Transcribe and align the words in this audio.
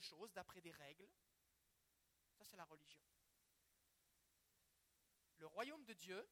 telle 0.00 0.08
chose 0.08 0.32
d'après 0.32 0.60
des 0.60 0.72
règles. 0.72 1.08
Ça, 2.38 2.44
c'est 2.44 2.56
la 2.56 2.64
religion. 2.64 3.00
Le 5.38 5.46
royaume 5.46 5.84
de 5.84 5.94
Dieu, 5.94 6.26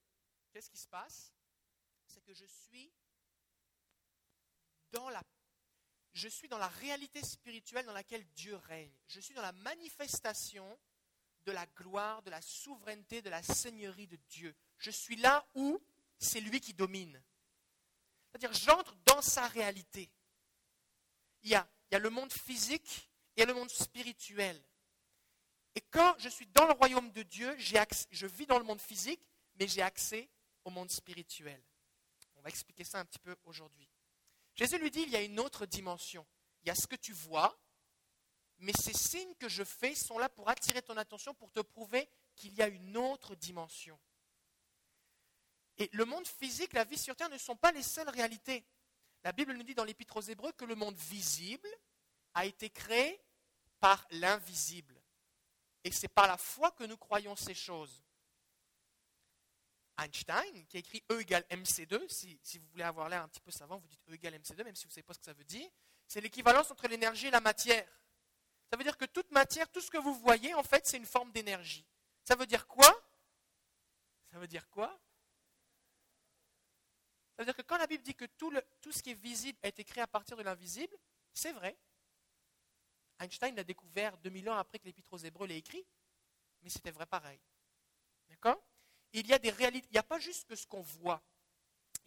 qu'est-ce 0.50 0.70
qui 0.70 0.78
se 0.78 0.88
passe? 0.88 1.32
C'est 2.06 2.22
que 2.22 2.34
je 2.34 2.44
suis 2.44 2.92
dans 4.92 5.10
la 5.10 5.22
je 6.14 6.28
suis 6.28 6.48
dans 6.48 6.58
la 6.58 6.68
réalité 6.68 7.22
spirituelle 7.22 7.86
dans 7.86 7.92
laquelle 7.92 8.26
Dieu 8.32 8.56
règne. 8.56 8.92
Je 9.06 9.20
suis 9.20 9.34
dans 9.34 9.42
la 9.42 9.52
manifestation 9.52 10.78
de 11.44 11.52
la 11.52 11.64
gloire, 11.66 12.22
de 12.22 12.30
la 12.30 12.40
souveraineté, 12.42 13.22
de 13.22 13.30
la 13.30 13.42
seigneurie 13.42 14.08
de 14.08 14.16
Dieu. 14.28 14.56
Je 14.78 14.90
suis 14.90 15.14
là 15.14 15.46
où 15.54 15.80
c'est 16.18 16.40
lui 16.40 16.60
qui 16.60 16.74
domine. 16.74 17.22
C'est-à-dire, 18.26 18.52
j'entre 18.52 18.96
dans 19.04 19.22
sa 19.22 19.46
réalité. 19.46 20.10
Il 21.42 21.50
y, 21.50 21.54
a, 21.54 21.70
il 21.88 21.94
y 21.94 21.96
a 21.96 22.00
le 22.00 22.10
monde 22.10 22.32
physique 22.32 23.08
et 23.38 23.46
le 23.46 23.54
monde 23.54 23.70
spirituel. 23.70 24.60
Et 25.74 25.80
quand 25.80 26.16
je 26.18 26.28
suis 26.28 26.46
dans 26.46 26.66
le 26.66 26.72
royaume 26.72 27.10
de 27.12 27.22
Dieu, 27.22 27.56
je 27.58 28.26
vis 28.26 28.46
dans 28.46 28.58
le 28.58 28.64
monde 28.64 28.80
physique, 28.80 29.24
mais 29.54 29.68
j'ai 29.68 29.80
accès 29.80 30.28
au 30.64 30.70
monde 30.70 30.90
spirituel. 30.90 31.62
On 32.34 32.40
va 32.42 32.48
expliquer 32.48 32.82
ça 32.84 32.98
un 32.98 33.04
petit 33.04 33.20
peu 33.20 33.36
aujourd'hui. 33.44 33.88
Jésus 34.56 34.78
lui 34.78 34.90
dit, 34.90 35.02
il 35.02 35.10
y 35.10 35.16
a 35.16 35.22
une 35.22 35.38
autre 35.38 35.66
dimension. 35.66 36.26
Il 36.62 36.68
y 36.68 36.70
a 36.70 36.74
ce 36.74 36.88
que 36.88 36.96
tu 36.96 37.12
vois, 37.12 37.56
mais 38.58 38.72
ces 38.72 38.92
signes 38.92 39.34
que 39.36 39.48
je 39.48 39.62
fais 39.62 39.94
sont 39.94 40.18
là 40.18 40.28
pour 40.28 40.48
attirer 40.48 40.82
ton 40.82 40.96
attention, 40.96 41.32
pour 41.34 41.52
te 41.52 41.60
prouver 41.60 42.08
qu'il 42.34 42.54
y 42.54 42.62
a 42.62 42.66
une 42.66 42.96
autre 42.96 43.36
dimension. 43.36 44.00
Et 45.76 45.88
le 45.92 46.04
monde 46.04 46.26
physique, 46.26 46.72
la 46.72 46.82
vie 46.82 46.98
sur 46.98 47.14
Terre 47.14 47.30
ne 47.30 47.38
sont 47.38 47.54
pas 47.54 47.70
les 47.70 47.84
seules 47.84 48.08
réalités. 48.08 48.66
La 49.22 49.30
Bible 49.30 49.52
nous 49.52 49.62
dit 49.62 49.76
dans 49.76 49.84
l'Épître 49.84 50.16
aux 50.16 50.22
Hébreux 50.22 50.50
que 50.52 50.64
le 50.64 50.74
monde 50.74 50.96
visible 50.96 51.68
a 52.34 52.44
été 52.44 52.68
créé 52.68 53.20
par 53.80 54.06
l'invisible. 54.10 55.00
Et 55.84 55.90
c'est 55.90 56.08
par 56.08 56.26
la 56.26 56.36
foi 56.36 56.70
que 56.72 56.84
nous 56.84 56.96
croyons 56.96 57.36
ces 57.36 57.54
choses. 57.54 58.04
Einstein, 59.98 60.66
qui 60.66 60.76
a 60.76 60.80
écrit 60.80 61.02
E 61.10 61.20
égale 61.20 61.44
MC2, 61.50 62.08
si, 62.08 62.58
vous 62.58 62.66
voulez 62.68 62.84
avoir 62.84 63.08
l'air 63.08 63.22
un 63.22 63.28
petit 63.28 63.40
peu 63.40 63.50
savant, 63.50 63.78
vous 63.78 63.88
dites 63.88 64.00
E 64.08 64.14
égale 64.14 64.34
MC2, 64.34 64.64
même 64.64 64.76
si 64.76 64.84
vous 64.84 64.90
ne 64.90 64.94
savez 64.94 65.02
pas 65.02 65.14
ce 65.14 65.18
que 65.18 65.24
ça 65.24 65.32
veut 65.32 65.44
dire, 65.44 65.68
c'est 66.06 66.20
l'équivalence 66.20 66.70
entre 66.70 66.86
l'énergie 66.86 67.26
et 67.26 67.30
la 67.30 67.40
matière. 67.40 67.88
Ça 68.70 68.76
veut 68.76 68.84
dire 68.84 68.96
que 68.96 69.06
toute 69.06 69.30
matière, 69.32 69.68
tout 69.70 69.80
ce 69.80 69.90
que 69.90 69.98
vous 69.98 70.14
voyez, 70.14 70.54
en 70.54 70.62
fait, 70.62 70.86
c'est 70.86 70.98
une 70.98 71.06
forme 71.06 71.32
d'énergie. 71.32 71.86
Ça 72.22 72.36
veut 72.36 72.46
dire 72.46 72.66
quoi? 72.66 72.94
Ça 74.30 74.38
veut 74.38 74.46
dire 74.46 74.68
quoi? 74.68 74.88
Ça 77.34 77.42
veut 77.42 77.44
dire 77.46 77.56
que 77.56 77.62
quand 77.62 77.78
la 77.78 77.86
Bible 77.86 78.02
dit 78.02 78.14
que 78.14 78.24
tout, 78.24 78.52
tout 78.80 78.92
ce 78.92 79.02
qui 79.02 79.10
est 79.10 79.14
visible 79.14 79.58
a 79.62 79.68
été 79.68 79.84
créé 79.84 80.02
à 80.02 80.06
partir 80.06 80.36
de 80.36 80.42
l'invisible, 80.42 80.94
c'est 81.32 81.52
vrai. 81.52 81.78
Einstein 83.18 83.54
l'a 83.54 83.64
découvert 83.64 84.16
2000 84.18 84.50
ans 84.50 84.56
après 84.56 84.78
que 84.78 84.86
l'Épître 84.86 85.12
aux 85.12 85.18
Hébreux 85.18 85.46
l'ait 85.46 85.58
écrit, 85.58 85.84
mais 86.62 86.70
c'était 86.70 86.90
vrai 86.90 87.06
pareil. 87.06 87.40
D'accord? 88.28 88.62
Il 89.12 89.26
y 89.26 89.32
a 89.32 89.38
des 89.38 89.50
réalités. 89.50 89.88
Il 89.90 89.94
n'y 89.94 89.98
a 89.98 90.04
pas 90.04 90.18
juste 90.18 90.46
que 90.46 90.54
ce 90.54 90.66
qu'on 90.66 90.82
voit. 90.82 91.22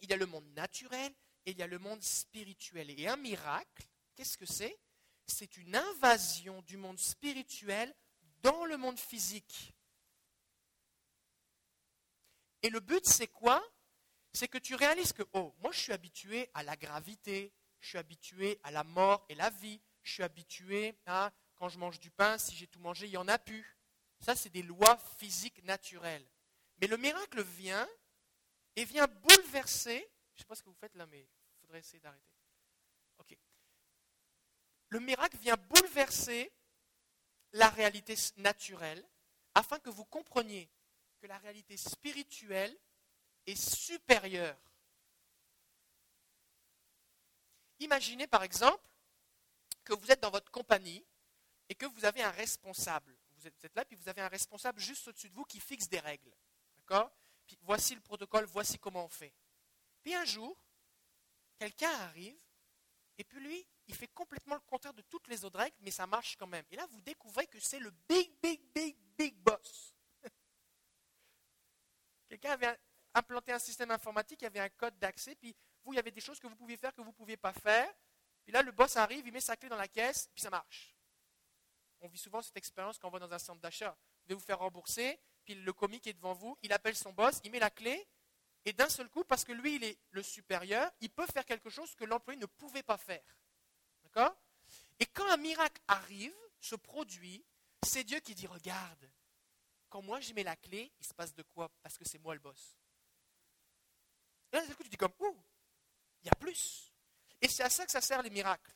Il 0.00 0.10
y 0.10 0.12
a 0.12 0.16
le 0.16 0.26
monde 0.26 0.46
naturel 0.54 1.12
et 1.44 1.50
il 1.50 1.58
y 1.58 1.62
a 1.62 1.66
le 1.66 1.78
monde 1.78 2.02
spirituel. 2.02 2.90
Et 2.98 3.08
un 3.08 3.16
miracle, 3.16 3.86
qu'est-ce 4.14 4.38
que 4.38 4.46
c'est? 4.46 4.78
C'est 5.26 5.56
une 5.56 5.74
invasion 5.74 6.62
du 6.62 6.76
monde 6.76 6.98
spirituel 6.98 7.94
dans 8.42 8.64
le 8.64 8.76
monde 8.76 8.98
physique. 8.98 9.74
Et 12.62 12.70
le 12.70 12.80
but, 12.80 13.04
c'est 13.06 13.28
quoi? 13.28 13.62
C'est 14.32 14.48
que 14.48 14.58
tu 14.58 14.74
réalises 14.74 15.12
que, 15.12 15.22
oh, 15.32 15.54
moi 15.58 15.72
je 15.72 15.80
suis 15.80 15.92
habitué 15.92 16.50
à 16.54 16.62
la 16.62 16.76
gravité, 16.76 17.52
je 17.80 17.88
suis 17.88 17.98
habitué 17.98 18.60
à 18.62 18.70
la 18.70 18.84
mort 18.84 19.26
et 19.28 19.34
la 19.34 19.50
vie, 19.50 19.80
je 20.02 20.12
suis 20.12 20.22
habitué 20.22 20.94
à, 21.06 21.32
quand 21.56 21.68
je 21.68 21.78
mange 21.78 22.00
du 22.00 22.10
pain, 22.10 22.38
si 22.38 22.54
j'ai 22.56 22.66
tout 22.66 22.80
mangé, 22.80 23.06
il 23.06 23.10
n'y 23.10 23.16
en 23.16 23.28
a 23.28 23.38
plus. 23.38 23.78
Ça, 24.20 24.34
c'est 24.34 24.50
des 24.50 24.62
lois 24.62 24.98
physiques 25.18 25.62
naturelles. 25.64 26.26
Mais 26.78 26.86
le 26.86 26.96
miracle 26.96 27.42
vient 27.42 27.88
et 28.76 28.84
vient 28.84 29.06
bouleverser. 29.06 29.98
Je 30.34 30.38
ne 30.38 30.38
sais 30.38 30.44
pas 30.46 30.54
ce 30.54 30.62
que 30.62 30.68
vous 30.68 30.76
faites 30.76 30.94
là, 30.94 31.06
mais 31.06 31.20
il 31.20 31.60
faudrait 31.60 31.80
essayer 31.80 32.00
d'arrêter. 32.00 32.34
Ok. 33.18 33.36
Le 34.88 35.00
miracle 35.00 35.36
vient 35.38 35.56
bouleverser 35.56 36.52
la 37.52 37.68
réalité 37.68 38.14
naturelle 38.36 39.06
afin 39.54 39.78
que 39.78 39.90
vous 39.90 40.04
compreniez 40.04 40.70
que 41.20 41.26
la 41.26 41.38
réalité 41.38 41.76
spirituelle 41.76 42.76
est 43.46 43.54
supérieure. 43.54 44.58
Imaginez 47.78 48.26
par 48.26 48.42
exemple 48.42 48.91
que 49.84 49.94
vous 49.94 50.10
êtes 50.10 50.20
dans 50.20 50.30
votre 50.30 50.50
compagnie 50.50 51.04
et 51.68 51.74
que 51.74 51.86
vous 51.86 52.04
avez 52.04 52.22
un 52.22 52.30
responsable. 52.30 53.16
Vous 53.36 53.46
êtes, 53.46 53.54
vous 53.58 53.66
êtes 53.66 53.74
là, 53.74 53.84
puis 53.84 53.96
vous 53.96 54.08
avez 54.08 54.20
un 54.20 54.28
responsable 54.28 54.80
juste 54.80 55.08
au-dessus 55.08 55.28
de 55.28 55.34
vous 55.34 55.44
qui 55.44 55.60
fixe 55.60 55.88
des 55.88 55.98
règles. 55.98 56.32
Puis 57.46 57.58
voici 57.62 57.94
le 57.94 58.00
protocole, 58.00 58.44
voici 58.44 58.78
comment 58.78 59.04
on 59.04 59.08
fait. 59.08 59.32
Puis 60.02 60.14
un 60.14 60.24
jour, 60.24 60.56
quelqu'un 61.58 61.90
arrive, 61.90 62.38
et 63.18 63.24
puis 63.24 63.40
lui, 63.40 63.66
il 63.86 63.94
fait 63.94 64.08
complètement 64.08 64.54
le 64.54 64.60
contraire 64.60 64.94
de 64.94 65.02
toutes 65.02 65.28
les 65.28 65.44
autres 65.44 65.58
règles, 65.58 65.76
mais 65.80 65.90
ça 65.90 66.06
marche 66.06 66.36
quand 66.36 66.46
même. 66.46 66.64
Et 66.70 66.76
là, 66.76 66.86
vous 66.86 67.00
découvrez 67.00 67.46
que 67.46 67.60
c'est 67.60 67.78
le 67.78 67.90
big, 68.08 68.32
big, 68.42 68.60
big, 68.74 68.96
big 69.16 69.36
boss. 69.36 69.94
quelqu'un 72.28 72.52
avait 72.52 72.78
implanté 73.14 73.52
un 73.52 73.58
système 73.58 73.90
informatique, 73.90 74.40
il 74.40 74.44
y 74.44 74.46
avait 74.46 74.60
un 74.60 74.70
code 74.70 74.98
d'accès, 74.98 75.34
puis 75.34 75.54
vous, 75.84 75.92
il 75.92 75.96
y 75.96 75.98
avait 75.98 76.10
des 76.10 76.20
choses 76.20 76.38
que 76.38 76.46
vous 76.46 76.56
pouviez 76.56 76.76
faire 76.76 76.94
que 76.94 77.00
vous 77.00 77.08
ne 77.08 77.14
pouviez 77.14 77.36
pas 77.36 77.52
faire. 77.52 77.92
Puis 78.44 78.52
là, 78.52 78.62
le 78.62 78.72
boss 78.72 78.96
arrive, 78.96 79.26
il 79.26 79.32
met 79.32 79.40
sa 79.40 79.56
clé 79.56 79.68
dans 79.68 79.76
la 79.76 79.88
caisse, 79.88 80.28
puis 80.34 80.42
ça 80.42 80.50
marche. 80.50 80.96
On 82.00 82.08
vit 82.08 82.18
souvent 82.18 82.42
cette 82.42 82.56
expérience 82.56 82.98
quand 82.98 83.08
on 83.08 83.12
va 83.12 83.20
dans 83.20 83.32
un 83.32 83.38
centre 83.38 83.60
d'achat. 83.60 83.96
Vous 84.22 84.28
devez 84.28 84.34
vous 84.34 84.44
faire 84.44 84.58
rembourser, 84.58 85.20
puis 85.44 85.54
le 85.54 85.72
comique 85.72 86.06
est 86.06 86.12
devant 86.12 86.34
vous, 86.34 86.58
il 86.62 86.72
appelle 86.72 86.96
son 86.96 87.12
boss, 87.12 87.40
il 87.44 87.50
met 87.50 87.58
la 87.58 87.70
clé, 87.70 88.08
et 88.64 88.72
d'un 88.72 88.88
seul 88.88 89.08
coup, 89.08 89.24
parce 89.24 89.44
que 89.44 89.52
lui, 89.52 89.76
il 89.76 89.84
est 89.84 89.98
le 90.10 90.22
supérieur, 90.22 90.90
il 91.00 91.10
peut 91.10 91.26
faire 91.26 91.44
quelque 91.44 91.70
chose 91.70 91.94
que 91.94 92.04
l'employé 92.04 92.38
ne 92.38 92.46
pouvait 92.46 92.82
pas 92.82 92.96
faire. 92.96 93.24
D'accord? 94.04 94.36
Et 95.00 95.06
quand 95.06 95.28
un 95.30 95.36
miracle 95.36 95.80
arrive, 95.88 96.34
se 96.60 96.76
produit, 96.76 97.44
c'est 97.84 98.04
Dieu 98.04 98.20
qui 98.20 98.34
dit, 98.34 98.46
regarde, 98.46 99.10
quand 99.88 100.00
moi 100.00 100.20
je 100.20 100.32
mets 100.32 100.44
la 100.44 100.56
clé, 100.56 100.92
il 101.00 101.06
se 101.06 101.12
passe 101.12 101.34
de 101.34 101.42
quoi? 101.42 101.68
Parce 101.82 101.98
que 101.98 102.04
c'est 102.04 102.18
moi 102.18 102.34
le 102.34 102.40
boss. 102.40 102.76
Et 104.52 104.56
d'un 104.56 104.64
seul 104.64 104.76
coup, 104.76 104.84
tu 104.84 104.88
dis 104.88 104.96
comme, 104.96 105.12
ouh, 105.18 105.42
il 106.22 106.26
y 106.26 106.30
a 106.30 106.34
plus. 106.34 106.91
Et 107.42 107.48
c'est 107.48 107.64
à 107.64 107.70
ça 107.70 107.84
que 107.84 107.92
ça 107.92 108.00
sert 108.00 108.22
les 108.22 108.30
miracles. 108.30 108.72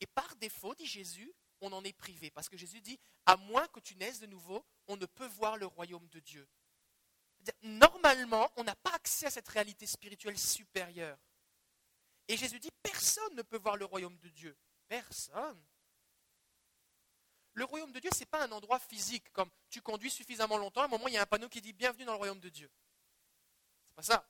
Et 0.00 0.06
par 0.06 0.36
défaut, 0.36 0.74
dit 0.74 0.86
Jésus, 0.86 1.32
on 1.60 1.72
en 1.72 1.82
est 1.84 1.92
privé. 1.92 2.30
Parce 2.30 2.48
que 2.48 2.56
Jésus 2.56 2.80
dit, 2.80 2.98
à 3.26 3.36
moins 3.36 3.66
que 3.68 3.80
tu 3.80 3.96
naisses 3.96 4.20
de 4.20 4.26
nouveau, 4.26 4.64
on 4.86 4.96
ne 4.96 5.06
peut 5.06 5.26
voir 5.26 5.56
le 5.56 5.66
royaume 5.66 6.08
de 6.08 6.20
Dieu. 6.20 6.46
Normalement, 7.62 8.50
on 8.56 8.64
n'a 8.64 8.76
pas 8.76 8.92
accès 8.94 9.26
à 9.26 9.30
cette 9.30 9.48
réalité 9.48 9.86
spirituelle 9.86 10.38
supérieure. 10.38 11.18
Et 12.28 12.36
Jésus 12.36 12.60
dit, 12.60 12.70
personne 12.82 13.34
ne 13.34 13.42
peut 13.42 13.58
voir 13.58 13.76
le 13.76 13.86
royaume 13.86 14.18
de 14.18 14.28
Dieu. 14.28 14.56
Personne. 14.86 15.60
Le 17.54 17.64
royaume 17.64 17.92
de 17.92 17.98
Dieu, 17.98 18.10
ce 18.12 18.20
n'est 18.20 18.26
pas 18.26 18.44
un 18.44 18.52
endroit 18.52 18.78
physique, 18.78 19.32
comme 19.32 19.50
tu 19.68 19.80
conduis 19.80 20.10
suffisamment 20.10 20.56
longtemps, 20.56 20.82
à 20.82 20.84
un 20.84 20.88
moment, 20.88 21.08
il 21.08 21.14
y 21.14 21.18
a 21.18 21.22
un 21.22 21.26
panneau 21.26 21.48
qui 21.48 21.60
dit 21.60 21.72
Bienvenue 21.72 22.04
dans 22.04 22.12
le 22.12 22.18
royaume 22.18 22.40
de 22.40 22.48
Dieu. 22.48 22.70
C'est 23.88 23.94
pas 23.96 24.02
ça. 24.02 24.28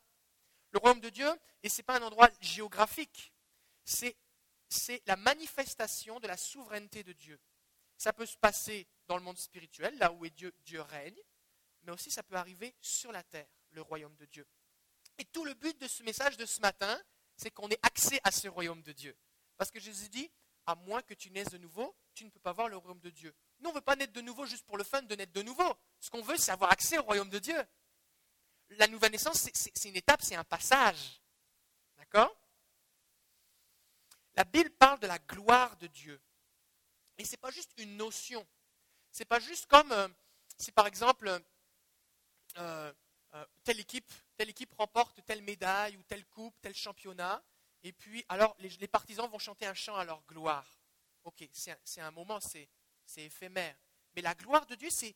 Le 0.73 0.79
royaume 0.79 1.01
de 1.01 1.11
Dieu, 1.11 1.29
et 1.63 1.69
ce 1.69 1.79
n'est 1.79 1.85
pas 1.85 1.97
un 1.97 2.03
endroit 2.03 2.29
géographique, 2.41 3.33
c'est 3.85 4.17
la 5.07 5.17
manifestation 5.17 6.21
de 6.21 6.29
la 6.29 6.37
souveraineté 6.37 7.03
de 7.03 7.13
Dieu. 7.13 7.41
Ça 7.97 8.13
peut 8.13 8.27
se 8.27 8.37
passer 8.37 8.87
dans 9.09 9.17
le 9.17 9.23
monde 9.23 9.39
spirituel, 9.39 9.97
là 9.99 10.13
où 10.13 10.25
est 10.25 10.31
Dieu, 10.31 10.55
Dieu 10.65 10.81
règne, 10.81 11.21
mais 11.83 11.93
aussi 11.93 12.11
ça 12.11 12.23
peut 12.23 12.37
arriver 12.37 12.75
sur 12.81 13.13
la 13.13 13.23
terre, 13.23 13.49
le 13.71 13.83
royaume 13.83 14.15
de 14.17 14.27
Dieu. 14.27 14.47
Et 15.19 15.25
tout 15.25 15.45
le 15.45 15.55
but 15.55 15.79
de 15.81 15.89
ce 15.89 16.03
message 16.03 16.37
de 16.37 16.47
ce 16.47 16.61
matin, 16.61 16.99
c'est 17.37 17.51
qu'on 17.51 17.69
ait 17.69 17.79
accès 17.83 18.21
à 18.25 18.31
ce 18.31 18.49
royaume 18.49 18.83
de 18.83 18.93
Dieu. 18.93 19.17
Parce 19.59 19.71
que 19.71 19.81
Jésus 19.81 20.09
dit, 20.09 20.31
à 20.67 20.75
moins 20.75 21.03
que 21.03 21.15
tu 21.15 21.31
naisses 21.31 21.51
de 21.51 21.59
nouveau, 21.59 21.95
tu 22.15 22.25
ne 22.25 22.31
peux 22.31 22.41
pas 22.41 22.53
voir 22.53 22.69
le 22.69 22.77
royaume 22.77 23.01
de 23.01 23.11
Dieu. 23.11 23.35
Nous, 23.59 23.69
on 23.69 23.73
ne 23.73 23.79
veut 23.79 23.83
pas 23.83 23.97
naître 23.97 24.13
de 24.13 24.21
nouveau 24.21 24.47
juste 24.47 24.65
pour 24.65 24.79
le 24.79 24.85
fun 24.85 25.03
de 25.03 25.15
naître 25.15 25.33
de 25.33 25.43
nouveau. 25.43 25.75
Ce 26.01 26.11
qu'on 26.11 26.23
veut, 26.23 26.37
c'est 26.37 26.53
avoir 26.53 26.71
accès 26.71 26.99
au 26.99 27.03
royaume 27.03 27.29
de 27.29 27.39
Dieu. 27.39 27.57
La 28.71 28.87
nouvelle 28.87 29.13
naissance, 29.13 29.49
c'est 29.53 29.89
une 29.89 29.97
étape, 29.97 30.23
c'est 30.23 30.37
un 30.37 30.45
passage. 30.45 31.21
D'accord? 31.97 32.35
La 34.35 34.45
Bible 34.45 34.71
parle 34.71 35.01
de 35.01 35.07
la 35.07 35.19
gloire 35.19 35.77
de 35.77 35.87
Dieu. 35.89 36.21
Et 37.19 37.25
ce 37.25 37.33
n'est 37.33 37.37
pas 37.39 37.51
juste 37.51 37.73
une 37.79 37.97
notion. 37.97 38.47
Ce 39.13 39.21
n'est 39.21 39.27
pas 39.27 39.41
juste 39.41 39.67
comme 39.67 39.91
euh, 39.93 40.09
par 40.75 40.87
exemple 40.87 41.29
euh, 42.57 42.93
euh, 43.35 43.47
telle, 43.65 43.81
équipe, 43.81 44.11
telle 44.37 44.51
équipe 44.51 44.73
remporte 44.75 45.25
telle 45.25 45.43
médaille 45.43 45.97
ou 45.97 46.03
telle 46.05 46.25
coupe, 46.27 46.55
tel 46.61 46.75
championnat, 46.75 47.43
et 47.83 47.93
puis 47.93 48.25
alors 48.29 48.57
les, 48.59 48.89
partisans 48.89 49.29
vont 49.29 49.39
chanter 49.39 49.67
un 49.67 49.75
chant 49.75 49.97
à 49.97 50.05
leur 50.05 50.23
gloire. 50.27 50.81
Ok, 51.25 51.47
c'est 51.53 52.01
un, 52.01 52.11
moment, 52.11 52.41
c'est 52.41 52.69
éphémère. 53.17 53.77
Mais 54.15 54.23
la 54.23 54.35
gloire 54.35 54.65
de 54.67 54.75
Dieu, 54.75 54.89
c'est 54.91 55.15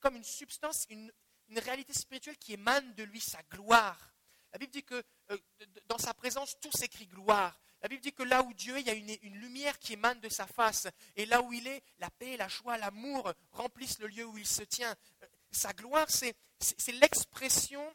comme 0.00 0.16
une 0.16 0.24
substance, 0.24 0.86
une, 0.88 1.12
une 1.50 1.58
réalité 1.58 1.92
spirituelle 1.92 2.38
qui 2.38 2.54
émane 2.54 2.94
de 2.94 3.02
lui, 3.02 3.20
sa 3.20 3.42
gloire. 3.42 4.14
La 4.52 4.58
Bible 4.58 4.72
dit 4.72 4.84
que 4.84 5.04
dans 5.86 5.98
sa 5.98 6.14
présence, 6.14 6.58
tout 6.60 6.72
s'écrit 6.72 7.06
gloire. 7.06 7.60
La 7.82 7.88
Bible 7.88 8.02
dit 8.02 8.12
que 8.12 8.22
là 8.22 8.42
où 8.42 8.52
Dieu 8.52 8.76
est, 8.76 8.80
il 8.80 8.86
y 8.86 8.90
a 8.90 8.94
une, 8.94 9.36
lumière 9.36 9.78
qui 9.78 9.94
émane 9.94 10.20
de 10.20 10.28
sa 10.28 10.46
face. 10.46 10.86
Et 11.16 11.24
là 11.26 11.40
où 11.40 11.52
il 11.52 11.66
est, 11.66 11.82
la 11.98 12.10
paix, 12.10 12.36
la 12.36 12.48
joie, 12.48 12.76
l'amour 12.76 13.32
remplissent 13.52 13.98
le 14.00 14.06
lieu 14.08 14.24
où 14.24 14.36
il 14.36 14.46
se 14.46 14.62
tient. 14.62 14.94
Sa 15.50 15.72
gloire, 15.72 16.08
c'est 16.10 16.36
l'expression. 16.92 17.94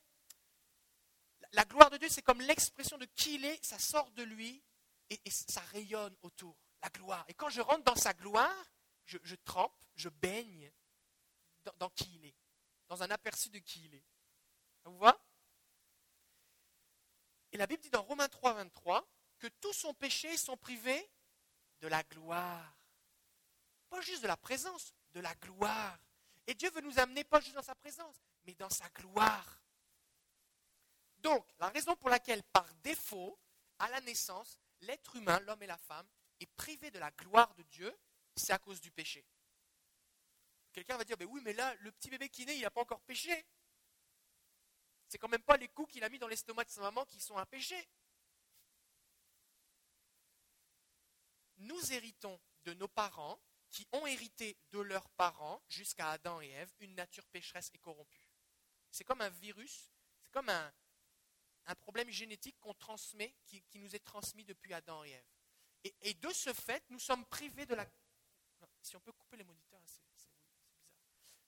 La 1.52 1.66
gloire 1.66 1.90
de 1.90 1.98
Dieu, 1.98 2.10
c'est 2.10 2.24
comme 2.24 2.42
l'expression 2.42 2.98
de 2.98 3.06
qui 3.16 3.36
il 3.36 3.46
est, 3.46 3.64
ça 3.64 3.80
sort 3.80 4.10
de 4.12 4.24
lui 4.24 4.62
et, 5.10 5.20
ça 5.30 5.62
rayonne 5.72 6.16
autour. 6.24 6.58
La 6.82 6.90
gloire. 6.90 7.26
Et 7.28 7.34
quand 7.34 7.50
je 7.50 7.62
rentre 7.62 7.84
dans 7.84 7.96
sa 7.96 8.14
gloire, 8.14 8.66
je, 9.06 9.36
trempe, 9.44 9.74
je 9.96 10.10
baigne 10.10 10.72
dans 11.78 11.90
qui 11.90 12.10
il 12.16 12.26
est, 12.26 12.36
dans 12.88 13.04
un 13.04 13.10
aperçu 13.12 13.50
de 13.50 13.60
qui 13.60 13.86
il 13.86 13.96
est. 13.96 14.06
Ça 14.84 14.90
vous 14.90 14.98
voit? 14.98 15.20
Et 17.52 17.58
la 17.58 17.68
Bible 17.68 17.82
dit 17.82 17.90
dans 17.90 18.04
Romains 18.04 18.28
3, 18.28 18.54
23 18.54 19.08
que 19.40 19.48
tous 19.48 19.74
son 19.74 19.94
péché 19.94 20.36
sont 20.38 20.58
privés 20.58 21.10
de 21.80 21.88
la 21.88 22.04
gloire. 22.04 22.78
Pas 23.90 24.02
juste 24.02 24.24
de 24.24 24.28
la 24.28 24.38
présence, 24.38 24.94
de 25.14 25.20
la 25.20 25.34
gloire. 25.36 25.98
Et 26.48 26.54
Dieu 26.54 26.70
veut 26.72 26.82
nous 26.82 27.00
amener 27.00 27.24
pas 27.24 27.40
juste 27.40 27.56
dans 27.56 27.64
sa 27.64 27.76
présence, 27.76 28.22
mais 28.44 28.54
dans 28.56 28.70
sa 28.70 28.90
gloire. 28.90 29.62
Donc, 31.20 31.48
la 31.60 31.70
raison 31.70 31.96
pour 31.96 32.10
laquelle, 32.10 32.44
par 32.44 32.72
défaut, 32.76 33.40
à 33.80 33.90
la 33.90 34.02
naissance, 34.02 34.60
l'être 34.82 35.16
humain, 35.16 35.40
l'homme 35.42 35.64
et 35.64 35.68
la 35.68 35.78
femme, 35.78 36.08
est 36.40 36.46
privé 36.46 36.92
de 36.92 37.00
la 37.00 37.12
gloire 37.12 37.54
de 37.56 37.64
Dieu, 37.64 37.98
c'est 38.36 38.54
à 38.54 38.60
cause 38.60 38.82
du 38.82 38.92
péché. 38.92 39.26
Quelqu'un 40.76 40.98
va 40.98 41.06
dire, 41.06 41.16
ben 41.16 41.26
oui, 41.32 41.40
mais 41.42 41.54
là, 41.54 41.74
le 41.76 41.92
petit 41.94 42.10
bébé 42.10 42.28
qui 42.28 42.46
né, 42.46 42.54
il 42.54 42.62
n'a 42.62 42.70
pas 42.70 42.82
encore 42.82 43.00
péché. 43.00 43.46
C'est 45.08 45.18
quand 45.18 45.30
même 45.30 45.42
pas 45.42 45.56
les 45.56 45.70
coups 45.70 45.94
qu'il 45.94 46.04
a 46.04 46.10
mis 46.10 46.20
dans 46.20 46.28
l'estomac 46.28 46.66
de 46.66 46.70
sa 46.70 46.82
maman 46.82 47.06
qui 47.06 47.22
sont 47.22 47.38
un 47.38 47.46
péché. 47.46 47.82
Nous 51.60 51.94
héritons 51.94 52.38
de 52.66 52.74
nos 52.74 52.90
parents 52.90 53.40
qui 53.70 53.88
ont 53.94 54.06
hérité 54.06 54.58
de 54.72 54.80
leurs 54.80 55.08
parents 55.12 55.64
jusqu'à 55.70 56.12
Adam 56.12 56.42
et 56.42 56.50
Ève 56.50 56.74
une 56.80 56.94
nature 56.94 57.26
pécheresse 57.28 57.72
et 57.74 57.78
corrompue. 57.78 58.30
C'est 58.92 59.06
comme 59.06 59.22
un 59.22 59.30
virus, 59.30 59.90
c'est 60.24 60.32
comme 60.32 60.50
un, 60.50 60.74
problème 61.80 62.10
génétique 62.10 62.60
qu'on 62.60 62.74
transmet, 62.74 63.34
qui, 63.46 63.64
nous 63.76 63.96
est 63.96 64.04
transmis 64.04 64.44
depuis 64.44 64.74
Adam 64.74 65.06
et 65.06 65.12
Ève. 65.12 65.92
Et, 66.02 66.14
de 66.16 66.34
ce 66.34 66.52
fait, 66.52 66.84
nous 66.90 67.00
sommes 67.00 67.26
privés 67.28 67.66
de 67.66 67.76
la... 67.76 67.90
si 68.82 68.98
on 68.98 69.00
peut 69.00 69.14
couper 69.14 69.38
les 69.38 69.46
bizarre. 69.46 69.65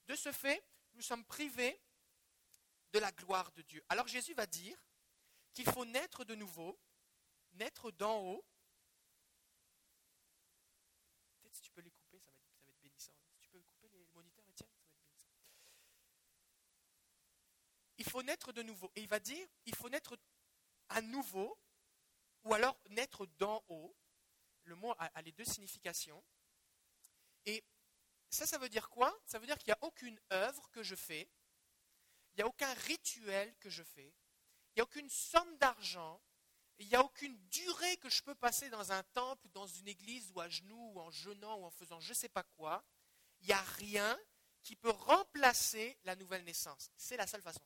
De 0.07 0.15
ce 0.15 0.31
fait, 0.31 0.63
nous 0.93 1.01
sommes 1.01 1.25
privés 1.25 1.79
de 2.93 2.99
la 2.99 3.11
gloire 3.11 3.51
de 3.51 3.61
Dieu. 3.63 3.83
Alors 3.89 4.07
Jésus 4.07 4.33
va 4.33 4.45
dire 4.45 4.77
qu'il 5.53 5.69
faut 5.69 5.85
naître 5.85 6.23
de 6.23 6.35
nouveau, 6.35 6.79
naître 7.53 7.91
d'en 7.91 8.19
haut, 8.19 8.45
il 17.97 18.09
faut 18.09 18.21
naître 18.23 18.53
de 18.53 18.61
nouveau. 18.63 18.91
Et 18.95 19.01
il 19.01 19.07
va 19.07 19.19
dire, 19.19 19.47
il 19.65 19.75
faut 19.75 19.89
naître 19.89 20.17
à 20.89 21.01
nouveau, 21.01 21.57
ou 22.43 22.53
alors 22.53 22.77
naître 22.89 23.25
d'en 23.37 23.63
haut. 23.67 23.95
Le 24.63 24.75
mot 24.75 24.93
a, 24.97 25.21
les 25.21 25.31
deux 25.31 25.45
significations. 25.45 26.23
Et 27.45 27.63
ça, 28.29 28.45
ça 28.45 28.57
veut 28.57 28.69
dire 28.69 28.89
quoi? 28.89 29.17
Ça 29.25 29.39
veut 29.39 29.45
dire 29.45 29.57
qu'il 29.57 29.69
n'y 29.69 29.73
a 29.73 29.83
aucune 29.83 30.19
œuvre 30.31 30.69
que 30.71 30.83
je 30.83 30.95
fais, 30.95 31.29
il 32.33 32.37
n'y 32.37 32.43
a 32.43 32.47
aucun 32.47 32.73
rituel 32.73 33.55
que 33.59 33.69
je 33.69 33.83
fais, 33.83 34.13
il 34.71 34.77
n'y 34.77 34.81
a 34.81 34.83
aucune 34.83 35.09
somme 35.09 35.57
d'argent, 35.57 36.21
il 36.79 36.87
n'y 36.87 36.95
a 36.95 37.03
aucune 37.03 37.35
durée 37.47 37.97
que 37.97 38.09
je 38.09 38.21
peux 38.21 38.35
passer 38.35 38.69
dans 38.69 38.91
un 38.91 39.03
temple, 39.03 39.47
dans 39.49 39.65
une 39.65 39.87
église, 39.87 40.29
ou 40.31 40.39
à 40.39 40.47
genoux, 40.47 40.91
ou 40.93 40.99
en 40.99 41.09
jeûnant, 41.09 41.57
ou 41.57 41.65
en 41.65 41.71
faisant 41.71 41.99
je 41.99 42.09
ne 42.09 42.13
sais 42.13 42.29
pas 42.29 42.43
quoi. 42.43 42.83
Il 43.39 43.47
n'y 43.47 43.53
a 43.53 43.61
rien 43.61 44.19
qui 44.61 44.75
peut 44.75 44.91
remplacer 44.91 45.97
la 46.03 46.15
nouvelle 46.15 46.43
naissance. 46.43 46.91
C'est 46.97 47.17
la 47.17 47.25
seule 47.25 47.41
façon. 47.41 47.61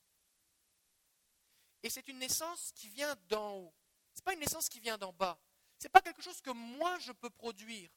Et 1.83 1.89
c'est 1.89 2.07
une 2.07 2.19
naissance 2.19 2.71
qui 2.73 2.89
vient 2.89 3.15
d'en 3.27 3.55
haut. 3.55 3.73
Ce 4.13 4.19
n'est 4.19 4.23
pas 4.23 4.33
une 4.33 4.39
naissance 4.39 4.69
qui 4.69 4.79
vient 4.79 4.97
d'en 4.97 5.11
bas. 5.11 5.39
Ce 5.79 5.85
n'est 5.85 5.89
pas 5.89 6.01
quelque 6.01 6.21
chose 6.21 6.39
que 6.41 6.51
moi 6.51 6.99
je 6.99 7.11
peux 7.11 7.29
produire. 7.29 7.89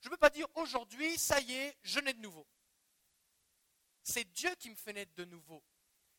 Je 0.00 0.08
ne 0.08 0.10
peux 0.10 0.16
pas 0.16 0.30
dire 0.30 0.46
aujourd'hui, 0.54 1.18
ça 1.18 1.40
y 1.40 1.52
est, 1.52 1.76
je 1.82 2.00
nais 2.00 2.14
de 2.14 2.20
nouveau. 2.20 2.46
C'est 4.02 4.24
Dieu 4.32 4.50
qui 4.58 4.70
me 4.70 4.76
fait 4.76 4.92
naître 4.92 5.12
de 5.16 5.24
nouveau. 5.24 5.62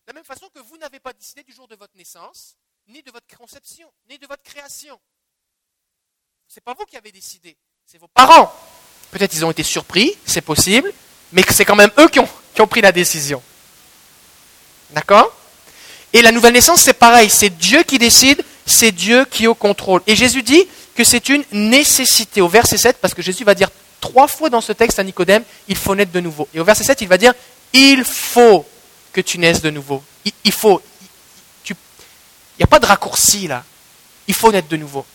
De 0.06 0.08
la 0.08 0.14
même 0.14 0.24
façon 0.24 0.48
que 0.54 0.60
vous 0.60 0.78
n'avez 0.78 1.00
pas 1.00 1.14
décidé 1.14 1.44
du 1.44 1.52
jour 1.52 1.68
de 1.68 1.76
votre 1.76 1.96
naissance, 1.98 2.56
ni 2.88 3.02
de 3.02 3.12
votre 3.12 3.28
conception, 3.36 3.92
ni 4.10 4.18
de 4.18 4.28
votre 4.28 4.44
création. 4.44 5.00
Ce 6.48 6.56
n'est 6.60 6.62
pas 6.62 6.74
vous 6.74 6.86
qui 6.86 6.98
avez 6.98 7.12
décidé, 7.12 7.58
c'est 7.86 7.98
vos 7.98 8.08
parents. 8.08 8.54
Peut-être 9.10 9.34
ils 9.34 9.46
ont 9.46 9.52
été 9.52 9.64
surpris, 9.64 10.16
c'est 10.26 10.42
possible, 10.42 10.92
mais 11.32 11.44
c'est 11.50 11.66
quand 11.66 11.76
même 11.76 11.92
eux 11.98 12.08
qui 12.08 12.20
ont, 12.20 12.30
qui 12.54 12.62
ont 12.62 12.68
pris 12.68 12.82
la 12.82 12.92
décision. 12.92 13.42
D'accord? 14.92 15.36
Et 16.14 16.22
la 16.22 16.32
nouvelle 16.32 16.54
naissance, 16.54 16.82
c'est 16.82 16.94
pareil, 16.94 17.30
c'est 17.30 17.50
Dieu 17.50 17.84
qui 17.84 17.98
décide, 17.98 18.44
c'est 18.66 18.92
Dieu 18.92 19.26
qui 19.26 19.46
est 19.46 19.48
au 19.48 19.56
contrôle. 19.56 20.04
Et 20.08 20.16
Jésus 20.16 20.44
dit 20.44 20.68
que 20.96 21.04
c'est 21.04 21.30
une 21.30 21.44
nécessité. 21.52 22.42
Au 22.42 22.48
verset 22.48 22.78
7, 22.78 22.98
parce 22.98 23.14
que 23.14 23.22
Jésus 23.22 23.44
va 23.44 23.56
dire 23.56 23.70
trois 24.00 24.28
fois 24.28 24.50
dans 24.50 24.62
ce 24.62 24.74
texte 24.74 25.00
à 25.00 25.04
Nicodème, 25.04 25.44
il 25.68 25.76
faut 25.76 25.96
naître 25.96 26.12
de 26.12 26.20
nouveau. 26.20 26.48
Et 26.54 26.60
au 26.60 26.64
verset 26.64 26.84
7, 26.84 27.02
il 27.02 27.08
va 27.08 27.18
dire, 27.18 27.34
il 27.74 28.04
faut 28.04 28.66
que 29.14 29.22
tu 29.22 29.38
naisses 29.38 29.62
de 29.62 29.70
nouveau. 29.70 30.04
Il, 30.44 30.52
faut. 30.52 30.82
Il 31.70 31.76
n'y 32.60 32.64
a 32.64 32.68
pas 32.68 32.80
de 32.80 32.86
raccourci 32.86 33.48
là. 33.48 33.64
Il 34.28 34.34
faut 34.34 34.52
naître 34.52 34.68
de 34.68 34.78
nouveau. 34.78 35.06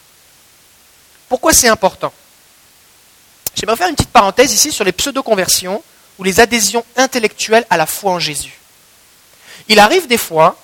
Pourquoi 1.29 1.53
c'est 1.53 1.69
important? 1.69 2.13
J'aimerais 3.55 3.77
faire 3.77 3.89
une 3.89 3.95
petite 3.95 4.11
parenthèse 4.11 4.53
ici 4.53 4.71
sur 4.71 4.85
les 4.85 4.93
pseudo-conversions 4.93 5.83
ou 6.19 6.25
les 6.25 6.41
adhésions 6.41 6.85
intellectuelles 6.97 7.67
à 7.71 7.77
la 7.77 7.87
foi 7.87 8.13
en 8.13 8.19
Jésus. 8.19 8.59
Il 9.69 9.79
arrive 9.79 10.07
des 10.07 10.19
fois 10.19 10.57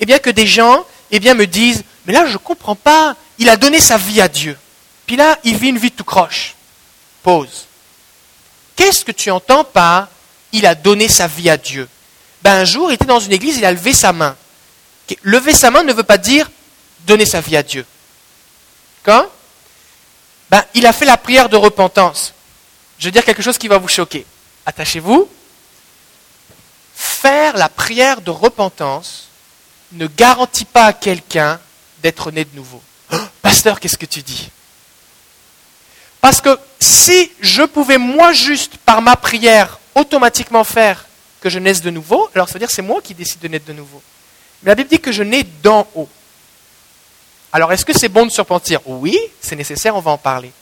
eh 0.00 0.06
bien 0.06 0.18
que 0.18 0.30
des 0.30 0.46
gens 0.46 0.84
eh 1.10 1.18
bien, 1.18 1.34
me 1.34 1.46
disent, 1.46 1.82
mais 2.06 2.12
là 2.12 2.26
je 2.26 2.32
ne 2.32 2.38
comprends 2.38 2.76
pas, 2.76 3.16
il 3.40 3.48
a 3.48 3.56
donné 3.56 3.80
sa 3.80 3.96
vie 3.96 4.20
à 4.20 4.28
Dieu. 4.28 4.56
Puis 5.06 5.16
là, 5.16 5.36
il 5.42 5.56
vit 5.56 5.70
une 5.70 5.78
vie 5.78 5.90
tout 5.90 6.04
croche. 6.04 6.54
Pause. 7.22 7.66
Qu'est-ce 8.76 9.04
que 9.04 9.12
tu 9.12 9.30
entends 9.30 9.64
par 9.64 10.08
il 10.52 10.66
a 10.66 10.74
donné 10.74 11.08
sa 11.08 11.26
vie 11.26 11.48
à 11.48 11.56
Dieu 11.56 11.88
ben, 12.42 12.60
Un 12.60 12.64
jour, 12.64 12.90
il 12.90 12.94
était 12.94 13.06
dans 13.06 13.18
une 13.18 13.32
église, 13.32 13.56
il 13.56 13.64
a 13.64 13.72
levé 13.72 13.92
sa 13.92 14.12
main. 14.12 14.36
Lever 15.22 15.52
sa 15.52 15.70
main 15.70 15.82
ne 15.82 15.92
veut 15.92 16.04
pas 16.04 16.18
dire 16.18 16.50
donner 17.06 17.24
sa 17.24 17.40
vie 17.40 17.56
à 17.56 17.62
Dieu. 17.62 17.86
Quand 19.02 19.26
ben, 20.50 20.62
Il 20.74 20.86
a 20.86 20.92
fait 20.92 21.06
la 21.06 21.16
prière 21.16 21.48
de 21.48 21.56
repentance. 21.56 22.34
Je 22.98 23.06
veux 23.06 23.12
dire 23.12 23.24
quelque 23.24 23.42
chose 23.42 23.56
qui 23.56 23.68
va 23.68 23.78
vous 23.78 23.88
choquer. 23.88 24.26
Attachez-vous. 24.66 25.28
Faire 26.94 27.56
la 27.56 27.70
prière 27.70 28.20
de 28.20 28.30
repentance 28.30 29.28
ne 29.92 30.06
garantit 30.06 30.66
pas 30.66 30.84
à 30.84 30.92
quelqu'un 30.92 31.58
d'être 32.02 32.30
né 32.30 32.44
de 32.44 32.54
nouveau. 32.54 32.82
Pasteur, 33.42 33.80
qu'est-ce 33.80 33.98
que 33.98 34.06
tu 34.06 34.22
dis? 34.22 34.50
Parce 36.20 36.40
que 36.40 36.58
si 36.78 37.32
je 37.40 37.62
pouvais 37.62 37.98
moi 37.98 38.32
juste 38.32 38.76
par 38.78 39.00
ma 39.00 39.16
prière 39.16 39.78
automatiquement 39.94 40.64
faire 40.64 41.06
que 41.40 41.48
je 41.48 41.58
naisse 41.58 41.80
de 41.80 41.90
nouveau, 41.90 42.28
alors 42.34 42.48
ça 42.48 42.54
veut 42.54 42.58
dire 42.58 42.68
que 42.68 42.74
c'est 42.74 42.82
moi 42.82 43.00
qui 43.02 43.14
décide 43.14 43.40
de 43.40 43.48
naître 43.48 43.66
de 43.66 43.72
nouveau. 43.72 44.02
Mais 44.62 44.70
la 44.70 44.74
Bible 44.74 44.90
dit 44.90 45.00
que 45.00 45.12
je 45.12 45.22
nais 45.22 45.44
d'en 45.62 45.86
haut. 45.94 46.08
Alors 47.52 47.72
est-ce 47.72 47.84
que 47.84 47.96
c'est 47.96 48.08
bon 48.08 48.26
de 48.26 48.30
se 48.30 48.40
repentir 48.40 48.80
Oui, 48.86 49.18
c'est 49.40 49.56
nécessaire, 49.56 49.96
on 49.96 50.00
va 50.00 50.10
en 50.10 50.18
parler. 50.18 50.52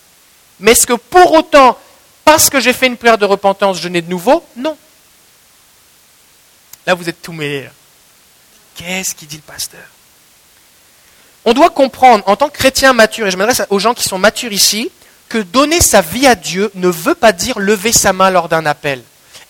Mais 0.61 0.73
est-ce 0.73 0.87
que 0.87 0.95
pour 0.95 1.33
autant, 1.33 1.77
parce 2.25 2.49
que 2.49 2.61
j'ai 2.61 2.73
fait 2.73 2.87
une 2.87 2.97
prière 2.97 3.19
de 3.19 3.27
repentance, 3.27 3.81
je 3.81 3.89
nais 3.89 4.03
de 4.03 4.11
nouveau? 4.11 4.45
Non. 4.57 4.77
Là, 6.87 6.95
vous 6.95 7.09
êtes 7.09 7.21
tout 7.21 7.33
mêlés. 7.33 7.69
Qu'est-ce 8.75 9.15
qu'il 9.15 9.29
dit 9.29 9.37
le 9.37 9.43
pasteur? 9.43 9.85
On 11.49 11.55
doit 11.55 11.71
comprendre, 11.71 12.23
en 12.27 12.37
tant 12.37 12.51
que 12.51 12.59
chrétien 12.59 12.93
mature, 12.93 13.27
et 13.27 13.31
je 13.31 13.39
m'adresse 13.39 13.63
aux 13.71 13.79
gens 13.79 13.95
qui 13.95 14.05
sont 14.05 14.19
matures 14.19 14.53
ici, 14.53 14.91
que 15.31 15.39
donner 15.39 15.81
sa 15.81 16.03
vie 16.03 16.27
à 16.27 16.35
Dieu 16.35 16.71
ne 16.75 16.89
veut 16.89 17.15
pas 17.15 17.33
dire 17.33 17.59
lever 17.59 17.91
sa 17.91 18.13
main 18.13 18.29
lors 18.29 18.51
d'un 18.51 18.67
appel. 18.67 19.03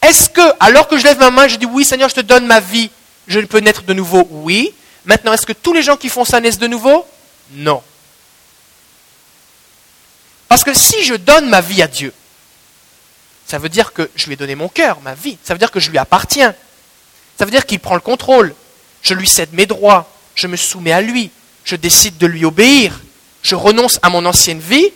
Est-ce 0.02 0.30
que, 0.30 0.40
alors 0.60 0.86
que 0.86 0.96
je 0.96 1.02
lève 1.02 1.18
ma 1.18 1.32
main, 1.32 1.48
je 1.48 1.56
dis 1.56 1.66
oui 1.66 1.84
Seigneur, 1.84 2.08
je 2.08 2.14
te 2.14 2.20
donne 2.20 2.46
ma 2.46 2.60
vie, 2.60 2.92
je 3.26 3.40
peux 3.40 3.58
naître 3.58 3.82
de 3.82 3.92
nouveau? 3.94 4.28
Oui. 4.30 4.72
Maintenant, 5.06 5.32
est-ce 5.32 5.44
que 5.44 5.52
tous 5.52 5.72
les 5.72 5.82
gens 5.82 5.96
qui 5.96 6.08
font 6.08 6.24
ça 6.24 6.40
naissent 6.40 6.60
de 6.60 6.68
nouveau? 6.68 7.04
Non. 7.54 7.82
Parce 10.46 10.62
que 10.62 10.74
si 10.74 11.02
je 11.02 11.14
donne 11.14 11.48
ma 11.48 11.60
vie 11.60 11.82
à 11.82 11.88
Dieu, 11.88 12.12
ça 13.44 13.58
veut 13.58 13.68
dire 13.68 13.92
que 13.92 14.08
je 14.14 14.26
lui 14.26 14.34
ai 14.34 14.36
donné 14.36 14.54
mon 14.54 14.68
cœur, 14.68 15.00
ma 15.00 15.14
vie. 15.14 15.36
Ça 15.42 15.52
veut 15.52 15.58
dire 15.58 15.72
que 15.72 15.80
je 15.80 15.90
lui 15.90 15.98
appartiens. 15.98 16.54
Ça 17.36 17.44
veut 17.44 17.50
dire 17.50 17.66
qu'il 17.66 17.80
prend 17.80 17.96
le 17.96 18.00
contrôle. 18.00 18.54
Je 19.02 19.14
lui 19.14 19.26
cède 19.26 19.52
mes 19.52 19.66
droits, 19.66 20.08
je 20.36 20.46
me 20.46 20.54
soumets 20.54 20.92
à 20.92 21.00
lui, 21.00 21.32
je 21.68 21.76
décide 21.76 22.16
de 22.16 22.26
lui 22.26 22.46
obéir, 22.46 22.98
je 23.42 23.54
renonce 23.54 23.98
à 24.00 24.08
mon 24.08 24.24
ancienne 24.24 24.58
vie 24.58 24.88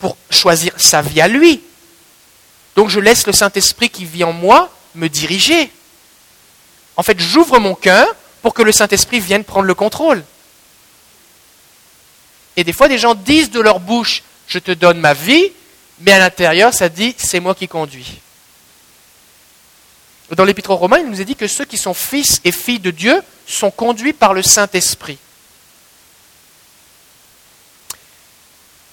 pour 0.00 0.16
choisir 0.28 0.72
sa 0.76 1.00
vie 1.00 1.20
à 1.20 1.28
lui. 1.28 1.60
Donc 2.74 2.90
je 2.90 2.98
laisse 2.98 3.28
le 3.28 3.32
Saint-Esprit 3.32 3.90
qui 3.90 4.04
vit 4.04 4.24
en 4.24 4.32
moi 4.32 4.68
me 4.96 5.08
diriger. 5.08 5.70
En 6.96 7.04
fait, 7.04 7.20
j'ouvre 7.20 7.60
mon 7.60 7.76
cœur 7.76 8.08
pour 8.42 8.54
que 8.54 8.62
le 8.62 8.72
Saint-Esprit 8.72 9.20
vienne 9.20 9.44
prendre 9.44 9.66
le 9.66 9.74
contrôle. 9.74 10.24
Et 12.56 12.64
des 12.64 12.72
fois, 12.72 12.88
des 12.88 12.98
gens 12.98 13.14
disent 13.14 13.50
de 13.50 13.60
leur 13.60 13.78
bouche, 13.78 14.24
je 14.48 14.58
te 14.58 14.72
donne 14.72 14.98
ma 14.98 15.14
vie, 15.14 15.52
mais 16.00 16.10
à 16.10 16.18
l'intérieur, 16.18 16.74
ça 16.74 16.88
dit, 16.88 17.14
c'est 17.18 17.38
moi 17.38 17.54
qui 17.54 17.68
conduis. 17.68 18.18
Dans 20.32 20.44
l'Épître 20.44 20.70
aux 20.70 20.76
Romains, 20.76 20.98
il 20.98 21.08
nous 21.08 21.20
est 21.20 21.24
dit 21.24 21.36
que 21.36 21.46
ceux 21.46 21.66
qui 21.66 21.78
sont 21.78 21.94
fils 21.94 22.40
et 22.42 22.50
filles 22.50 22.80
de 22.80 22.90
Dieu 22.90 23.22
sont 23.46 23.70
conduits 23.70 24.12
par 24.12 24.34
le 24.34 24.42
Saint-Esprit. 24.42 25.18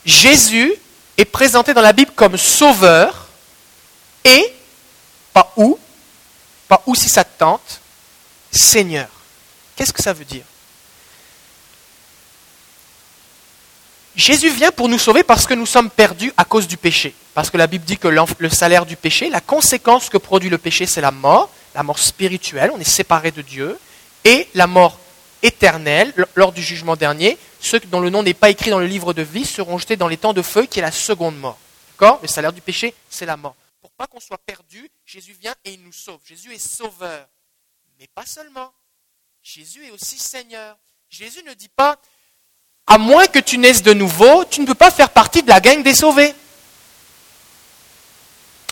Jésus 0.05 0.73
est 1.17 1.25
présenté 1.25 1.73
dans 1.73 1.81
la 1.81 1.93
Bible 1.93 2.11
comme 2.15 2.37
sauveur 2.37 3.27
et, 4.23 4.53
pas 5.33 5.53
où, 5.57 5.77
pas 6.67 6.81
où 6.85 6.95
si 6.95 7.09
ça 7.09 7.23
te 7.23 7.39
tente, 7.39 7.81
Seigneur. 8.51 9.07
Qu'est-ce 9.75 9.93
que 9.93 10.03
ça 10.03 10.13
veut 10.13 10.25
dire? 10.25 10.43
Jésus 14.15 14.49
vient 14.49 14.71
pour 14.71 14.89
nous 14.89 14.99
sauver 14.99 15.23
parce 15.23 15.47
que 15.47 15.53
nous 15.53 15.65
sommes 15.65 15.89
perdus 15.89 16.31
à 16.37 16.45
cause 16.45 16.67
du 16.67 16.77
péché. 16.77 17.15
Parce 17.33 17.49
que 17.49 17.57
la 17.57 17.65
Bible 17.65 17.83
dit 17.83 17.97
que 17.97 18.07
le 18.07 18.49
salaire 18.49 18.85
du 18.85 18.95
péché, 18.95 19.29
la 19.29 19.41
conséquence 19.41 20.09
que 20.09 20.19
produit 20.19 20.51
le 20.51 20.59
péché, 20.59 20.85
c'est 20.85 21.01
la 21.01 21.09
mort, 21.09 21.49
la 21.73 21.81
mort 21.81 21.97
spirituelle, 21.97 22.71
on 22.73 22.79
est 22.79 22.83
séparé 22.83 23.31
de 23.31 23.41
Dieu, 23.41 23.79
et 24.23 24.47
la 24.53 24.67
mort 24.67 24.99
éternelle, 25.43 26.13
lors 26.35 26.51
du 26.51 26.63
jugement 26.63 26.95
dernier, 26.95 27.37
ceux 27.59 27.79
dont 27.81 27.99
le 27.99 28.09
nom 28.09 28.23
n'est 28.23 28.33
pas 28.33 28.49
écrit 28.49 28.71
dans 28.71 28.79
le 28.79 28.87
livre 28.87 29.13
de 29.13 29.21
vie 29.21 29.45
seront 29.45 29.77
jetés 29.77 29.97
dans 29.97 30.07
les 30.07 30.17
temps 30.17 30.33
de 30.33 30.41
feu, 30.41 30.65
qui 30.65 30.79
est 30.79 30.81
la 30.81 30.91
seconde 30.91 31.37
mort. 31.37 31.59
D'accord? 31.91 32.19
Le 32.21 32.27
salaire 32.27 32.53
du 32.53 32.61
péché, 32.61 32.95
c'est 33.09 33.25
la 33.25 33.37
mort. 33.37 33.55
Pour 33.81 33.91
pas 33.91 34.07
qu'on 34.07 34.19
soit 34.19 34.39
perdu, 34.39 34.89
Jésus 35.05 35.35
vient 35.39 35.53
et 35.63 35.73
il 35.73 35.83
nous 35.83 35.91
sauve. 35.91 36.19
Jésus 36.25 36.53
est 36.53 36.67
sauveur. 36.67 37.27
Mais 37.99 38.07
pas 38.15 38.25
seulement. 38.25 38.71
Jésus 39.43 39.85
est 39.85 39.91
aussi 39.91 40.17
Seigneur. 40.17 40.77
Jésus 41.09 41.43
ne 41.45 41.53
dit 41.53 41.69
pas, 41.69 41.97
à 42.87 42.97
moins 42.97 43.27
que 43.27 43.39
tu 43.39 43.57
naisses 43.57 43.83
de 43.83 43.93
nouveau, 43.93 44.45
tu 44.45 44.61
ne 44.61 44.65
peux 44.65 44.73
pas 44.73 44.91
faire 44.91 45.09
partie 45.09 45.43
de 45.43 45.49
la 45.49 45.59
gang 45.59 45.83
des 45.83 45.93
sauvés. 45.93 46.33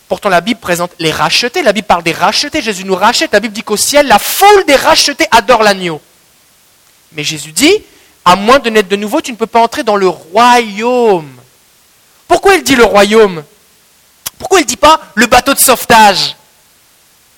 Pourtant, 0.07 0.29
la 0.29 0.41
Bible 0.41 0.59
présente 0.59 0.91
les 0.99 1.11
rachetés. 1.11 1.61
La 1.61 1.71
Bible 1.71 1.87
parle 1.87 2.03
des 2.03 2.11
rachetés. 2.11 2.61
Jésus 2.61 2.83
nous 2.83 2.95
rachète. 2.95 3.31
La 3.31 3.39
Bible 3.39 3.53
dit 3.53 3.63
qu'au 3.63 3.77
ciel, 3.77 4.07
la 4.07 4.19
foule 4.19 4.65
des 4.65 4.75
rachetés 4.75 5.27
adore 5.31 5.63
l'agneau. 5.63 6.01
Mais 7.13 7.23
Jésus 7.23 7.51
dit, 7.51 7.75
à 8.23 8.35
moins 8.35 8.59
de 8.59 8.69
naître 8.69 8.89
de 8.89 8.95
nouveau, 8.95 9.21
tu 9.21 9.31
ne 9.31 9.37
peux 9.37 9.47
pas 9.47 9.61
entrer 9.61 9.83
dans 9.83 9.95
le 9.95 10.07
royaume. 10.07 11.31
Pourquoi 12.27 12.55
il 12.55 12.63
dit 12.63 12.75
le 12.75 12.85
royaume? 12.85 13.43
Pourquoi 14.37 14.59
il 14.59 14.63
ne 14.63 14.67
dit 14.67 14.77
pas 14.77 14.99
le 15.15 15.27
bateau 15.27 15.53
de 15.53 15.59
sauvetage? 15.59 16.35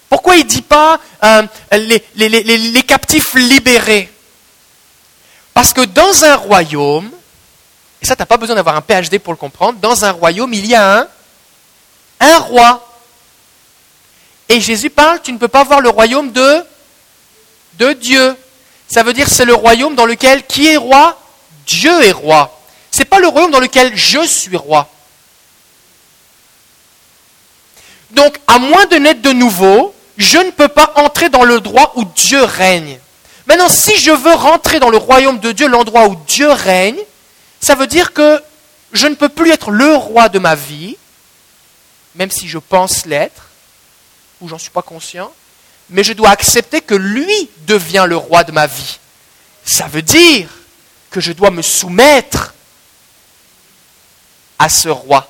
Pourquoi 0.10 0.36
il 0.36 0.44
ne 0.44 0.50
dit 0.50 0.62
pas 0.62 1.00
euh, 1.24 1.44
les 1.76 2.84
captifs 2.86 3.34
libérés? 3.34 4.12
Parce 5.54 5.74
que 5.74 5.82
dans 5.82 6.24
un 6.24 6.36
royaume, 6.36 7.10
et 8.04 8.06
ça, 8.06 8.18
tu 8.18 8.22
n'as 8.22 8.26
pas 8.26 8.36
besoin 8.36 8.58
d'avoir 8.58 8.76
un 8.76 8.82
PhD 8.82 9.18
pour 9.18 9.32
le 9.32 9.38
comprendre, 9.38 9.80
dans 9.80 10.04
un 10.04 10.12
royaume, 10.12 10.54
il 10.54 10.66
y 10.66 10.76
a 10.76 11.08
un, 12.20 12.38
roi. 12.38 12.86
Et 14.50 14.60
Jésus 14.60 14.90
parle, 14.90 15.22
tu 15.22 15.32
ne 15.32 15.38
peux 15.38 15.48
pas 15.48 15.64
voir 15.64 15.80
le 15.80 15.88
royaume 15.88 16.32
de 16.34 17.94
Dieu. 17.94 18.36
Ça 18.94 19.02
veut 19.02 19.14
dire 19.14 19.28
c'est 19.28 19.46
le 19.46 19.56
royaume 19.56 19.96
dans 19.96 20.06
lequel 20.06 20.46
qui 20.46 20.68
est 20.68 20.78
roi 20.78 21.20
Dieu 21.66 22.04
est 22.04 22.12
roi. 22.12 22.62
Ce 22.92 23.00
n'est 23.00 23.06
pas 23.06 23.18
le 23.18 23.28
royaume 23.28 23.50
dans 23.50 23.60
lequel 23.60 23.96
je 23.96 24.24
suis 24.24 24.56
roi. 24.56 24.88
Donc, 28.12 28.40
à 28.46 28.60
moins 28.60 28.86
de 28.86 28.98
naître 28.98 29.24
de 29.24 29.32
nouveau, 29.32 29.96
je 30.18 30.38
ne 30.38 30.52
peux 30.52 30.68
pas 30.68 30.94
entrer 30.98 31.30
dans 31.30 31.44
le 31.44 31.60
droit 31.60 31.94
où 31.96 32.06
Dieu 32.06 32.44
règne. 32.44 33.00
Maintenant, 33.48 33.68
si 33.68 33.98
je 33.98 34.12
veux 34.12 34.36
rentrer 34.36 34.80
dans 34.80 34.92
le 34.92 34.98
royaume 34.98 35.40
de 35.40 35.52
Dieu, 35.52 35.68
l'endroit 35.68 36.06
où 36.06 36.16
Dieu 36.28 36.52
règne, 36.52 37.00
ça 37.62 37.74
veut 37.74 37.88
dire 37.88 38.14
que 38.14 38.44
je 38.92 39.08
ne 39.08 39.16
peux 39.16 39.30
plus 39.30 39.50
être 39.50 39.72
le 39.72 39.96
roi 39.96 40.30
de 40.30 40.38
ma 40.38 40.54
vie, 40.54 40.98
même 42.14 42.30
si 42.30 42.48
je 42.48 42.60
pense 42.60 43.08
l'être, 43.08 43.50
ou 44.40 44.48
j'en 44.48 44.60
suis 44.60 44.70
pas 44.70 44.84
conscient, 44.84 45.34
mais 45.90 46.04
je 46.04 46.14
dois 46.14 46.30
accepter 46.30 46.82
que 46.82 46.96
lui 46.96 47.50
devient 47.62 48.06
le 48.08 48.18
roi 48.18 48.44
de 48.44 48.52
ma 48.52 48.68
vie. 48.68 49.00
Ça 49.66 49.88
veut 49.88 50.02
dire 50.02 50.50
que 51.10 51.22
je 51.22 51.32
dois 51.32 51.52
me 51.52 51.62
soumettre 51.62 52.54
à 54.60 54.70
ce 54.70 54.90
roi. 54.90 55.28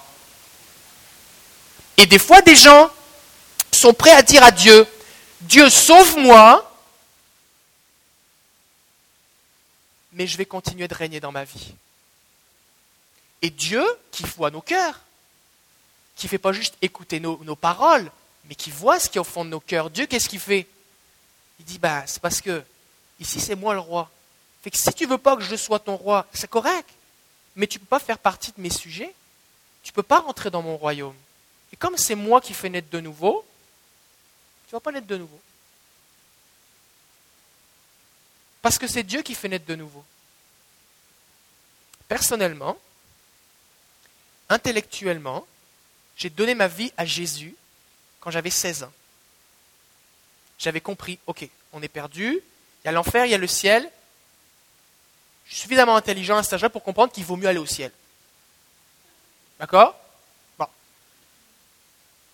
Et 1.98 2.06
des 2.06 2.20
fois, 2.20 2.42
des 2.42 2.56
gens 2.56 2.90
sont 3.72 3.94
prêts 3.94 4.12
à 4.12 4.22
dire 4.22 4.44
à 4.44 4.52
Dieu, 4.52 4.88
Dieu 5.42 5.70
sauve-moi, 5.70 6.70
mais 10.14 10.28
je 10.28 10.38
vais 10.38 10.46
continuer 10.46 10.88
de 10.88 10.94
régner 10.94 11.20
dans 11.20 11.32
ma 11.32 11.44
vie. 11.44 11.74
Et 13.42 13.50
Dieu, 13.50 13.86
qui 14.12 14.24
voit 14.24 14.52
nos 14.52 14.62
cœurs, 14.62 15.02
qui 16.16 16.28
ne 16.28 16.30
fait 16.30 16.38
pas 16.38 16.54
juste 16.54 16.76
écouter 16.82 17.20
nos, 17.20 17.56
paroles, 17.56 18.10
mais 18.46 18.56
qui 18.56 18.72
voit 18.72 19.00
ce 19.00 19.10
qui 19.10 19.18
est 19.18 19.22
au 19.22 19.26
fond 19.26 19.46
de 19.46 19.50
nos 19.50 19.60
cœurs, 19.60 19.90
Dieu, 19.90 20.06
qu'est-ce 20.06 20.30
qu'il 20.30 20.40
fait? 20.40 20.68
Il 21.60 21.66
dit, 21.66 21.80
bah, 21.80 22.04
c'est 22.06 22.22
parce 22.22 22.42
que 22.42 22.64
ici, 23.20 23.40
c'est 23.40 23.56
moi 23.56 23.74
le 23.74 23.80
roi. 23.80 24.10
Fait 24.62 24.72
que 24.72 24.78
si 24.78 24.94
tu 24.94 25.06
veux 25.06 25.18
pas 25.18 25.36
que 25.36 25.44
je 25.44 25.56
sois 25.56 25.80
ton 25.80 25.96
roi, 25.96 26.26
c'est 26.34 26.50
correct, 26.50 26.90
mais 27.56 27.68
tu 27.68 27.78
ne 27.78 27.82
peux 27.82 27.88
pas 27.88 28.00
faire 28.00 28.18
partie 28.18 28.52
de 28.52 28.62
mes 28.62 28.70
sujets, 28.70 29.14
tu 29.84 29.92
ne 29.92 29.96
peux 29.96 30.04
pas 30.04 30.20
rentrer 30.20 30.50
dans 30.50 30.62
mon 30.62 30.78
royaume. 30.78 31.16
Et 31.72 31.76
comme 31.76 31.98
c'est 31.98 32.16
moi 32.16 32.40
qui 32.40 32.54
fais 32.54 32.70
naître 32.70 32.90
de 32.90 33.00
nouveau, 33.00 33.46
tu 34.68 34.76
ne 34.76 34.78
vas 34.78 34.80
pas 34.80 34.92
naître 34.92 35.08
de 35.08 35.18
nouveau. 35.18 35.40
Parce 38.62 38.78
que 38.78 38.88
c'est 38.88 39.04
Dieu 39.04 39.22
qui 39.22 39.36
fait 39.36 39.50
naître 39.50 39.66
de 39.66 39.76
nouveau. 39.76 40.06
Personnellement, 42.08 42.78
intellectuellement, 44.48 45.46
j'ai 46.16 46.30
donné 46.30 46.56
ma 46.56 46.68
vie 46.68 46.94
à 46.96 47.06
Jésus 47.06 47.56
quand 48.24 48.32
j'avais 48.32 48.50
16 48.50 48.84
ans. 48.84 48.92
J'avais 50.58 50.80
compris, 50.80 51.20
ok, 51.28 51.46
on 51.74 51.82
est 51.82 51.90
perdu, 51.90 52.40
il 52.84 52.86
y 52.86 52.88
a 52.88 52.94
l'enfer, 52.94 53.26
il 53.26 53.32
y 53.32 53.36
a 53.36 53.38
le 53.38 53.48
ciel. 53.48 53.90
Je 55.46 55.56
suis 55.56 55.64
suffisamment 55.64 55.98
intelligent 55.98 56.38
à 56.38 56.44
cet 56.44 56.54
âge-là 56.54 56.70
pour 56.70 56.84
comprendre 56.84 57.12
qu'il 57.12 57.26
vaut 57.26 57.36
mieux 57.36 57.50
aller 57.50 57.60
au 57.60 57.66
ciel. 57.66 57.92
D'accord? 59.60 60.00
Bon. 60.58 60.68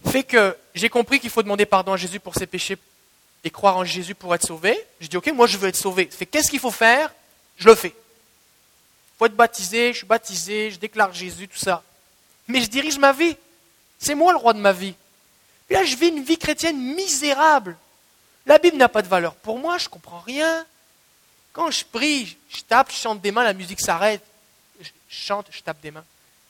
Fait 0.05 0.23
que 0.23 0.55
j'ai 0.75 0.89
compris 0.89 1.19
qu'il 1.19 1.31
faut 1.31 1.41
demander 1.41 1.65
pardon 1.65 1.93
à 1.93 1.97
Jésus 1.97 2.19
pour 2.19 2.35
ses 2.35 2.45
péchés 2.45 2.77
et 3.43 3.49
croire 3.49 3.77
en 3.77 3.83
Jésus 3.83 4.13
pour 4.13 4.35
être 4.35 4.45
sauvé, 4.45 4.79
je 4.99 5.07
dis, 5.07 5.17
OK, 5.17 5.27
moi 5.33 5.47
je 5.47 5.57
veux 5.57 5.69
être 5.69 5.75
sauvé. 5.75 6.07
Fait 6.11 6.27
qu'est-ce 6.27 6.51
qu'il 6.51 6.59
faut 6.59 6.69
faire? 6.69 7.11
Je 7.57 7.65
le 7.65 7.73
fais. 7.73 7.95
Il 7.95 9.17
faut 9.17 9.25
être 9.25 9.35
baptisé, 9.35 9.91
je 9.91 9.97
suis 9.97 10.07
baptisé, 10.07 10.69
je 10.69 10.77
déclare 10.77 11.13
Jésus, 11.13 11.47
tout 11.47 11.57
ça. 11.57 11.81
Mais 12.47 12.61
je 12.61 12.67
dirige 12.67 12.99
ma 12.99 13.11
vie. 13.11 13.35
C'est 13.97 14.13
moi 14.13 14.33
le 14.33 14.37
roi 14.37 14.53
de 14.53 14.59
ma 14.59 14.71
vie. 14.71 14.93
Là, 15.69 15.83
je 15.83 15.95
vis 15.95 16.07
une 16.07 16.23
vie 16.23 16.37
chrétienne 16.37 16.77
misérable. 16.77 17.77
La 18.45 18.57
Bible 18.57 18.77
n'a 18.77 18.89
pas 18.89 19.01
de 19.01 19.07
valeur 19.07 19.35
pour 19.35 19.59
moi, 19.59 19.77
je 19.77 19.85
ne 19.85 19.89
comprends 19.89 20.19
rien. 20.19 20.65
Quand 21.53 21.71
je 21.71 21.85
prie, 21.85 22.37
je 22.49 22.61
tape, 22.61 22.91
je 22.91 22.97
chante 22.97 23.21
des 23.21 23.31
mains, 23.31 23.43
la 23.43 23.53
musique 23.53 23.81
s'arrête. 23.81 24.23
Je 24.79 24.89
chante, 25.09 25.47
je 25.51 25.61
tape 25.61 25.81
des 25.81 25.91
mains. 25.91 26.05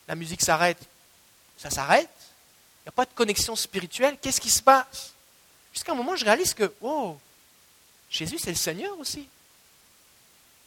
La 0.07 0.15
musique 0.15 0.41
s'arrête. 0.41 0.79
Ça 1.57 1.69
s'arrête. 1.69 2.09
Il 2.81 2.85
n'y 2.85 2.89
a 2.89 2.91
pas 2.91 3.05
de 3.05 3.13
connexion 3.13 3.55
spirituelle. 3.55 4.17
Qu'est-ce 4.21 4.41
qui 4.41 4.51
se 4.51 4.61
passe? 4.61 5.13
Jusqu'à 5.73 5.91
un 5.91 5.95
moment, 5.95 6.15
je 6.15 6.25
réalise 6.25 6.53
que, 6.53 6.73
oh, 6.81 7.17
Jésus, 8.09 8.37
c'est 8.39 8.49
le 8.49 8.55
Seigneur 8.55 8.97
aussi. 8.99 9.27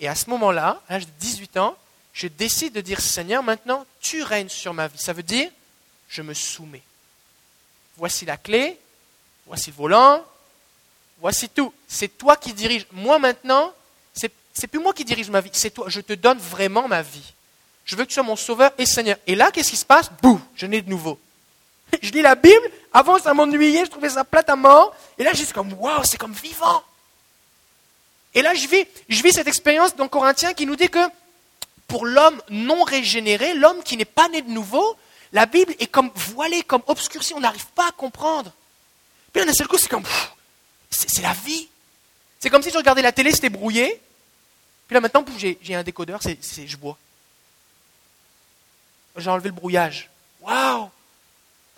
Et 0.00 0.08
à 0.08 0.14
ce 0.14 0.28
moment-là, 0.30 0.82
à 0.88 0.94
l'âge 0.94 1.06
de 1.06 1.12
18 1.18 1.56
ans, 1.58 1.76
je 2.12 2.28
décide 2.28 2.72
de 2.74 2.80
dire, 2.80 3.00
Seigneur, 3.00 3.42
maintenant, 3.42 3.86
tu 4.00 4.22
règnes 4.22 4.48
sur 4.48 4.74
ma 4.74 4.88
vie. 4.88 4.98
Ça 4.98 5.12
veut 5.12 5.22
dire, 5.22 5.50
je 6.08 6.22
me 6.22 6.34
soumets. 6.34 6.82
Voici 7.96 8.24
la 8.24 8.36
clé, 8.36 8.78
voici 9.46 9.70
le 9.70 9.76
volant, 9.76 10.24
voici 11.20 11.48
tout. 11.48 11.72
C'est 11.86 12.18
toi 12.18 12.36
qui 12.36 12.52
diriges. 12.52 12.86
Moi 12.92 13.18
maintenant, 13.18 13.72
c'est, 14.14 14.32
c'est 14.54 14.66
plus 14.66 14.80
moi 14.80 14.92
qui 14.92 15.04
dirige 15.04 15.30
ma 15.30 15.40
vie, 15.40 15.50
c'est 15.52 15.70
toi. 15.70 15.86
Je 15.88 16.00
te 16.00 16.12
donne 16.12 16.38
vraiment 16.38 16.88
ma 16.88 17.02
vie. 17.02 17.34
Je 17.84 17.96
veux 17.96 18.04
que 18.04 18.08
tu 18.08 18.14
sois 18.14 18.22
mon 18.22 18.36
sauveur 18.36 18.72
et 18.78 18.86
Seigneur. 18.86 19.16
Et 19.26 19.34
là, 19.34 19.50
qu'est-ce 19.50 19.70
qui 19.70 19.76
se 19.76 19.84
passe? 19.84 20.10
Bouh, 20.22 20.40
je 20.54 20.66
n'ai 20.66 20.82
de 20.82 20.90
nouveau. 20.90 21.18
Je 22.02 22.10
lis 22.10 22.22
la 22.22 22.34
Bible, 22.34 22.70
avant 22.92 23.18
ça 23.18 23.34
m'ennuyait, 23.34 23.84
je 23.84 23.90
trouvais 23.90 24.08
ça 24.08 24.24
plate 24.24 24.48
à 24.48 24.56
mort, 24.56 24.94
et 25.18 25.24
là 25.24 25.32
j'ai 25.34 25.44
comme, 25.46 25.72
waouh, 25.74 26.04
c'est 26.04 26.16
comme 26.16 26.32
vivant. 26.32 26.82
Et 28.34 28.40
là 28.40 28.54
je 28.54 28.66
vis, 28.66 28.86
je 29.10 29.22
vis 29.22 29.32
cette 29.32 29.46
expérience 29.46 29.94
dans 29.94 30.08
Corinthiens 30.08 30.54
qui 30.54 30.64
nous 30.64 30.76
dit 30.76 30.88
que 30.88 31.06
pour 31.88 32.06
l'homme 32.06 32.40
non 32.48 32.82
régénéré, 32.82 33.52
l'homme 33.52 33.82
qui 33.82 33.98
n'est 33.98 34.06
pas 34.06 34.28
né 34.30 34.40
de 34.40 34.50
nouveau, 34.50 34.96
la 35.32 35.46
Bible 35.46 35.74
est 35.78 35.86
comme 35.86 36.10
voilée, 36.14 36.62
comme 36.62 36.82
obscurcie, 36.86 37.34
on 37.34 37.40
n'arrive 37.40 37.66
pas 37.68 37.88
à 37.88 37.92
comprendre. 37.92 38.52
Puis 39.32 39.44
d'un 39.44 39.52
seul 39.52 39.66
coup, 39.66 39.78
c'est 39.78 39.88
comme, 39.88 40.04
c'est 40.90 41.22
la 41.22 41.32
vie. 41.32 41.68
C'est 42.38 42.50
comme 42.50 42.62
si 42.62 42.70
je 42.70 42.76
regardais 42.76 43.02
la 43.02 43.12
télé, 43.12 43.32
c'était 43.32 43.48
brouillé. 43.48 44.00
Puis 44.86 44.94
là 44.94 45.00
maintenant, 45.00 45.24
j'ai 45.38 45.74
un 45.74 45.82
décodeur, 45.82 46.20
c'est 46.22 46.66
je 46.66 46.76
bois. 46.76 46.98
J'ai 49.16 49.30
enlevé 49.30 49.48
le 49.48 49.54
brouillage. 49.54 50.10
Waouh 50.40 50.90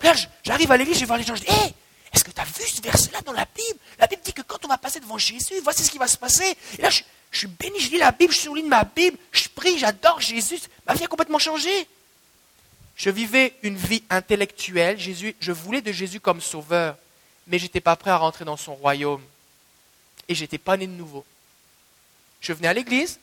Là, 0.01 0.13
j'arrive 0.43 0.71
à 0.71 0.77
l'église, 0.77 0.95
je 0.95 0.99
vais 0.99 1.05
voir 1.07 1.17
les 1.17 1.25
gens, 1.25 1.35
je 1.35 1.41
dis, 1.41 1.49
hé, 1.49 1.73
est-ce 2.13 2.23
que 2.23 2.29
tu 2.29 2.39
as 2.39 2.45
vu 2.45 2.63
ce 2.63 2.79
verset-là 2.79 3.21
dans 3.21 3.31
la 3.31 3.45
Bible? 3.45 3.79
La 3.97 4.05
Bible 4.05 4.21
dit 4.23 4.33
que 4.33 4.43
quand 4.43 4.63
on 4.63 4.67
va 4.67 4.77
passer 4.77 4.99
devant 4.99 5.17
Jésus, 5.17 5.55
voici 5.63 5.83
ce 5.83 5.89
qui 5.89 5.97
va 5.97 6.07
se 6.07 6.17
passer. 6.17 6.55
Et 6.77 6.81
là, 6.81 6.89
Je 6.91 7.03
suis 7.39 7.47
béni, 7.47 7.79
je 7.79 7.89
lis 7.89 7.97
la 7.97 8.11
Bible, 8.11 8.31
je 8.31 8.39
souligne 8.39 8.67
ma 8.67 8.83
Bible, 8.83 9.17
je 9.31 9.49
prie, 9.49 9.77
j'adore 9.79 10.21
Jésus. 10.21 10.59
Ma 10.87 10.93
vie 10.93 11.03
a 11.03 11.07
complètement 11.07 11.39
changé. 11.39 11.87
Je 12.95 13.09
vivais 13.09 13.53
une 13.61 13.75
vie 13.75 14.03
intellectuelle. 14.09 14.97
Je 14.99 15.51
voulais 15.51 15.81
de 15.81 15.91
Jésus 15.91 16.19
comme 16.19 16.41
sauveur, 16.41 16.97
mais 17.47 17.59
je 17.59 17.63
n'étais 17.63 17.81
pas 17.81 17.95
prêt 17.95 18.11
à 18.11 18.17
rentrer 18.17 18.45
dans 18.45 18.57
son 18.57 18.75
royaume. 18.75 19.23
Et 20.27 20.35
je 20.35 20.41
n'étais 20.41 20.57
pas 20.57 20.77
né 20.77 20.87
de 20.87 20.93
nouveau. 20.93 21.25
Je 22.41 22.53
venais 22.53 22.67
à 22.67 22.73
l'église, 22.73 23.19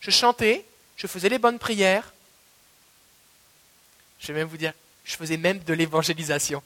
je 0.00 0.10
chantais, 0.10 0.64
je 0.96 1.06
faisais 1.06 1.28
les 1.28 1.38
bonnes 1.38 1.58
prières. 1.58 2.12
Je 4.20 4.28
vais 4.28 4.40
même 4.40 4.48
vous 4.48 4.56
dire, 4.56 4.72
je 5.04 5.16
faisais 5.16 5.36
même 5.36 5.58
de 5.60 5.74
l'évangélisation. 5.74 6.62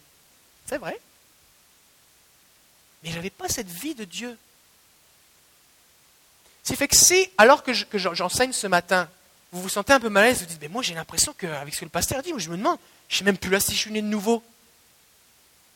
C'est 0.66 0.78
vrai. 0.78 0.98
Mais 3.02 3.10
je 3.10 3.16
n'avais 3.16 3.30
pas 3.30 3.48
cette 3.48 3.68
vie 3.68 3.94
de 3.94 4.04
Dieu. 4.04 4.36
C'est 6.62 6.76
fait 6.76 6.88
que 6.88 6.96
si, 6.96 7.30
alors 7.38 7.62
que 7.62 7.72
j'enseigne 7.94 8.52
ce 8.52 8.66
matin, 8.66 9.08
vous 9.52 9.62
vous 9.62 9.68
sentez 9.68 9.92
un 9.92 10.00
peu 10.00 10.08
mal 10.08 10.24
à 10.24 10.26
l'aise, 10.28 10.40
vous 10.40 10.46
dites, 10.46 10.60
mais 10.60 10.68
moi 10.68 10.82
j'ai 10.82 10.94
l'impression 10.94 11.32
qu'avec 11.32 11.74
ce 11.74 11.80
que 11.80 11.84
le 11.84 11.90
pasteur 11.90 12.22
dit, 12.22 12.32
je 12.36 12.50
me 12.50 12.56
demande, 12.56 12.78
je 13.08 13.14
ne 13.14 13.18
sais 13.18 13.24
même 13.24 13.38
plus 13.38 13.50
là 13.50 13.60
si 13.60 13.72
je 13.72 13.78
suis 13.78 13.90
né 13.90 14.02
de 14.02 14.06
nouveau. 14.06 14.42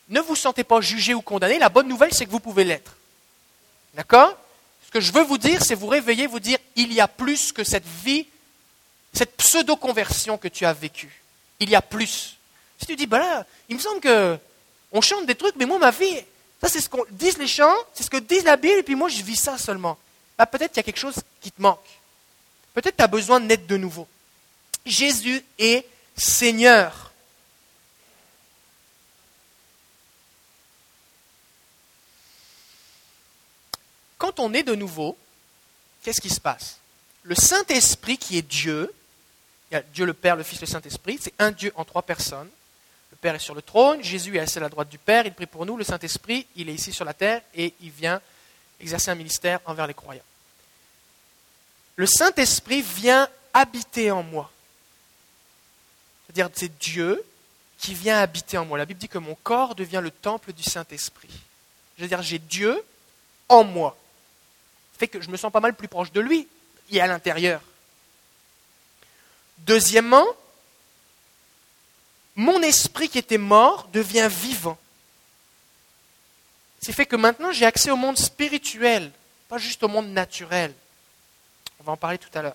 Ne 0.08 0.20
vous 0.20 0.36
sentez 0.36 0.64
pas 0.64 0.80
jugé 0.80 1.14
ou 1.14 1.22
condamné, 1.22 1.58
la 1.58 1.68
bonne 1.68 1.88
nouvelle 1.88 2.12
c'est 2.12 2.26
que 2.26 2.30
vous 2.30 2.40
pouvez 2.40 2.64
l'être. 2.64 2.96
D'accord? 3.94 4.36
Ce 4.86 4.90
que 4.90 5.00
je 5.00 5.12
veux 5.12 5.22
vous 5.22 5.38
dire, 5.38 5.64
c'est 5.64 5.74
vous 5.74 5.86
réveiller, 5.86 6.26
vous 6.26 6.40
dire, 6.40 6.58
il 6.76 6.92
y 6.92 7.00
a 7.00 7.08
plus 7.08 7.52
que 7.52 7.64
cette 7.64 7.86
vie, 8.04 8.26
cette 9.14 9.36
pseudo-conversion 9.36 10.36
que 10.36 10.48
tu 10.48 10.66
as 10.66 10.74
vécue. 10.74 11.22
Il 11.60 11.70
y 11.70 11.74
a 11.74 11.80
plus. 11.80 12.36
Si 12.78 12.86
tu 12.86 12.96
dis, 12.96 13.06
bah 13.06 13.18
là, 13.18 13.46
il 13.68 13.76
me 13.76 13.80
semble 13.80 14.00
que 14.00 14.38
on 14.92 15.00
chante 15.00 15.24
des 15.24 15.34
trucs, 15.34 15.56
mais 15.56 15.64
moi 15.64 15.78
ma 15.78 15.90
vie, 15.90 16.22
ça 16.60 16.68
c'est 16.68 16.80
ce 16.80 16.88
qu'on 16.88 17.04
disent 17.10 17.38
les 17.38 17.46
chants, 17.46 17.74
c'est 17.94 18.02
ce 18.02 18.10
que 18.10 18.18
disent 18.18 18.44
la 18.44 18.56
Bible, 18.56 18.80
et 18.80 18.82
puis 18.82 18.94
moi 18.94 19.08
je 19.08 19.22
vis 19.22 19.36
ça 19.36 19.56
seulement. 19.56 19.96
Bah, 20.36 20.44
peut-être 20.46 20.72
qu'il 20.72 20.78
y 20.78 20.80
a 20.80 20.82
quelque 20.82 20.98
chose 20.98 21.16
qui 21.40 21.50
te 21.50 21.62
manque. 21.62 21.80
Peut-être 22.74 22.96
tu 22.96 23.02
as 23.02 23.08
besoin 23.08 23.40
de 23.40 23.46
naître 23.46 23.66
de 23.66 23.76
nouveau. 23.76 24.08
Jésus 24.84 25.44
est 25.58 25.86
Seigneur. 26.16 27.12
Quand 34.18 34.38
on 34.38 34.54
est 34.54 34.62
de 34.62 34.74
nouveau, 34.74 35.16
qu'est-ce 36.02 36.20
qui 36.20 36.30
se 36.30 36.40
passe? 36.40 36.78
Le 37.24 37.34
Saint-Esprit 37.34 38.18
qui 38.18 38.38
est 38.38 38.42
Dieu, 38.42 38.92
il 39.70 39.74
y 39.74 39.76
a 39.76 39.82
Dieu 39.82 40.04
le 40.04 40.14
Père, 40.14 40.36
le 40.36 40.42
Fils, 40.42 40.60
le 40.60 40.66
Saint-Esprit, 40.66 41.18
c'est 41.20 41.34
un 41.38 41.50
Dieu 41.50 41.72
en 41.74 41.84
trois 41.84 42.02
personnes. 42.02 42.48
Le 43.10 43.16
Père 43.16 43.34
est 43.34 43.40
sur 43.40 43.54
le 43.54 43.62
trône, 43.62 44.02
Jésus 44.02 44.36
est 44.36 44.40
assis 44.40 44.58
à 44.58 44.62
la 44.62 44.68
droite 44.68 44.88
du 44.88 44.98
Père, 44.98 45.26
il 45.26 45.32
prie 45.32 45.46
pour 45.46 45.66
nous, 45.66 45.76
le 45.76 45.84
Saint-Esprit, 45.84 46.46
il 46.56 46.68
est 46.68 46.74
ici 46.74 46.92
sur 46.92 47.04
la 47.04 47.14
terre 47.14 47.42
et 47.54 47.74
il 47.80 47.90
vient 47.90 48.20
exercer 48.80 49.10
un 49.10 49.14
ministère 49.14 49.60
envers 49.64 49.86
les 49.86 49.94
croyants 49.94 50.22
le 51.96 52.06
Saint-Esprit 52.06 52.82
vient 52.82 53.28
habiter 53.52 54.10
en 54.10 54.22
moi. 54.22 54.50
C'est-à-dire, 56.26 56.50
c'est 56.54 56.78
Dieu 56.78 57.22
qui 57.78 57.94
vient 57.94 58.18
habiter 58.18 58.56
en 58.56 58.64
moi. 58.64 58.78
La 58.78 58.86
Bible 58.86 59.00
dit 59.00 59.08
que 59.08 59.18
mon 59.18 59.34
corps 59.42 59.74
devient 59.74 60.00
le 60.02 60.10
temple 60.10 60.52
du 60.52 60.62
Saint-Esprit. 60.62 61.28
Je 61.96 62.02
veux 62.02 62.08
dire, 62.08 62.22
j'ai 62.22 62.38
Dieu 62.38 62.82
en 63.48 63.64
moi. 63.64 63.96
Ça 64.92 65.00
fait 65.00 65.08
que 65.08 65.20
je 65.20 65.28
me 65.28 65.36
sens 65.36 65.52
pas 65.52 65.60
mal 65.60 65.74
plus 65.74 65.88
proche 65.88 66.12
de 66.12 66.20
lui. 66.20 66.48
Est 66.90 67.00
à 67.00 67.06
l'intérieur. 67.06 67.62
Deuxièmement, 69.58 70.26
mon 72.36 72.60
esprit 72.62 73.08
qui 73.08 73.18
était 73.18 73.38
mort 73.38 73.88
devient 73.92 74.28
vivant. 74.30 74.78
C'est 76.80 76.92
fait 76.92 77.06
que 77.06 77.16
maintenant 77.16 77.52
j'ai 77.52 77.64
accès 77.64 77.90
au 77.90 77.96
monde 77.96 78.18
spirituel, 78.18 79.10
pas 79.48 79.58
juste 79.58 79.82
au 79.84 79.88
monde 79.88 80.08
naturel. 80.08 80.74
On 81.82 81.86
va 81.86 81.92
en 81.94 81.96
parler 81.96 82.18
tout 82.18 82.30
à 82.34 82.42
l'heure. 82.42 82.54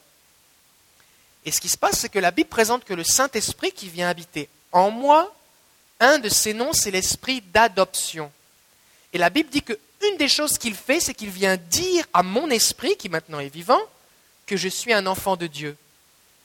Et 1.44 1.52
ce 1.52 1.60
qui 1.60 1.68
se 1.68 1.78
passe, 1.78 2.00
c'est 2.00 2.10
que 2.10 2.18
la 2.18 2.32
Bible 2.32 2.50
présente 2.50 2.86
que 2.86 2.94
le 2.94 3.04
Saint-Esprit 3.04 3.74
qui 3.74 3.90
vient 3.90 4.08
habiter 4.08 4.48
en 4.72 4.90
moi, 4.90 5.34
un 6.00 6.18
de 6.20 6.30
ses 6.30 6.54
noms, 6.54 6.72
c'est 6.72 6.92
l'esprit 6.92 7.42
d'adoption. 7.42 8.32
Et 9.12 9.18
la 9.18 9.30
Bible 9.30 9.50
dit 9.50 9.62
qu'une 9.62 10.18
des 10.18 10.30
choses 10.30 10.58
qu'il 10.58 10.76
fait, 10.76 11.02
c'est 11.02 11.14
qu'il 11.14 11.30
vient 11.30 11.58
dire 11.58 12.06
à 12.14 12.24
mon 12.24 12.50
esprit, 12.50 12.96
qui 12.96 13.10
maintenant 13.10 13.40
est 13.40 13.54
vivant, 13.54 13.82
que 14.46 14.56
je 14.56 14.70
suis 14.70 14.94
un 14.94 15.06
enfant 15.08 15.36
de 15.36 15.48
Dieu. 15.48 15.76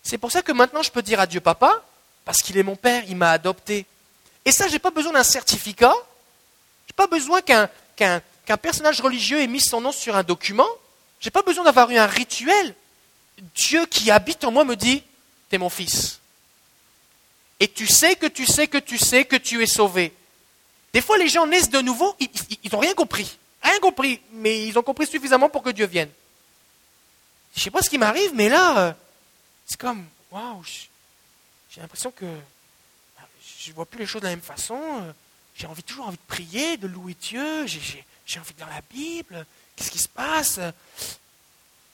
C'est 0.02 0.18
pour 0.18 0.32
ça 0.32 0.42
que 0.42 0.50
maintenant 0.50 0.82
je 0.82 0.90
peux 0.90 1.02
dire 1.02 1.20
à 1.20 1.28
Dieu 1.28 1.40
papa, 1.40 1.84
parce 2.24 2.38
qu'il 2.38 2.58
est 2.58 2.64
mon 2.64 2.74
père, 2.74 3.04
il 3.06 3.14
m'a 3.16 3.30
adopté. 3.30 3.86
Et 4.44 4.50
ça, 4.50 4.66
je 4.66 4.72
n'ai 4.72 4.80
pas 4.80 4.90
besoin 4.90 5.12
d'un 5.12 5.22
certificat, 5.22 5.94
je 6.86 6.92
n'ai 6.92 6.96
pas 6.96 7.06
besoin 7.06 7.42
qu'un 7.42 7.68
personnage 8.60 9.00
religieux 9.00 9.40
ait 9.40 9.46
mis 9.46 9.60
son 9.60 9.80
nom 9.80 9.92
sur 9.92 10.16
un 10.16 10.24
document, 10.24 10.66
je 11.22 11.28
n'ai 11.28 11.30
pas 11.30 11.42
besoin 11.42 11.62
d'avoir 11.62 11.88
eu 11.90 11.96
un 11.96 12.06
rituel. 12.06 12.74
Dieu 13.54 13.86
qui 13.86 14.10
habite 14.10 14.42
en 14.44 14.50
moi 14.50 14.64
me 14.64 14.74
dit, 14.74 15.04
tu 15.48 15.54
es 15.54 15.58
mon 15.58 15.70
fils. 15.70 16.20
Et 17.60 17.68
tu 17.68 17.86
sais 17.86 18.16
que 18.16 18.26
tu 18.26 18.44
sais 18.44 18.66
que 18.66 18.78
tu 18.78 18.98
sais 18.98 19.24
que 19.24 19.36
tu 19.36 19.62
es 19.62 19.66
sauvé. 19.66 20.12
Des 20.92 21.00
fois, 21.00 21.16
les 21.18 21.28
gens 21.28 21.46
naissent 21.46 21.70
de 21.70 21.80
nouveau, 21.80 22.16
ils 22.18 22.72
n'ont 22.72 22.80
rien 22.80 22.94
compris. 22.94 23.38
Rien 23.62 23.78
compris, 23.78 24.20
mais 24.32 24.66
ils 24.66 24.76
ont 24.76 24.82
compris 24.82 25.06
suffisamment 25.06 25.48
pour 25.48 25.62
que 25.62 25.70
Dieu 25.70 25.86
vienne. 25.86 26.10
Je 27.54 27.60
ne 27.60 27.64
sais 27.64 27.70
pas 27.70 27.82
ce 27.82 27.88
qui 27.88 27.98
m'arrive, 27.98 28.32
mais 28.34 28.48
là, 28.48 28.78
euh, 28.78 28.92
c'est 29.64 29.78
comme, 29.78 30.04
waouh, 30.32 30.64
j'ai 31.70 31.80
l'impression 31.80 32.10
que 32.10 32.24
bah, 32.24 33.28
je 33.60 33.70
ne 33.70 33.74
vois 33.76 33.86
plus 33.86 34.00
les 34.00 34.06
choses 34.06 34.22
de 34.22 34.26
la 34.26 34.32
même 34.32 34.42
façon. 34.42 35.14
J'ai 35.54 35.68
envie, 35.68 35.84
toujours 35.84 36.08
envie 36.08 36.16
de 36.16 36.22
prier, 36.26 36.76
de 36.78 36.88
louer 36.88 37.14
Dieu, 37.14 37.64
j'ai 37.68 38.40
envie 38.40 38.54
de 38.54 38.58
lire 38.58 38.68
la 38.68 38.80
Bible, 38.90 39.46
Qu'est-ce 39.82 39.90
qui 39.90 39.98
se 39.98 40.08
passe? 40.08 40.60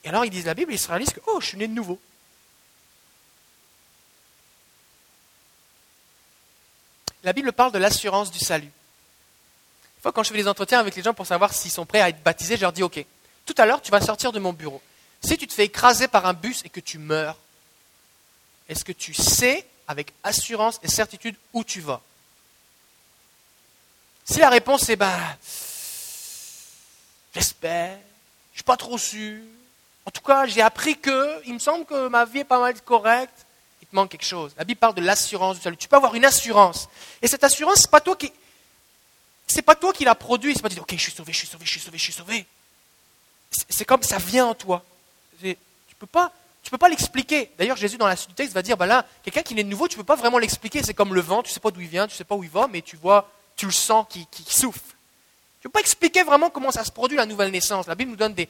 Et 0.05 0.09
alors 0.11 0.27
ils 0.27 0.31
disent 0.31 0.44
la 0.44 0.53
Bible, 0.53 0.74
ils 0.74 0.79
se 0.79 0.88
réalisent 0.88 1.14
que, 1.14 1.20
oh, 1.27 1.40
je 1.40 1.46
suis 1.46 1.57
né 1.57 1.66
de 1.66 1.72
nouveau. 1.72 1.98
La 7.24 7.33
Bible 7.33 7.51
parle 7.51 7.72
de 7.72 7.79
l'assurance 7.79 8.31
du 8.31 8.38
salut. 8.38 8.66
Une 8.66 10.03
fois, 10.03 10.12
quand 10.12 10.22
je 10.22 10.29
fais 10.29 10.37
des 10.37 10.48
entretiens 10.48 10.81
avec 10.81 10.96
les 10.96 11.03
gens 11.03 11.14
pour 11.14 11.24
savoir 11.27 11.55
s'ils 11.55 11.70
sont 11.70 11.87
prêts 11.87 12.03
à 12.03 12.11
être 12.11 12.22
baptisés, 12.22 12.57
je 12.57 12.61
leur 12.61 12.74
dis, 12.74 12.83
OK, 12.83 13.03
tout 13.46 13.55
à 13.57 13.64
l'heure, 13.64 13.81
tu 13.81 13.90
vas 13.90 14.03
sortir 14.03 14.33
de 14.33 14.38
mon 14.38 14.53
bureau. 14.53 14.83
Si 15.24 15.38
tu 15.38 15.46
te 15.46 15.55
fais 15.55 15.64
écraser 15.64 16.09
par 16.09 16.27
un 16.27 16.35
bus 16.35 16.62
et 16.66 16.68
que 16.68 16.81
tu 16.81 16.98
meurs, 16.98 17.38
est-ce 18.68 18.85
que 18.85 18.92
tu 18.92 19.14
sais 19.14 19.66
avec 19.87 20.12
assurance 20.24 20.79
et 20.83 20.88
certitude 20.88 21.37
où 21.55 21.64
tu 21.64 21.81
vas? 21.81 22.03
Si 24.27 24.40
la 24.40 24.51
réponse 24.51 24.90
est, 24.90 24.96
bah, 24.96 25.38
J'espère. 27.38 27.90
Je 27.90 27.94
ne 27.94 28.57
suis 28.57 28.64
pas 28.64 28.77
trop 28.77 28.98
sûr. 28.98 29.40
En 30.05 30.11
tout 30.11 30.22
cas, 30.22 30.46
j'ai 30.46 30.61
appris 30.61 30.98
que, 30.98 31.46
il 31.46 31.55
me 31.55 31.61
semble 31.61 31.85
que 31.85 32.09
ma 32.09 32.24
vie 32.24 32.40
est 32.40 32.44
pas 32.44 32.59
mal 32.59 32.74
correcte. 32.81 33.46
Il 33.81 33.87
te 33.87 33.94
manque 33.94 34.11
quelque 34.11 34.24
chose. 34.24 34.53
La 34.59 34.64
Bible 34.64 34.81
parle 34.81 34.94
de 34.94 35.03
l'assurance 35.03 35.57
du 35.57 35.62
salut. 35.62 35.77
Tu 35.77 35.87
peux 35.87 35.94
avoir 35.94 36.16
une 36.16 36.24
assurance. 36.24 36.88
Et 37.22 37.29
cette 37.29 37.44
assurance, 37.44 37.83
c'est 37.83 37.90
pas 37.90 38.01
toi 38.01 38.16
qui, 38.16 38.33
c'est 39.46 39.62
pas 39.62 39.77
toi 39.77 39.92
qui 39.92 40.05
la 40.05 40.16
produit. 40.16 40.53
C'est 40.53 40.62
pas 40.62 40.68
dire, 40.68 40.83
ok, 40.83 40.92
je 40.92 41.01
suis 41.01 41.12
sauvé, 41.12 41.33
je 41.33 41.38
suis 41.38 41.46
sauvé, 41.46 41.64
je 41.64 41.70
suis 41.70 41.81
sauvé, 41.81 41.98
je 41.98 42.03
suis 42.03 42.12
sauvé. 42.12 42.46
C'est 43.68 43.85
comme 43.85 44.03
ça 44.03 44.18
vient 44.18 44.46
en 44.46 44.55
toi. 44.55 44.85
Tu 45.40 45.57
peux 45.96 46.07
pas, 46.07 46.33
tu 46.64 46.72
peux 46.72 46.79
pas 46.79 46.88
l'expliquer. 46.88 47.53
D'ailleurs, 47.57 47.77
Jésus 47.77 47.98
dans 47.98 48.09
la 48.09 48.16
suite 48.16 48.31
du 48.31 48.35
texte 48.35 48.53
va 48.53 48.62
dire, 48.62 48.77
bah 48.77 48.87
là, 48.87 49.07
quelqu'un 49.22 49.42
qui 49.42 49.59
est 49.59 49.62
nouveau, 49.62 49.87
tu 49.87 49.96
peux 49.96 50.03
pas 50.03 50.16
vraiment 50.16 50.38
l'expliquer. 50.38 50.83
C'est 50.83 50.94
comme 50.94 51.14
le 51.14 51.20
vent, 51.20 51.44
tu 51.44 51.53
sais 51.53 51.61
pas 51.61 51.70
d'où 51.70 51.81
il 51.81 51.88
vient, 51.88 52.09
tu 52.09 52.16
sais 52.16 52.24
pas 52.24 52.35
où 52.35 52.42
il 52.42 52.51
va, 52.51 52.66
mais 52.66 52.83
tu 52.83 52.96
vois, 52.96 53.31
tu 53.55 53.66
le 53.66 53.72
sens 53.72 54.07
qui 54.11 54.27
souffle. 54.48 54.96
Je 55.68 55.70
ne 55.70 55.72
peux 55.74 55.81
pas 55.81 55.87
expliquer 55.87 56.22
vraiment 56.22 56.48
comment 56.48 56.70
ça 56.70 56.83
se 56.83 56.90
produit 56.90 57.18
la 57.18 57.26
nouvelle 57.26 57.50
naissance. 57.50 57.87
La 57.87 57.94
Bible 57.94 58.12
nous 58.12 58.16
donne 58.16 58.33
des, 58.33 58.48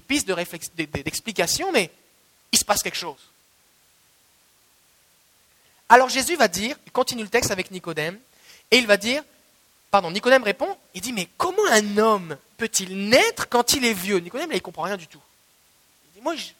pistes 0.00 0.26
d'explication, 0.26 1.70
mais 1.70 1.88
il 2.50 2.58
se 2.58 2.64
passe 2.64 2.82
quelque 2.82 2.96
chose. 2.96 3.20
Alors 5.88 6.08
Jésus 6.08 6.34
va 6.34 6.48
dire, 6.48 6.76
il 6.84 6.90
continue 6.90 7.22
le 7.22 7.28
texte 7.28 7.52
avec 7.52 7.70
Nicodème, 7.70 8.18
et 8.72 8.78
il 8.78 8.88
va 8.88 8.96
dire, 8.96 9.22
pardon, 9.92 10.10
Nicodème 10.10 10.42
répond, 10.42 10.76
il 10.94 11.00
dit, 11.00 11.12
mais 11.12 11.28
comment 11.38 11.64
un 11.70 11.96
homme 11.96 12.36
peut-il 12.56 13.08
naître 13.08 13.48
quand 13.48 13.74
il 13.74 13.84
est 13.84 13.94
vieux? 13.94 14.18
Nicodème, 14.18 14.48
là, 14.48 14.56
il 14.56 14.58
ne 14.58 14.62
comprend 14.62 14.82
rien 14.82 14.96
du 14.96 15.06
tout. 15.06 15.22
Il 16.08 16.18
dit, 16.18 16.24
moi, 16.24 16.34
j'ai 16.34 16.56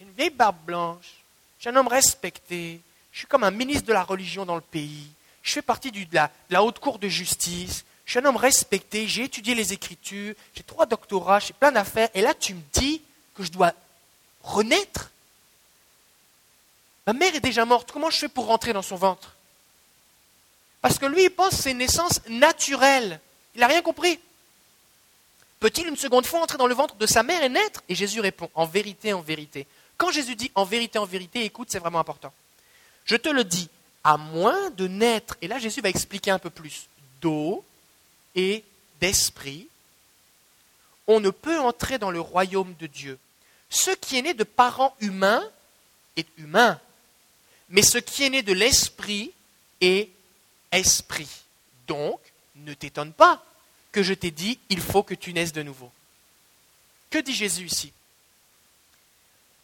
une 0.00 0.10
vieille 0.10 0.30
barbe 0.30 0.58
blanche, 0.66 1.22
je 1.58 1.62
suis 1.62 1.70
un 1.70 1.76
homme 1.76 1.86
respecté, 1.86 2.80
je 3.12 3.18
suis 3.18 3.28
comme 3.28 3.44
un 3.44 3.52
ministre 3.52 3.86
de 3.86 3.92
la 3.92 4.02
religion 4.02 4.44
dans 4.44 4.56
le 4.56 4.60
pays, 4.60 5.06
je 5.44 5.52
fais 5.52 5.62
partie 5.62 5.92
de 5.92 6.04
la 6.50 6.64
haute 6.64 6.80
cour 6.80 6.98
de 6.98 7.06
justice, 7.06 7.84
je 8.04 8.10
suis 8.10 8.18
un 8.18 8.24
homme 8.26 8.36
respecté, 8.36 9.06
j'ai 9.08 9.24
étudié 9.24 9.54
les 9.54 9.72
Écritures, 9.72 10.34
j'ai 10.54 10.62
trois 10.62 10.86
doctorats, 10.86 11.40
j'ai 11.40 11.52
plein 11.54 11.72
d'affaires, 11.72 12.08
et 12.14 12.20
là 12.20 12.34
tu 12.34 12.54
me 12.54 12.62
dis 12.72 13.02
que 13.34 13.42
je 13.42 13.50
dois 13.50 13.72
renaître 14.42 15.10
Ma 17.06 17.12
mère 17.12 17.34
est 17.34 17.40
déjà 17.40 17.64
morte, 17.64 17.92
comment 17.92 18.10
je 18.10 18.18
fais 18.18 18.28
pour 18.28 18.46
rentrer 18.46 18.72
dans 18.72 18.82
son 18.82 18.96
ventre? 18.96 19.36
Parce 20.80 20.98
que 20.98 21.06
lui, 21.06 21.24
il 21.24 21.30
pense 21.30 21.50
que 21.50 21.62
c'est 21.62 21.70
une 21.72 21.78
naissance 21.78 22.20
naturelle. 22.28 23.20
Il 23.54 23.60
n'a 23.60 23.66
rien 23.66 23.82
compris. 23.82 24.18
Peut-il 25.60 25.86
une 25.86 25.96
seconde 25.96 26.26
fois 26.26 26.40
entrer 26.40 26.58
dans 26.58 26.66
le 26.66 26.74
ventre 26.74 26.94
de 26.96 27.06
sa 27.06 27.22
mère 27.22 27.42
et 27.42 27.48
naître? 27.48 27.82
Et 27.88 27.94
Jésus 27.94 28.20
répond, 28.20 28.50
en 28.54 28.66
vérité, 28.66 29.12
en 29.12 29.20
vérité. 29.20 29.66
Quand 29.96 30.10
Jésus 30.10 30.36
dit 30.36 30.50
en 30.54 30.64
vérité, 30.64 30.98
en 30.98 31.06
vérité, 31.06 31.44
écoute, 31.44 31.68
c'est 31.70 31.78
vraiment 31.78 32.00
important. 32.00 32.32
Je 33.04 33.16
te 33.16 33.28
le 33.28 33.44
dis, 33.44 33.68
à 34.02 34.16
moins 34.16 34.70
de 34.70 34.88
naître, 34.88 35.36
et 35.40 35.48
là 35.48 35.58
Jésus 35.58 35.80
va 35.80 35.88
expliquer 35.88 36.30
un 36.30 36.38
peu 36.38 36.50
plus, 36.50 36.86
d'eau 37.20 37.64
et 38.34 38.64
d'esprit, 39.00 39.68
on 41.06 41.20
ne 41.20 41.30
peut 41.30 41.58
entrer 41.58 41.98
dans 41.98 42.10
le 42.10 42.20
royaume 42.20 42.74
de 42.78 42.86
Dieu. 42.86 43.18
Ce 43.68 43.90
qui 43.90 44.18
est 44.18 44.22
né 44.22 44.34
de 44.34 44.44
parents 44.44 44.96
humains 45.00 45.44
est 46.16 46.28
humain, 46.38 46.80
mais 47.68 47.82
ce 47.82 47.98
qui 47.98 48.24
est 48.24 48.30
né 48.30 48.42
de 48.42 48.52
l'esprit 48.52 49.32
est 49.80 50.10
esprit. 50.72 51.28
Donc, 51.86 52.20
ne 52.56 52.74
t'étonne 52.74 53.12
pas 53.12 53.44
que 53.92 54.02
je 54.02 54.14
t'ai 54.14 54.30
dit, 54.30 54.58
il 54.70 54.80
faut 54.80 55.02
que 55.02 55.14
tu 55.14 55.32
naisses 55.32 55.52
de 55.52 55.62
nouveau. 55.62 55.90
Que 57.10 57.18
dit 57.18 57.34
Jésus 57.34 57.66
ici? 57.66 57.92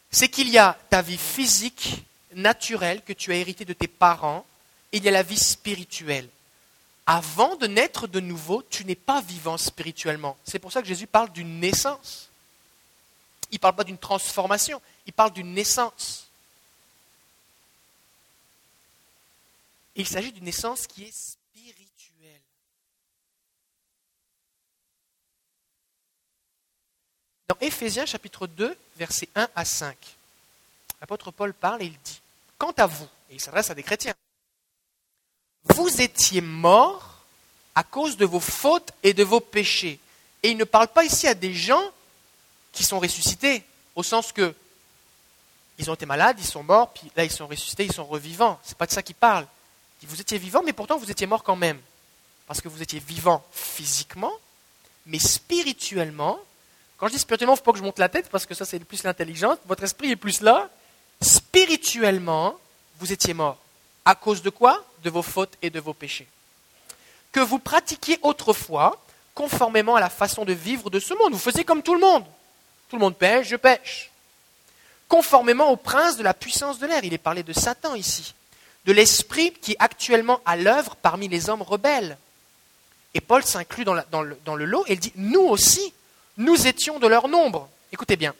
C'est 0.09 0.29
qu'il 0.29 0.49
y 0.49 0.57
a 0.57 0.77
ta 0.89 1.01
vie 1.01 1.17
physique, 1.17 2.03
naturelle, 2.33 3.01
que 3.03 3.13
tu 3.13 3.31
as 3.31 3.37
héritée 3.37 3.65
de 3.65 3.73
tes 3.73 3.87
parents, 3.87 4.45
et 4.91 4.97
il 4.97 5.03
y 5.03 5.07
a 5.09 5.11
la 5.11 5.23
vie 5.23 5.37
spirituelle. 5.37 6.29
Avant 7.05 7.55
de 7.55 7.67
naître 7.67 8.07
de 8.07 8.19
nouveau, 8.19 8.63
tu 8.63 8.85
n'es 8.85 8.95
pas 8.95 9.21
vivant 9.21 9.57
spirituellement. 9.57 10.37
C'est 10.43 10.59
pour 10.59 10.71
ça 10.71 10.81
que 10.81 10.87
Jésus 10.87 11.07
parle 11.07 11.31
d'une 11.31 11.59
naissance. 11.59 12.29
Il 13.51 13.55
ne 13.55 13.59
parle 13.59 13.75
pas 13.75 13.83
d'une 13.83 13.97
transformation, 13.97 14.81
il 15.05 15.13
parle 15.13 15.33
d'une 15.33 15.53
naissance. 15.53 16.31
il 19.95 20.07
s'agit 20.07 20.31
d'une 20.31 20.45
naissance 20.45 20.87
qui 20.87 21.03
est 21.03 21.11
spirituelle. 21.11 22.41
Dans 27.47 27.57
Éphésiens 27.59 28.05
chapitre 28.05 28.47
2, 28.47 28.77
versets 28.97 29.29
1 29.35 29.49
à 29.55 29.65
5, 29.65 29.97
l'apôtre 30.99 31.31
Paul 31.31 31.53
parle 31.53 31.83
et 31.83 31.85
il 31.85 31.99
dit, 31.99 32.21
Quant 32.57 32.71
à 32.71 32.85
vous, 32.85 33.07
et 33.29 33.35
il 33.35 33.41
s'adresse 33.41 33.69
à 33.69 33.75
des 33.75 33.83
chrétiens, 33.83 34.13
vous 35.65 36.01
étiez 36.01 36.41
morts 36.41 37.23
à 37.75 37.83
cause 37.83 38.17
de 38.17 38.25
vos 38.25 38.39
fautes 38.39 38.91
et 39.03 39.13
de 39.13 39.23
vos 39.23 39.39
péchés. 39.39 39.99
Et 40.43 40.49
il 40.49 40.57
ne 40.57 40.63
parle 40.63 40.87
pas 40.87 41.03
ici 41.03 41.27
à 41.27 41.33
des 41.33 41.53
gens 41.53 41.83
qui 42.71 42.83
sont 42.83 42.99
ressuscités, 42.99 43.63
au 43.95 44.03
sens 44.03 44.31
que 44.31 44.53
ils 45.77 45.89
ont 45.89 45.95
été 45.95 46.05
malades, 46.05 46.37
ils 46.39 46.45
sont 46.45 46.63
morts, 46.63 46.93
puis 46.93 47.11
là 47.15 47.23
ils 47.23 47.31
sont 47.31 47.47
ressuscités, 47.47 47.85
ils 47.85 47.93
sont 47.93 48.05
revivants. 48.05 48.59
C'est 48.63 48.77
pas 48.77 48.85
de 48.85 48.91
ça 48.91 49.01
qu'il 49.01 49.15
parle. 49.15 49.47
Vous 50.03 50.19
étiez 50.19 50.37
vivant, 50.37 50.61
mais 50.63 50.73
pourtant 50.73 50.97
vous 50.97 51.09
étiez 51.09 51.27
mort 51.27 51.43
quand 51.43 51.55
même. 51.55 51.79
Parce 52.47 52.61
que 52.61 52.67
vous 52.67 52.81
étiez 52.81 52.99
vivant 52.99 53.43
physiquement, 53.51 54.33
mais 55.05 55.19
spirituellement. 55.19 56.39
Quand 56.97 57.07
je 57.07 57.13
dis 57.13 57.19
spirituellement, 57.19 57.53
il 57.53 57.55
ne 57.55 57.59
faut 57.59 57.65
pas 57.65 57.71
que 57.71 57.77
je 57.79 57.83
monte 57.83 57.99
la 57.99 58.09
tête, 58.09 58.29
parce 58.29 58.45
que 58.45 58.53
ça 58.53 58.65
c'est 58.65 58.79
plus 58.79 59.03
l'intelligence. 59.03 59.57
Votre 59.65 59.83
esprit 59.83 60.11
est 60.11 60.15
plus 60.15 60.41
là. 60.41 60.69
Spirituellement, 61.21 62.55
vous 62.99 63.11
étiez 63.11 63.33
mort. 63.33 63.57
À 64.05 64.15
cause 64.15 64.41
de 64.41 64.49
quoi 64.49 64.83
De 65.03 65.09
vos 65.09 65.21
fautes 65.21 65.57
et 65.61 65.69
de 65.69 65.79
vos 65.79 65.93
péchés. 65.93 66.27
Que 67.31 67.39
vous 67.39 67.59
pratiquiez 67.59 68.19
autrefois, 68.21 69.01
conformément 69.33 69.95
à 69.95 69.99
la 69.99 70.09
façon 70.09 70.45
de 70.45 70.53
vivre 70.53 70.89
de 70.89 70.99
ce 70.99 71.13
monde. 71.13 71.33
Vous 71.33 71.39
faisiez 71.39 71.63
comme 71.63 71.83
tout 71.83 71.93
le 71.93 72.01
monde. 72.01 72.25
Tout 72.89 72.97
le 72.97 73.01
monde 73.01 73.15
pêche, 73.15 73.47
je 73.47 73.55
pêche. 73.55 74.11
Conformément 75.07 75.69
au 75.69 75.77
prince 75.77 76.17
de 76.17 76.23
la 76.23 76.33
puissance 76.33 76.79
de 76.79 76.87
l'air. 76.87 77.03
Il 77.03 77.13
est 77.13 77.17
parlé 77.17 77.43
de 77.43 77.53
Satan 77.53 77.95
ici 77.95 78.33
de 78.85 78.93
l'esprit 78.93 79.53
qui 79.53 79.73
est 79.73 79.77
actuellement 79.79 80.41
à 80.45 80.55
l'œuvre 80.55 80.95
parmi 80.95 81.27
les 81.27 81.49
hommes 81.49 81.61
rebelles. 81.61 82.17
Et 83.13 83.21
Paul 83.21 83.43
s'inclut 83.43 83.83
dans, 83.83 83.93
le, 83.93 84.65
lot 84.65 84.85
et 84.87 84.93
il 84.93 84.99
dit, 84.99 85.13
nous 85.15 85.41
aussi, 85.41 85.93
nous 86.37 86.67
étions 86.67 86.99
de 86.99 87.07
leur 87.07 87.27
nombre. 87.27 87.69
Écoutez 87.91 88.15
bien, 88.15 88.33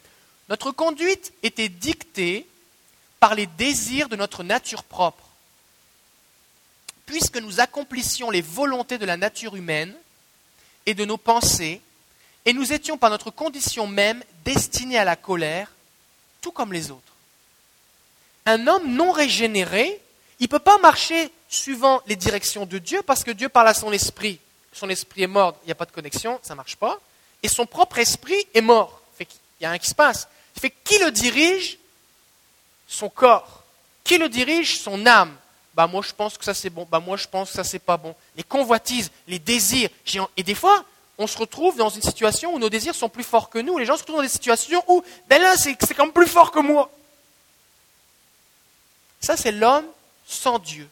notre 0.50 0.71
conduite 0.71 1.34
était 1.43 1.69
dictée 1.69 2.47
par 3.19 3.36
les 3.36 3.45
désirs 3.45 4.10
de 4.10 4.15
notre 4.15 4.43
nature 4.43 4.84
propre. 4.84 5.28
Puisque 7.12 7.36
nous 7.36 7.60
accomplissions 7.60 8.32
les 8.32 8.41
volontés 8.41 8.97
de 8.97 9.06
la 9.06 9.17
nature 9.17 9.58
humaine 9.58 9.93
et 10.86 10.93
de 10.93 11.04
nos 11.04 11.17
pensées, 11.17 11.82
et 12.45 12.54
nous 12.54 12.71
étions 12.71 12.97
par 12.97 13.10
notre 13.10 13.32
condition 13.32 13.86
même 13.86 14.24
destinés 14.45 14.97
à 14.97 15.04
la 15.04 15.17
colère, 15.17 15.69
tout 16.39 16.54
comme 16.54 16.71
les 16.71 16.89
autres. 16.89 17.02
Un 18.45 18.65
homme 18.65 18.95
non 18.95 19.12
régénéré 19.12 20.00
il 20.39 20.45
ne 20.45 20.47
peut 20.47 20.60
pas 20.60 20.80
marcher 20.80 21.32
suivant 21.50 22.02
les 22.08 22.15
directions 22.15 22.65
de 22.65 22.80
Dieu 22.80 23.04
parce 23.04 23.24
que 23.24 23.30
Dieu 23.30 23.47
parle 23.47 23.67
à 23.67 23.76
son 23.76 23.91
esprit. 23.91 24.39
Son 24.74 24.89
esprit 24.89 25.21
est 25.21 25.28
mort, 25.28 25.56
il 25.63 25.65
n'y 25.67 25.71
a 25.71 25.76
pas 25.76 25.86
de 25.86 25.91
connexion, 25.91 26.39
ça 26.41 26.54
ne 26.54 26.58
marche 26.58 26.78
pas. 26.78 26.97
Et 27.43 27.47
son 27.47 27.67
propre 27.67 28.00
esprit 28.00 28.47
est 28.56 28.62
mort. 28.62 29.02
il 29.19 29.28
y 29.60 29.65
a 29.65 29.69
rien 29.69 29.78
qui 29.78 29.89
se 29.89 29.93
passe. 29.93 30.30
Qui 30.84 30.97
le 30.97 31.12
dirige? 31.12 31.78
Son 32.88 33.10
corps. 33.10 33.63
Qui 34.04 34.17
le 34.17 34.30
dirige? 34.30 34.80
Son 34.80 35.06
âme. 35.06 35.38
Bah 35.74 35.88
moi 35.88 36.02
je 36.06 36.14
pense 36.14 36.38
que 36.38 36.44
ça 36.44 36.54
c'est 36.54 36.70
bon. 36.70 36.88
Bah 36.90 37.00
moi 37.00 37.18
je 37.18 37.28
pense 37.28 37.50
que 37.50 37.56
ça 37.56 37.64
c'est 37.64 37.80
pas 37.80 37.98
bon. 37.98 38.16
Les 38.36 38.44
convoitises, 38.44 39.12
les 39.28 39.40
désirs. 39.40 39.90
Et 40.38 40.44
des 40.44 40.56
fois, 40.56 40.84
on 41.18 41.28
se 41.28 41.38
retrouve 41.38 41.78
dans 41.78 41.90
une 41.90 42.02
situation 42.02 42.54
où 42.54 42.60
nos 42.60 42.70
désirs 42.70 42.96
sont 42.96 43.10
plus 43.10 43.24
forts 43.24 43.50
que 43.50 43.60
nous. 43.60 43.78
Les 43.78 43.86
gens 43.86 43.96
se 43.96 44.02
retrouvent 44.02 44.18
dans 44.18 44.24
des 44.24 44.30
situations 44.30 44.84
où, 44.88 45.04
ben 45.30 45.42
là, 45.42 45.56
c'est 45.56 45.76
quand 45.76 46.06
même 46.06 46.14
plus 46.14 46.28
fort 46.28 46.52
que 46.52 46.60
moi. 46.60 46.90
Ça, 49.20 49.38
c'est 49.38 49.52
l'homme 49.52 49.86
sans 50.26 50.58
Dieu. 50.58 50.90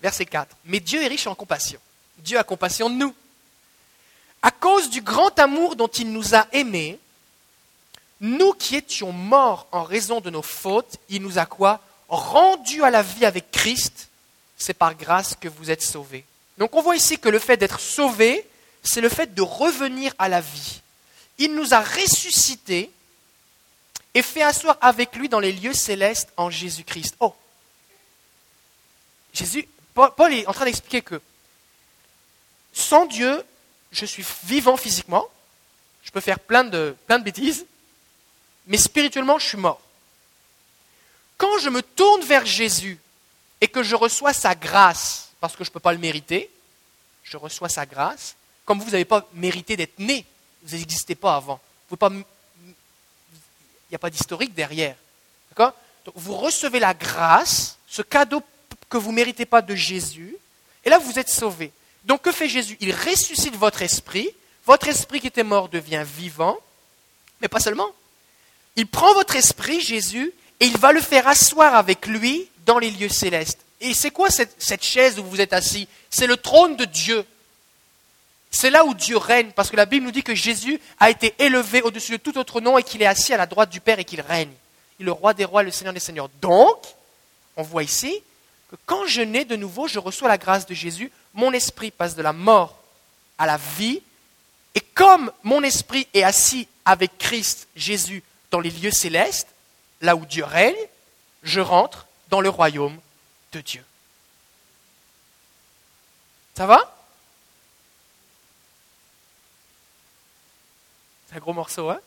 Verset 0.00 0.26
4. 0.26 0.56
Mais 0.64 0.80
Dieu 0.80 1.02
est 1.02 1.06
riche 1.06 1.26
en 1.26 1.34
compassion. 1.34 1.80
Dieu 2.18 2.38
a 2.38 2.44
compassion 2.44 2.90
de 2.90 2.96
nous. 2.96 3.14
À 4.42 4.50
cause 4.50 4.90
du 4.90 5.00
grand 5.00 5.36
amour 5.38 5.76
dont 5.76 5.88
il 5.88 6.12
nous 6.12 6.34
a 6.34 6.46
aimés, 6.52 6.98
nous 8.20 8.52
qui 8.52 8.76
étions 8.76 9.12
morts 9.12 9.66
en 9.72 9.84
raison 9.84 10.20
de 10.20 10.30
nos 10.30 10.42
fautes, 10.42 10.96
il 11.08 11.22
nous 11.22 11.38
a 11.38 11.46
quoi 11.46 11.80
Rendus 12.08 12.82
à 12.82 12.90
la 12.90 13.02
vie 13.02 13.24
avec 13.24 13.50
Christ. 13.50 14.08
C'est 14.56 14.74
par 14.74 14.94
grâce 14.94 15.36
que 15.36 15.48
vous 15.48 15.70
êtes 15.70 15.82
sauvés. 15.82 16.24
Donc 16.56 16.74
on 16.74 16.82
voit 16.82 16.96
ici 16.96 17.18
que 17.18 17.28
le 17.28 17.38
fait 17.38 17.56
d'être 17.56 17.80
sauvé, 17.80 18.44
c'est 18.82 19.00
le 19.00 19.08
fait 19.08 19.34
de 19.34 19.42
revenir 19.42 20.12
à 20.18 20.28
la 20.28 20.40
vie. 20.40 20.80
Il 21.38 21.54
nous 21.54 21.74
a 21.74 21.80
ressuscités 21.80 22.90
et 24.14 24.22
fait 24.22 24.42
asseoir 24.42 24.76
avec 24.80 25.14
lui 25.14 25.28
dans 25.28 25.38
les 25.38 25.52
lieux 25.52 25.74
célestes 25.74 26.30
en 26.36 26.50
Jésus-Christ. 26.50 27.14
Oh 27.20 27.34
Jésus, 29.32 29.68
Paul 29.94 30.32
est 30.32 30.46
en 30.46 30.52
train 30.52 30.64
d'expliquer 30.64 31.02
que 31.02 31.20
sans 32.72 33.06
Dieu, 33.06 33.44
je 33.92 34.06
suis 34.06 34.24
vivant 34.44 34.76
physiquement, 34.76 35.26
je 36.02 36.10
peux 36.10 36.20
faire 36.20 36.40
plein 36.40 36.64
de, 36.64 36.96
plein 37.06 37.18
de 37.18 37.24
bêtises, 37.24 37.66
mais 38.68 38.78
spirituellement, 38.78 39.38
je 39.38 39.46
suis 39.46 39.58
mort. 39.58 39.80
Quand 41.36 41.58
je 41.58 41.70
me 41.70 41.82
tourne 41.82 42.22
vers 42.22 42.46
Jésus 42.46 42.98
et 43.60 43.68
que 43.68 43.82
je 43.82 43.96
reçois 43.96 44.32
sa 44.32 44.54
grâce, 44.54 45.30
parce 45.40 45.56
que 45.56 45.64
je 45.64 45.70
ne 45.70 45.72
peux 45.72 45.80
pas 45.80 45.92
le 45.92 45.98
mériter, 45.98 46.50
je 47.24 47.36
reçois 47.36 47.68
sa 47.68 47.86
grâce, 47.86 48.36
comme 48.64 48.80
vous 48.80 48.90
n'avez 48.90 49.04
pas 49.04 49.26
mérité 49.32 49.76
d'être 49.76 49.98
né, 49.98 50.24
vous 50.62 50.76
n'existez 50.76 51.14
pas 51.14 51.36
avant. 51.36 51.60
Il 51.90 52.74
n'y 53.90 53.96
a 53.96 53.98
pas 53.98 54.10
d'historique 54.10 54.54
derrière. 54.54 54.96
Vous 56.14 56.36
recevez 56.36 56.78
la 56.78 56.94
grâce, 56.94 57.78
ce 57.86 58.02
cadeau 58.02 58.42
que 58.88 58.96
vous 58.96 59.10
ne 59.10 59.16
méritez 59.16 59.46
pas 59.46 59.62
de 59.62 59.74
Jésus, 59.74 60.36
et 60.84 60.90
là 60.90 60.98
vous 60.98 61.18
êtes 61.18 61.28
sauvé. 61.28 61.72
Donc 62.04 62.22
que 62.22 62.32
fait 62.32 62.48
Jésus? 62.48 62.76
Il 62.80 62.94
ressuscite 62.94 63.56
votre 63.56 63.82
esprit, 63.82 64.30
votre 64.66 64.88
esprit 64.88 65.20
qui 65.20 65.26
était 65.26 65.42
mort 65.42 65.68
devient 65.68 66.04
vivant, 66.06 66.58
mais 67.40 67.48
pas 67.48 67.60
seulement. 67.60 67.92
Il 68.78 68.86
prend 68.86 69.12
votre 69.12 69.34
esprit, 69.34 69.80
Jésus, 69.80 70.32
et 70.60 70.66
il 70.66 70.78
va 70.78 70.92
le 70.92 71.00
faire 71.00 71.26
asseoir 71.26 71.74
avec 71.74 72.06
lui 72.06 72.48
dans 72.64 72.78
les 72.78 72.92
lieux 72.92 73.08
célestes. 73.08 73.58
Et 73.80 73.92
c'est 73.92 74.12
quoi 74.12 74.30
cette, 74.30 74.84
chaise 74.84 75.18
où 75.18 75.24
vous 75.24 75.40
êtes 75.40 75.52
assis? 75.52 75.88
C'est 76.10 76.28
le 76.28 76.36
trône 76.36 76.76
de 76.76 76.84
Dieu. 76.84 77.26
C'est 78.52 78.70
là 78.70 78.84
où 78.84 78.94
Dieu 78.94 79.16
règne, 79.16 79.50
parce 79.50 79.68
que 79.68 79.74
la 79.74 79.84
Bible 79.84 80.06
nous 80.06 80.12
dit 80.12 80.22
que 80.22 80.36
Jésus 80.36 80.80
a 81.00 81.10
été 81.10 81.34
élevé 81.40 81.82
au-dessus 81.82 82.12
de 82.12 82.16
tout 82.18 82.38
autre 82.38 82.60
nom 82.60 82.78
et 82.78 82.84
qu'il 82.84 83.02
est 83.02 83.06
assis 83.06 83.34
à 83.34 83.36
la 83.36 83.46
droite 83.46 83.70
du 83.70 83.80
Père 83.80 83.98
et 83.98 84.04
qu'il 84.04 84.20
règne. 84.20 84.52
Il 85.00 85.02
est 85.02 85.06
le 85.06 85.12
roi 85.12 85.34
des 85.34 85.44
rois, 85.44 85.64
le 85.64 85.72
Seigneur 85.72 85.92
des 85.92 85.98
seigneurs. 85.98 86.30
Donc, 86.40 86.78
on 87.56 87.64
voit 87.64 87.82
ici 87.82 88.22
que 88.70 88.76
quand 88.86 89.06
je 89.08 89.22
nais 89.22 89.44
de 89.44 89.56
nouveau, 89.56 89.88
je 89.88 89.98
reçois 89.98 90.28
la 90.28 90.38
grâce 90.38 90.66
de 90.66 90.74
Jésus, 90.74 91.10
mon 91.34 91.52
esprit 91.52 91.90
passe 91.90 92.14
de 92.14 92.22
la 92.22 92.32
mort 92.32 92.78
à 93.38 93.46
la 93.46 93.58
vie, 93.76 94.02
et 94.76 94.80
comme 94.80 95.32
mon 95.42 95.64
esprit 95.64 96.06
est 96.14 96.22
assis 96.22 96.68
avec 96.84 97.18
Christ, 97.18 97.66
Jésus, 97.74 98.22
dans 98.50 98.60
les 98.60 98.70
lieux 98.70 98.90
célestes, 98.90 99.48
là 100.00 100.16
où 100.16 100.24
Dieu 100.26 100.44
règne, 100.44 100.76
je 101.42 101.60
rentre 101.60 102.06
dans 102.28 102.40
le 102.40 102.48
royaume 102.48 102.98
de 103.52 103.60
Dieu. 103.60 103.84
Ça 106.54 106.66
va? 106.66 106.94
C'est 111.28 111.36
un 111.36 111.40
gros 111.40 111.52
morceau, 111.52 111.90
hein? 111.90 112.00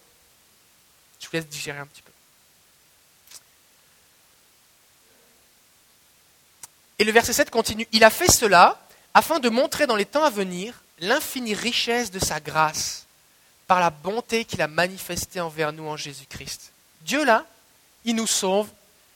Je 1.19 1.27
vous 1.27 1.33
laisse 1.33 1.47
digérer 1.47 1.77
un 1.77 1.85
petit 1.85 2.01
peu. 2.01 2.11
Et 6.99 7.03
le 7.03 7.11
verset 7.11 7.33
7 7.33 7.49
continue. 7.49 7.87
Il 7.91 8.03
a 8.03 8.09
fait 8.09 8.31
cela 8.31 8.79
afin 9.13 9.39
de 9.39 9.49
montrer 9.49 9.87
dans 9.87 9.95
les 9.95 10.05
temps 10.05 10.23
à 10.23 10.29
venir 10.29 10.83
l'infinie 10.99 11.55
richesse 11.55 12.11
de 12.11 12.19
sa 12.19 12.39
grâce 12.39 13.05
par 13.71 13.79
la 13.79 13.89
bonté 13.89 14.43
qu'il 14.43 14.61
a 14.61 14.67
manifestée 14.67 15.39
envers 15.39 15.71
nous 15.71 15.87
en 15.87 15.95
Jésus-Christ. 15.95 16.73
Dieu, 17.03 17.23
là, 17.23 17.45
il 18.03 18.17
nous 18.17 18.27
sauve 18.27 18.67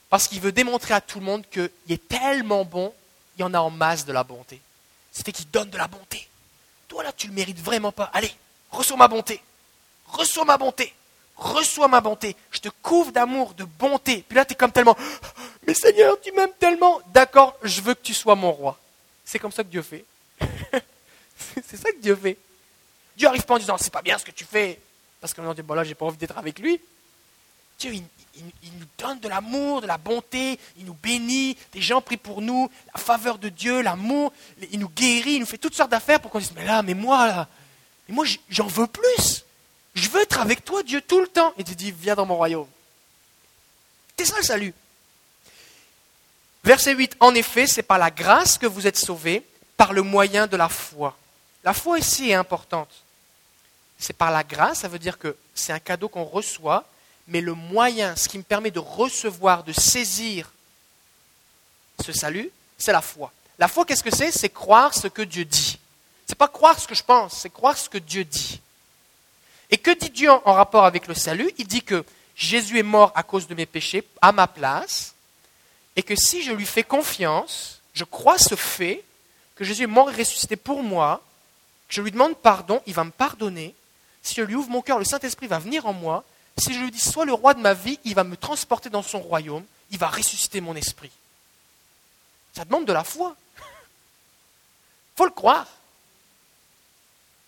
parce 0.10 0.30
qu'il 0.30 0.40
veut 0.40 0.54
démontrer 0.54 0.94
à 0.94 1.02
tout 1.02 1.20
le 1.20 1.26
monde 1.26 1.44
qu'il 1.52 1.70
est 1.90 2.08
tellement 2.08 2.64
bon, 2.64 2.94
il 3.36 3.42
y 3.42 3.44
en 3.44 3.54
a 3.54 3.60
en 3.60 3.70
masse 3.70 4.06
de 4.06 4.14
la 4.14 4.24
bonté. 4.24 4.62
C'est 5.12 5.26
fait 5.26 5.34
qu'il 5.34 5.52
donne 5.52 5.70
de 5.70 5.78
la 5.78 5.90
bonté. 5.90 6.26
Toi, 6.88 7.04
là, 7.04 7.12
tu 7.12 7.28
le 7.28 7.34
mérites 7.34 7.60
vraiment 7.60 7.92
pas. 7.92 8.10
Allez, 8.14 8.34
reçois 8.72 8.96
ma 8.96 9.10
bonté. 9.10 9.42
reçois 10.08 10.46
ma 10.46 10.58
bonté, 10.58 10.94
reçois 11.36 11.90
ma 11.90 12.00
bonté, 12.00 12.34
je 12.50 12.60
te 12.60 12.70
couvre 12.82 13.12
d'amour, 13.12 13.56
de 13.56 13.66
bonté. 13.66 14.24
Puis 14.26 14.38
là, 14.38 14.46
tu 14.46 14.54
es 14.54 14.56
comme 14.56 14.72
tellement, 14.72 14.96
mais 15.68 15.74
Seigneur, 15.74 16.16
tu 16.22 16.32
m'aimes 16.32 16.56
tellement, 16.58 17.02
d'accord, 17.08 17.58
je 17.62 17.82
veux 17.82 17.94
que 17.94 18.04
tu 18.04 18.14
sois 18.14 18.36
mon 18.36 18.54
roi. 18.54 18.80
C'est 19.26 19.38
comme 19.38 19.52
ça 19.52 19.66
que 19.66 19.70
Dieu 19.70 19.82
fait. 19.82 20.06
c'est 21.68 21.76
ça 21.76 21.92
que 21.92 22.00
Dieu 22.00 22.16
fait. 22.16 22.38
Dieu 23.18 23.28
n'arrive 23.28 23.44
pas 23.44 23.56
en 23.56 23.60
disant, 23.60 23.78
c'est 23.78 23.94
pas 23.94 24.02
bien 24.02 24.18
ce 24.18 24.26
que 24.26 24.32
tu 24.32 24.46
fais, 24.46 24.80
parce 25.22 25.34
que 25.34 25.54
dit, 25.54 25.62
bon 25.62 25.74
là, 25.74 25.84
j'ai 25.84 25.96
pas 25.96 26.06
envie 26.06 26.18
d'être 26.18 26.38
avec 26.38 26.60
lui. 26.60 26.80
Dieu, 27.80 27.94
il, 27.94 28.04
nous 28.80 28.86
donne 28.98 29.20
de 29.20 29.28
l'amour, 29.28 29.82
de 29.82 29.88
la 29.88 29.98
bonté, 29.98 30.60
il 30.78 30.86
nous 30.86 30.94
bénit, 30.94 31.58
des 31.74 31.82
gens 31.82 32.02
prient 32.02 32.18
pour 32.18 32.42
nous, 32.42 32.70
la 32.94 33.02
faveur 33.02 33.38
de 33.38 33.50
Dieu, 33.50 33.82
l'amour, 33.82 34.34
il 34.72 34.80
nous 34.80 34.90
guérit, 34.90 35.34
il 35.34 35.40
nous 35.40 35.46
fait 35.46 35.58
toutes 35.58 35.76
sortes 35.76 35.92
d'affaires 35.92 36.20
pour 36.20 36.32
qu'on 36.32 36.40
dise, 36.40 36.54
mais 36.56 36.66
là, 36.66 36.82
mais 36.82 36.94
moi, 36.94 37.28
là, 37.28 37.48
mais 38.08 38.16
moi, 38.16 38.26
j'en 38.50 38.68
veux 38.68 38.88
plus. 38.88 39.46
Je 39.96 40.10
veux 40.10 40.22
être 40.22 40.40
avec 40.40 40.64
toi, 40.64 40.84
Dieu, 40.84 41.02
tout 41.02 41.22
le 41.22 41.28
temps. 41.28 41.54
Et 41.58 41.64
tu 41.64 41.76
dis, 41.76 41.92
viens 41.92 42.16
dans 42.16 42.26
mon 42.26 42.36
royaume. 42.36 42.68
C'est 44.18 44.26
ça 44.26 44.38
le 44.38 44.44
salut. 44.44 44.74
Verset 46.64 46.94
8, 46.94 47.18
en 47.20 47.34
effet, 47.36 47.68
c'est 47.68 47.84
par 47.84 47.98
la 47.98 48.12
grâce 48.12 48.58
que 48.58 48.66
vous 48.66 48.88
êtes 48.88 48.98
sauvés, 48.98 49.46
par 49.78 49.94
le 49.94 50.02
moyen 50.02 50.48
de 50.48 50.58
la 50.58 50.70
foi. 50.70 51.18
La 51.64 51.74
foi 51.74 52.00
ici 52.00 52.30
est 52.30 52.36
importante. 52.36 53.05
C'est 53.98 54.14
par 54.14 54.32
la 54.32 54.44
grâce, 54.44 54.80
ça 54.80 54.88
veut 54.88 55.00
dire 55.00 55.18
que 55.18 55.36
c'est 55.54 55.74
un 55.74 55.80
cadeau 55.80 56.10
qu'on 56.10 56.24
reçoit, 56.24 56.86
mais 57.28 57.42
le 57.42 57.54
moyen, 57.54 58.16
ce 58.16 58.30
qui 58.30 58.38
me 58.38 58.44
permet 58.44 58.72
de 58.72 58.80
recevoir, 58.80 59.64
de 59.64 59.74
saisir 59.74 60.52
ce 62.04 62.12
salut, 62.12 62.52
c'est 62.78 62.92
la 62.92 63.02
foi. 63.02 63.32
La 63.58 63.68
foi, 63.68 63.86
qu'est-ce 63.86 64.04
que 64.04 64.16
c'est? 64.16 64.32
C'est 64.32 64.50
croire 64.50 64.94
ce 64.94 65.08
que 65.08 65.22
Dieu 65.22 65.46
dit. 65.46 65.80
C'est 66.28 66.38
pas 66.38 66.48
croire 66.48 66.80
ce 66.80 66.88
que 66.88 66.96
je 66.96 67.04
pense, 67.04 67.40
c'est 67.40 67.50
croire 67.50 67.78
ce 67.78 67.90
que 67.90 67.98
Dieu 67.98 68.26
dit. 68.26 68.60
Et 69.72 69.78
que 69.78 69.92
dit 69.92 70.10
Dieu 70.10 70.30
en 70.32 70.54
rapport 70.54 70.86
avec 70.86 71.08
le 71.08 71.14
salut? 71.14 71.52
Il 71.58 71.68
dit 71.68 71.82
que 71.82 72.06
Jésus 72.36 72.80
est 72.80 72.84
mort 72.84 73.12
à 73.16 73.24
cause 73.24 73.48
de 73.48 73.56
mes 73.56 73.66
péchés, 73.66 74.04
à 74.22 74.32
ma 74.32 74.48
place, 74.48 75.14
et 75.96 76.04
que 76.04 76.16
si 76.16 76.44
je 76.44 76.52
lui 76.52 76.66
fais 76.66 76.84
confiance, 76.84 77.80
je 77.94 78.04
crois 78.04 78.38
ce 78.38 78.56
fait, 78.56 79.04
que 79.56 79.64
Jésus 79.64 79.84
est 79.84 79.88
mort 79.88 80.12
et 80.12 80.16
ressuscité 80.16 80.58
pour 80.58 80.84
moi, 80.84 81.24
que 81.88 81.96
je 81.96 82.02
lui 82.02 82.12
demande 82.12 82.36
pardon, 82.36 82.82
il 82.86 82.94
va 82.94 83.06
me 83.06 83.12
pardonner. 83.12 83.74
Si 84.26 84.34
je 84.34 84.42
lui 84.42 84.56
ouvre 84.56 84.72
mon 84.72 84.82
cœur, 84.82 84.98
le 84.98 85.06
Saint-Esprit 85.06 85.46
va 85.46 85.60
venir 85.60 85.86
en 85.86 85.94
moi. 85.94 86.24
Si 86.58 86.74
je 86.74 86.80
lui 86.80 86.90
dis 86.90 87.00
sois 87.00 87.26
le 87.26 87.34
roi 87.34 87.54
de 87.54 87.62
ma 87.62 87.76
vie, 87.76 88.00
il 88.04 88.16
va 88.16 88.24
me 88.24 88.36
transporter 88.36 88.90
dans 88.90 89.04
son 89.04 89.20
royaume, 89.20 89.64
il 89.92 90.00
va 90.00 90.08
ressusciter 90.08 90.62
mon 90.62 90.76
esprit. 90.76 91.12
Ça 92.54 92.66
demande 92.66 92.86
de 92.86 92.92
la 92.94 93.04
foi. 93.04 93.36
faut 95.16 95.26
le 95.26 95.32
croire. 95.32 95.68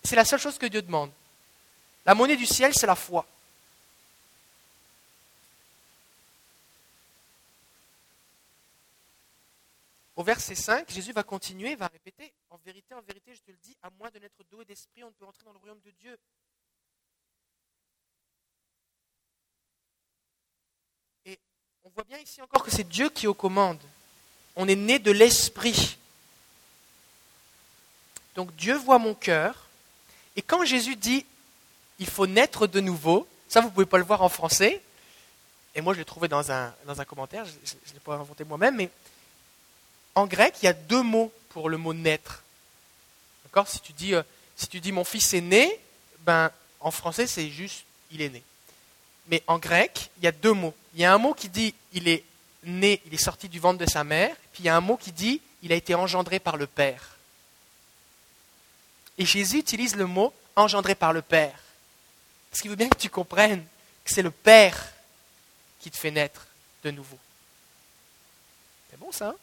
C'est 0.04 0.14
la 0.14 0.24
seule 0.24 0.38
chose 0.38 0.56
que 0.56 0.66
Dieu 0.66 0.80
demande. 0.80 1.10
La 2.06 2.14
monnaie 2.14 2.36
du 2.36 2.46
ciel, 2.46 2.72
c'est 2.72 2.86
la 2.86 2.94
foi. 2.94 3.26
Au 10.14 10.22
verset 10.22 10.54
5, 10.54 10.88
Jésus 10.90 11.12
va 11.12 11.24
continuer, 11.24 11.74
va 11.74 11.88
répéter, 11.88 12.32
en 12.50 12.56
vérité, 12.64 12.94
en 12.94 13.02
vérité, 13.02 13.34
je 13.34 13.40
te 13.40 13.50
le 13.50 13.56
dis, 13.64 13.76
à 13.82 13.90
moins 13.98 14.10
de 14.10 14.20
naître 14.20 14.44
d'eau 14.48 14.62
et 14.62 14.64
d'esprit, 14.64 15.02
on 15.02 15.08
ne 15.08 15.12
peut 15.12 15.24
entrer 15.24 15.44
dans 15.44 15.52
le 15.52 15.58
royaume 15.58 15.80
de 15.84 15.90
Dieu. 15.90 16.16
Et 21.24 21.38
on 21.84 21.90
voit 21.94 22.04
bien 22.04 22.18
ici 22.18 22.40
encore 22.42 22.64
que 22.64 22.70
c'est 22.70 22.88
Dieu 22.88 23.08
qui 23.10 23.26
est 23.26 23.28
aux 23.28 23.34
commandes. 23.34 23.80
On 24.56 24.68
est 24.68 24.76
né 24.76 24.98
de 24.98 25.10
l'esprit. 25.10 25.96
Donc 28.34 28.54
Dieu 28.56 28.76
voit 28.76 28.98
mon 28.98 29.14
cœur, 29.14 29.66
et 30.36 30.42
quand 30.42 30.64
Jésus 30.64 30.96
dit 30.96 31.24
il 31.98 32.06
faut 32.06 32.26
naître 32.26 32.66
de 32.66 32.80
nouveau, 32.80 33.26
ça 33.48 33.60
vous 33.60 33.68
ne 33.68 33.72
pouvez 33.72 33.86
pas 33.86 33.98
le 33.98 34.04
voir 34.04 34.22
en 34.22 34.28
français, 34.28 34.80
et 35.74 35.80
moi 35.80 35.94
je 35.94 35.98
l'ai 35.98 36.04
trouvé 36.04 36.28
dans 36.28 36.52
un, 36.52 36.72
commentaire, 37.06 37.44
je 37.44 37.50
ne 37.50 37.94
l'ai 37.94 38.00
pas 38.00 38.14
inventé 38.14 38.44
moi-même, 38.44 38.76
mais 38.76 38.90
en 40.14 40.26
grec 40.26 40.54
il 40.62 40.66
y 40.66 40.68
a 40.68 40.72
deux 40.72 41.02
mots 41.02 41.32
pour 41.48 41.68
le 41.68 41.76
mot 41.76 41.92
naître. 41.92 42.44
D'accord? 43.44 43.66
Si, 43.66 43.80
tu 43.80 43.92
dis, 43.92 44.14
euh, 44.14 44.22
si 44.56 44.68
tu 44.68 44.78
dis 44.78 44.92
mon 44.92 45.04
fils 45.04 45.34
est 45.34 45.40
né, 45.40 45.80
ben, 46.20 46.52
en 46.78 46.92
français 46.92 47.26
c'est 47.26 47.48
juste 47.50 47.84
il 48.12 48.22
est 48.22 48.28
né. 48.28 48.42
Mais 49.28 49.42
en 49.46 49.58
grec, 49.58 50.10
il 50.18 50.24
y 50.24 50.26
a 50.26 50.32
deux 50.32 50.52
mots. 50.52 50.74
Il 50.94 51.00
y 51.00 51.04
a 51.04 51.12
un 51.12 51.18
mot 51.18 51.34
qui 51.34 51.48
dit 51.48 51.74
il 51.92 52.08
est 52.08 52.24
né, 52.64 53.00
il 53.06 53.14
est 53.14 53.22
sorti 53.22 53.48
du 53.48 53.60
ventre 53.60 53.78
de 53.78 53.88
sa 53.88 54.04
mère, 54.04 54.34
puis 54.52 54.62
il 54.62 54.66
y 54.66 54.68
a 54.68 54.76
un 54.76 54.80
mot 54.80 54.96
qui 54.96 55.12
dit 55.12 55.40
il 55.62 55.72
a 55.72 55.76
été 55.76 55.94
engendré 55.94 56.38
par 56.38 56.56
le 56.56 56.66
Père. 56.66 57.16
Et 59.16 59.26
Jésus 59.26 59.58
utilise 59.58 59.96
le 59.96 60.06
mot 60.06 60.32
engendré 60.56 60.94
par 60.94 61.12
le 61.12 61.22
Père. 61.22 61.58
Parce 62.50 62.62
qu'il 62.62 62.70
veut 62.70 62.76
bien 62.76 62.88
que 62.88 62.96
tu 62.96 63.10
comprennes 63.10 63.64
que 64.04 64.12
c'est 64.12 64.22
le 64.22 64.30
Père 64.30 64.92
qui 65.80 65.90
te 65.90 65.96
fait 65.96 66.10
naître 66.10 66.46
de 66.82 66.90
nouveau? 66.90 67.18
C'est 68.90 68.98
bon 68.98 69.12
ça 69.12 69.28
hein? 69.28 69.36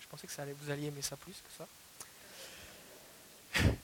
Je 0.00 0.06
pensais 0.08 0.26
que 0.26 0.32
ça 0.32 0.42
allait, 0.42 0.54
vous 0.60 0.70
alliez 0.70 0.86
aimer 0.86 1.02
ça 1.02 1.16
plus 1.16 1.32
que 1.32 1.50
ça. 1.58 1.66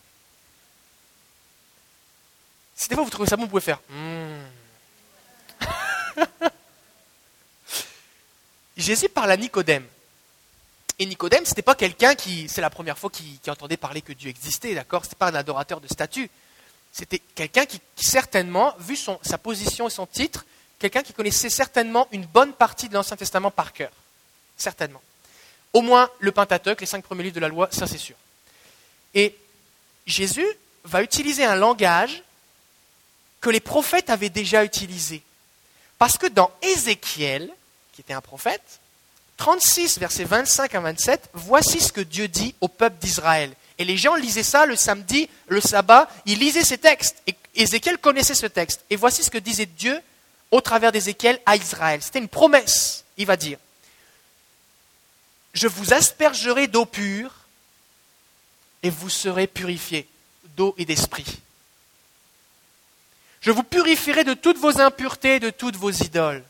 Si 2.81 2.89
des 2.89 2.95
fois 2.95 3.05
vous 3.05 3.11
trouvez 3.11 3.29
ça 3.29 3.37
bon, 3.37 3.43
vous 3.43 3.51
pouvez 3.51 3.61
faire. 3.61 3.79
Hmm. 3.91 4.41
Jésus 8.77 9.09
parle 9.09 9.31
à 9.33 9.37
Nicodème. 9.37 9.87
Et 10.99 11.07
Nicodème, 11.07 11.45
ce 11.45 11.51
n'était 11.51 11.63
pas 11.63 11.75
quelqu'un 11.75 12.15
qui, 12.15 12.49
c'est 12.49 12.61
la 12.61 12.71
première 12.71 12.99
fois 12.99 13.11
qui, 13.11 13.41
entendait 13.49 13.77
parler 13.77 14.03
que 14.03 14.13
Dieu 14.13 14.29
existait, 14.29 14.75
d'accord? 14.75 15.03
Ce 15.05 15.09
n'était 15.09 15.17
pas 15.17 15.29
un 15.29 15.35
adorateur 15.35 15.81
de 15.81 15.89
statue. 15.89 16.31
C'était 16.93 17.21
quelqu'un 17.35 17.65
qui, 17.65 17.81
certainement, 17.97 18.75
vu 18.79 18.97
sa 18.97 19.39
position 19.39 19.87
et 19.87 19.91
son 19.91 20.07
titre, 20.07 20.45
quelqu'un 20.79 21.03
qui 21.03 21.13
connaissait 21.13 21.51
certainement 21.51 22.07
une 22.13 22.27
bonne 22.27 22.53
partie 22.53 22.89
de 22.89 22.95
l'Ancien 22.95 23.17
Testament 23.17 23.51
par 23.51 23.73
cœur. 23.73 23.91
Certainement. 24.57 25.01
Au 25.73 25.83
moins 25.83 26.11
le 26.19 26.33
Pentateuque, 26.33 26.81
les 26.81 26.87
cinq 26.87 27.05
premiers 27.05 27.23
livres 27.25 27.37
de 27.37 27.41
la 27.41 27.49
loi, 27.49 27.69
ça 27.71 27.87
c'est 27.87 27.99
sûr. 27.99 28.17
Et 29.15 29.37
Jésus 30.07 30.47
va 30.85 31.03
utiliser 31.03 31.45
un 31.45 31.55
langage 31.55 32.23
que 33.41 33.51
les 33.51 33.61
prophètes 33.61 34.11
avaient 34.11 34.31
déjà 34.31 34.65
utilisé. 34.65 35.23
Parce 36.01 36.17
que 36.17 36.27
dans 36.29 36.51
Ézéchiel, 36.63 37.51
qui 37.93 38.01
était 38.01 38.15
un 38.15 38.23
prophète, 38.23 38.81
36, 39.37 39.99
versets 39.99 40.25
25 40.25 40.75
à 40.75 40.81
27, 40.81 41.29
voici 41.35 41.79
ce 41.79 41.93
que 41.93 42.01
Dieu 42.01 42.27
dit 42.27 42.55
au 42.63 42.69
peuple 42.69 42.97
d'Israël. 43.03 43.53
Et 43.77 43.85
les 43.85 43.99
gens 43.99 44.15
lisaient 44.15 44.43
ça 44.43 44.65
le 44.65 44.77
samedi, 44.77 45.29
le 45.49 45.61
sabbat, 45.61 46.09
ils 46.25 46.39
lisaient 46.39 46.65
ces 46.65 46.79
textes. 46.79 47.17
Et 47.27 47.37
Ézéchiel 47.55 47.99
connaissait 47.99 48.35
ce 48.35 48.47
texte. 48.47 48.83
Et 48.89 48.97
voici 48.97 49.23
ce 49.23 49.29
que 49.29 49.37
disait 49.37 49.67
Dieu 49.67 50.01
au 50.51 50.63
travers 50.63 50.91
d'Ézéchiel 50.91 51.39
à 51.45 51.57
Israël. 51.57 52.01
C'était 52.03 52.21
une 52.21 52.29
promesse. 52.29 53.05
Il 53.19 53.27
va 53.27 53.37
dire, 53.37 53.59
je 55.53 55.69
vous 55.69 55.93
aspergerai 55.93 56.67
d'eau 56.67 56.87
pure 56.87 57.35
et 58.83 58.89
vous 58.89 59.11
serez 59.11 59.47
purifiés 59.47 60.09
d'eau 60.57 60.75
et 60.79 60.87
d'esprit. 60.87 61.41
Je 63.41 63.51
vous 63.51 63.63
purifierai 63.63 64.25
de 64.25 64.35
toutes 64.35 64.59
vos 64.59 64.81
impuretés 64.81 65.37
et 65.37 65.41
de 65.41 65.51
toutes 65.51 65.77
vos 65.77 65.91
idoles. 65.91 66.45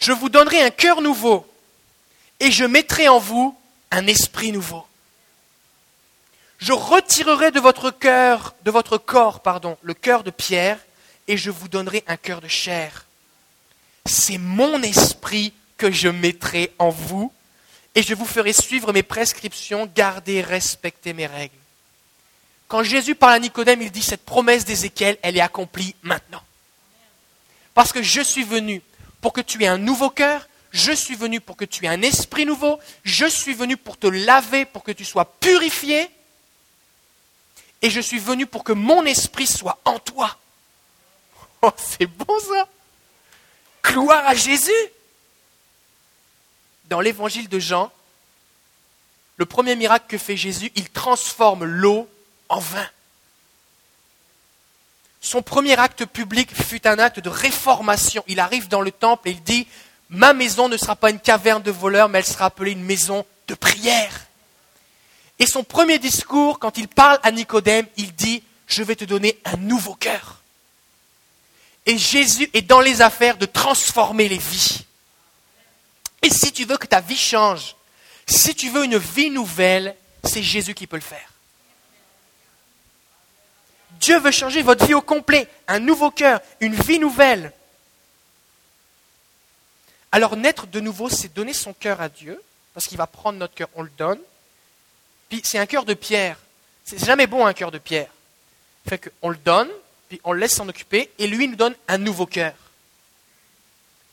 Je 0.00 0.12
vous 0.12 0.28
donnerai 0.28 0.62
un 0.62 0.70
cœur 0.70 1.00
nouveau 1.00 1.46
et 2.40 2.50
je 2.50 2.64
mettrai 2.64 3.08
en 3.08 3.18
vous 3.18 3.56
un 3.90 4.06
esprit 4.06 4.50
nouveau. 4.50 4.84
Je 6.58 6.72
retirerai 6.72 7.52
de 7.52 7.60
votre 7.60 7.90
cœur, 7.90 8.54
de 8.64 8.70
votre 8.70 8.98
corps, 8.98 9.40
pardon, 9.40 9.78
le 9.82 9.94
cœur 9.94 10.24
de 10.24 10.30
pierre 10.30 10.78
et 11.28 11.36
je 11.36 11.50
vous 11.50 11.68
donnerai 11.68 12.02
un 12.06 12.16
cœur 12.16 12.40
de 12.40 12.48
chair. 12.48 13.06
C'est 14.06 14.38
mon 14.38 14.82
esprit 14.82 15.52
que 15.76 15.90
je 15.90 16.08
mettrai 16.08 16.72
en 16.78 16.90
vous 16.90 17.32
et 17.94 18.02
je 18.02 18.14
vous 18.14 18.26
ferai 18.26 18.52
suivre 18.52 18.92
mes 18.92 19.02
prescriptions, 19.02 19.90
garder, 19.94 20.42
respecter 20.42 21.12
mes 21.12 21.26
règles. 21.26 21.59
Quand 22.70 22.84
Jésus 22.84 23.16
parle 23.16 23.32
à 23.32 23.38
Nicodème, 23.40 23.82
il 23.82 23.90
dit 23.90 24.00
cette 24.00 24.24
promesse 24.24 24.64
d'Ézéchiel, 24.64 25.18
elle 25.22 25.36
est 25.36 25.40
accomplie 25.40 25.96
maintenant. 26.02 26.40
Parce 27.74 27.92
que 27.92 28.00
je 28.00 28.20
suis 28.20 28.44
venu 28.44 28.80
pour 29.20 29.32
que 29.32 29.40
tu 29.40 29.64
aies 29.64 29.66
un 29.66 29.76
nouveau 29.76 30.08
cœur, 30.08 30.48
je 30.70 30.92
suis 30.92 31.16
venu 31.16 31.40
pour 31.40 31.56
que 31.56 31.64
tu 31.64 31.84
aies 31.84 31.88
un 31.88 32.02
esprit 32.02 32.46
nouveau, 32.46 32.78
je 33.02 33.26
suis 33.26 33.54
venu 33.54 33.76
pour 33.76 33.98
te 33.98 34.06
laver, 34.06 34.66
pour 34.66 34.84
que 34.84 34.92
tu 34.92 35.04
sois 35.04 35.24
purifié, 35.24 36.08
et 37.82 37.90
je 37.90 38.00
suis 38.00 38.20
venu 38.20 38.46
pour 38.46 38.62
que 38.62 38.72
mon 38.72 39.04
esprit 39.04 39.48
soit 39.48 39.80
en 39.84 39.98
toi. 39.98 40.38
Oh, 41.62 41.72
c'est 41.76 42.06
bon 42.06 42.38
ça 42.38 42.66
Gloire 43.84 44.26
à 44.26 44.34
Jésus 44.34 44.70
Dans 46.86 47.00
l'évangile 47.00 47.50
de 47.50 47.58
Jean, 47.58 47.92
le 49.36 49.44
premier 49.44 49.74
miracle 49.74 50.06
que 50.08 50.16
fait 50.16 50.38
Jésus, 50.38 50.72
il 50.76 50.88
transforme 50.88 51.64
l'eau 51.64 52.08
en 52.50 52.60
vin. 52.60 52.86
Son 55.22 55.42
premier 55.42 55.78
acte 55.78 56.04
public 56.04 56.50
fut 56.54 56.86
un 56.86 56.98
acte 56.98 57.20
de 57.20 57.28
réformation. 57.28 58.24
Il 58.26 58.40
arrive 58.40 58.68
dans 58.68 58.80
le 58.80 58.90
temple 58.90 59.28
et 59.28 59.32
il 59.32 59.42
dit, 59.42 59.66
ma 60.08 60.32
maison 60.32 60.68
ne 60.68 60.76
sera 60.76 60.96
pas 60.96 61.10
une 61.10 61.20
caverne 61.20 61.62
de 61.62 61.70
voleurs, 61.70 62.08
mais 62.08 62.18
elle 62.18 62.26
sera 62.26 62.46
appelée 62.46 62.72
une 62.72 62.84
maison 62.84 63.24
de 63.46 63.54
prière. 63.54 64.26
Et 65.38 65.46
son 65.46 65.64
premier 65.64 65.98
discours, 65.98 66.58
quand 66.58 66.78
il 66.78 66.88
parle 66.88 67.18
à 67.22 67.30
Nicodème, 67.30 67.86
il 67.96 68.14
dit, 68.14 68.42
je 68.66 68.82
vais 68.82 68.96
te 68.96 69.04
donner 69.04 69.38
un 69.44 69.56
nouveau 69.56 69.94
cœur. 69.94 70.42
Et 71.86 71.96
Jésus 71.96 72.48
est 72.52 72.62
dans 72.62 72.80
les 72.80 73.00
affaires 73.02 73.36
de 73.36 73.46
transformer 73.46 74.28
les 74.28 74.38
vies. 74.38 74.84
Et 76.22 76.30
si 76.30 76.52
tu 76.52 76.64
veux 76.64 76.76
que 76.76 76.86
ta 76.86 77.00
vie 77.00 77.16
change, 77.16 77.74
si 78.26 78.54
tu 78.54 78.68
veux 78.70 78.84
une 78.84 78.98
vie 78.98 79.30
nouvelle, 79.30 79.96
c'est 80.24 80.42
Jésus 80.42 80.74
qui 80.74 80.86
peut 80.86 80.96
le 80.96 81.02
faire. 81.02 81.30
Dieu 84.00 84.18
veut 84.18 84.30
changer 84.30 84.62
votre 84.62 84.86
vie 84.86 84.94
au 84.94 85.02
complet, 85.02 85.46
un 85.68 85.78
nouveau 85.78 86.10
cœur, 86.10 86.40
une 86.60 86.74
vie 86.74 86.98
nouvelle. 86.98 87.52
Alors 90.10 90.36
naître 90.36 90.66
de 90.66 90.80
nouveau, 90.80 91.10
c'est 91.10 91.32
donner 91.32 91.52
son 91.52 91.74
cœur 91.74 92.00
à 92.00 92.08
Dieu, 92.08 92.42
parce 92.72 92.86
qu'il 92.86 92.96
va 92.96 93.06
prendre 93.06 93.38
notre 93.38 93.54
cœur, 93.54 93.68
on 93.74 93.82
le 93.82 93.92
donne. 93.98 94.18
Puis 95.28 95.42
c'est 95.44 95.58
un 95.58 95.66
cœur 95.66 95.84
de 95.84 95.92
pierre. 95.92 96.38
C'est 96.84 97.04
jamais 97.04 97.26
bon 97.26 97.44
un 97.44 97.52
cœur 97.52 97.70
de 97.70 97.78
pierre. 97.78 98.10
Fait 98.88 98.98
qu'on 98.98 99.28
le 99.28 99.36
donne, 99.36 99.68
puis 100.08 100.18
on 100.24 100.32
le 100.32 100.40
laisse 100.40 100.54
s'en 100.54 100.68
occuper, 100.68 101.10
et 101.18 101.26
lui 101.26 101.46
nous 101.46 101.56
donne 101.56 101.74
un 101.86 101.98
nouveau 101.98 102.24
cœur. 102.24 102.54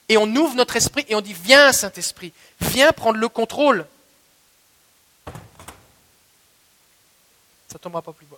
Et 0.10 0.18
on 0.18 0.28
ouvre 0.36 0.56
notre 0.56 0.76
esprit 0.76 1.06
et 1.08 1.16
on 1.16 1.22
dit 1.22 1.34
Viens, 1.34 1.72
Saint-Esprit, 1.72 2.34
viens 2.60 2.92
prendre 2.92 3.20
le 3.20 3.30
contrôle. 3.30 3.86
Ça 7.70 7.80
tombera 7.80 8.02
pas 8.02 8.14
plus 8.14 8.26
bas. 8.26 8.38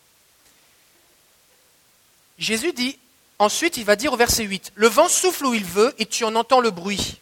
Jésus 2.39 2.73
dit, 2.73 2.97
ensuite 3.37 3.77
il 3.77 3.85
va 3.85 3.95
dire 3.95 4.13
au 4.13 4.17
verset 4.17 4.43
8, 4.43 4.71
Le 4.75 4.87
vent 4.87 5.09
souffle 5.09 5.45
où 5.45 5.53
il 5.53 5.65
veut 5.65 5.93
et 5.99 6.05
tu 6.05 6.23
en 6.23 6.35
entends 6.35 6.61
le 6.61 6.71
bruit. 6.71 7.17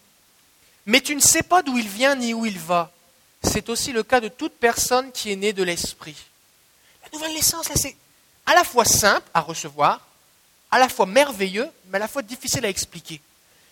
Mais 0.86 1.02
tu 1.02 1.16
ne 1.16 1.20
sais 1.20 1.44
pas 1.44 1.64
d'où 1.64 1.78
il 1.78 1.88
vient 1.88 2.16
ni 2.16 2.34
où 2.34 2.46
il 2.46 2.58
va. 2.58 2.92
C'est 3.44 3.70
aussi 3.70 3.92
le 3.92 4.04
cas 4.04 4.22
de 4.22 4.30
toute 4.30 4.54
personne 4.54 5.12
qui 5.12 5.32
est 5.32 5.36
née 5.36 5.54
de 5.54 5.64
l'Esprit. 5.64 6.16
La 7.04 7.10
nouvelle 7.12 7.34
naissance, 7.34 7.68
là, 7.70 7.76
c'est 7.76 7.96
à 8.46 8.56
la 8.56 8.64
fois 8.64 8.86
simple 8.86 9.28
à 9.34 9.42
recevoir, 9.42 10.08
à 10.72 10.80
la 10.80 10.88
fois 10.88 11.06
merveilleux, 11.06 11.68
mais 11.90 11.98
à 11.98 12.00
la 12.00 12.08
fois 12.08 12.22
difficile 12.22 12.66
à 12.66 12.70
expliquer. 12.70 13.22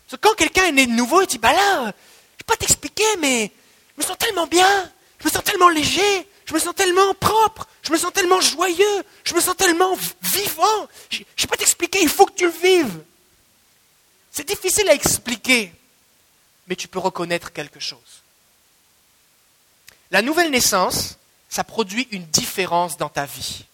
Parce 0.05 0.19
que 0.19 0.27
quand 0.27 0.35
quelqu'un 0.35 0.65
est 0.65 0.71
né 0.71 0.87
de 0.87 0.91
nouveau, 0.91 1.21
il 1.21 1.27
dit, 1.27 1.37
bah 1.37 1.53
là, 1.53 1.75
je 1.75 1.81
ne 1.81 1.85
vais 1.87 2.45
pas 2.45 2.57
t'expliquer, 2.57 3.17
mais 3.19 3.51
je 3.95 4.01
me 4.01 4.07
sens 4.07 4.17
tellement 4.17 4.47
bien, 4.47 4.91
je 5.19 5.25
me 5.25 5.31
sens 5.31 5.43
tellement 5.43 5.69
léger, 5.69 6.27
je 6.45 6.53
me 6.53 6.59
sens 6.59 6.75
tellement 6.75 7.13
propre, 7.15 7.67
je 7.81 7.91
me 7.91 7.97
sens 7.97 8.13
tellement 8.13 8.41
joyeux, 8.41 9.03
je 9.23 9.33
me 9.33 9.41
sens 9.41 9.55
tellement 9.55 9.95
vivant. 10.41 10.87
Je 11.09 11.19
ne 11.19 11.25
vais 11.37 11.47
pas 11.47 11.57
t'expliquer, 11.57 12.01
il 12.01 12.09
faut 12.09 12.25
que 12.25 12.35
tu 12.35 12.45
le 12.45 12.51
vives. 12.51 13.03
C'est 14.31 14.47
difficile 14.47 14.89
à 14.89 14.93
expliquer, 14.93 15.73
mais 16.67 16.75
tu 16.75 16.87
peux 16.87 16.99
reconnaître 16.99 17.53
quelque 17.53 17.79
chose. 17.79 17.99
La 20.11 20.21
nouvelle 20.21 20.51
naissance, 20.51 21.17
ça 21.49 21.63
produit 21.63 22.07
une 22.11 22.25
différence 22.25 22.97
dans 22.97 23.09
ta 23.09 23.25
vie. 23.25 23.65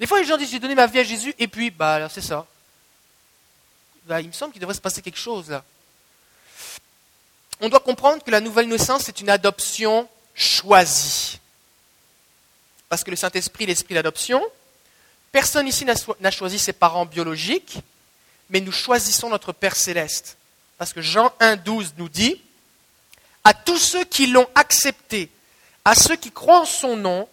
Des 0.00 0.06
fois, 0.06 0.18
les 0.18 0.26
gens 0.26 0.36
disent 0.36 0.50
J'ai 0.50 0.58
donné 0.58 0.74
ma 0.74 0.86
vie 0.86 0.98
à 0.98 1.04
Jésus, 1.04 1.34
et 1.38 1.46
puis, 1.46 1.70
bah, 1.70 2.08
c'est 2.08 2.22
ça. 2.22 2.46
Bah, 4.06 4.20
il 4.20 4.28
me 4.28 4.32
semble 4.32 4.52
qu'il 4.52 4.60
devrait 4.60 4.74
se 4.74 4.80
passer 4.80 5.02
quelque 5.02 5.18
chose 5.18 5.50
là. 5.50 5.62
On 7.60 7.68
doit 7.68 7.80
comprendre 7.80 8.24
que 8.24 8.30
la 8.32 8.40
nouvelle 8.40 8.66
naissance, 8.66 9.02
c'est 9.04 9.20
une 9.20 9.30
adoption 9.30 10.08
choisie. 10.34 11.38
Parce 12.88 13.04
que 13.04 13.10
le 13.10 13.16
Saint-Esprit, 13.16 13.66
l'esprit 13.66 13.94
d'adoption, 13.94 14.44
personne 15.32 15.66
ici 15.66 15.84
n'a 15.84 16.30
choisi 16.30 16.58
ses 16.58 16.72
parents 16.72 17.06
biologiques, 17.06 17.78
mais 18.50 18.60
nous 18.60 18.70
choisissons 18.70 19.30
notre 19.30 19.52
Père 19.52 19.74
céleste. 19.74 20.36
Parce 20.78 20.92
que 20.92 21.00
Jean 21.00 21.32
1,12 21.40 21.92
nous 21.96 22.08
dit 22.08 22.40
À 23.42 23.54
tous 23.54 23.78
ceux 23.78 24.04
qui 24.04 24.26
l'ont 24.26 24.48
accepté, 24.54 25.30
à 25.84 25.94
ceux 25.94 26.16
qui 26.16 26.30
croient 26.30 26.60
en 26.60 26.66
son 26.66 26.96
nom, 26.96 27.28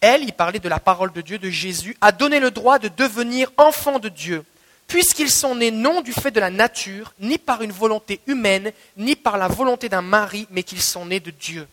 elle, 0.00 0.24
il 0.24 0.32
parlait 0.32 0.58
de 0.58 0.68
la 0.68 0.80
parole 0.80 1.12
de 1.12 1.20
Dieu, 1.20 1.38
de 1.38 1.50
Jésus, 1.50 1.96
a 2.00 2.10
donné 2.10 2.40
le 2.40 2.50
droit 2.50 2.78
de 2.78 2.88
devenir 2.88 3.52
enfants 3.58 3.98
de 3.98 4.08
Dieu, 4.08 4.44
puisqu'ils 4.86 5.30
sont 5.30 5.54
nés 5.54 5.70
non 5.70 6.00
du 6.00 6.12
fait 6.12 6.30
de 6.30 6.40
la 6.40 6.50
nature, 6.50 7.12
ni 7.20 7.36
par 7.36 7.60
une 7.62 7.72
volonté 7.72 8.20
humaine, 8.26 8.72
ni 8.96 9.14
par 9.14 9.36
la 9.36 9.48
volonté 9.48 9.90
d'un 9.90 10.00
mari, 10.00 10.46
mais 10.50 10.62
qu'ils 10.62 10.80
sont 10.80 11.04
nés 11.04 11.20
de 11.20 11.30
Dieu. 11.30 11.68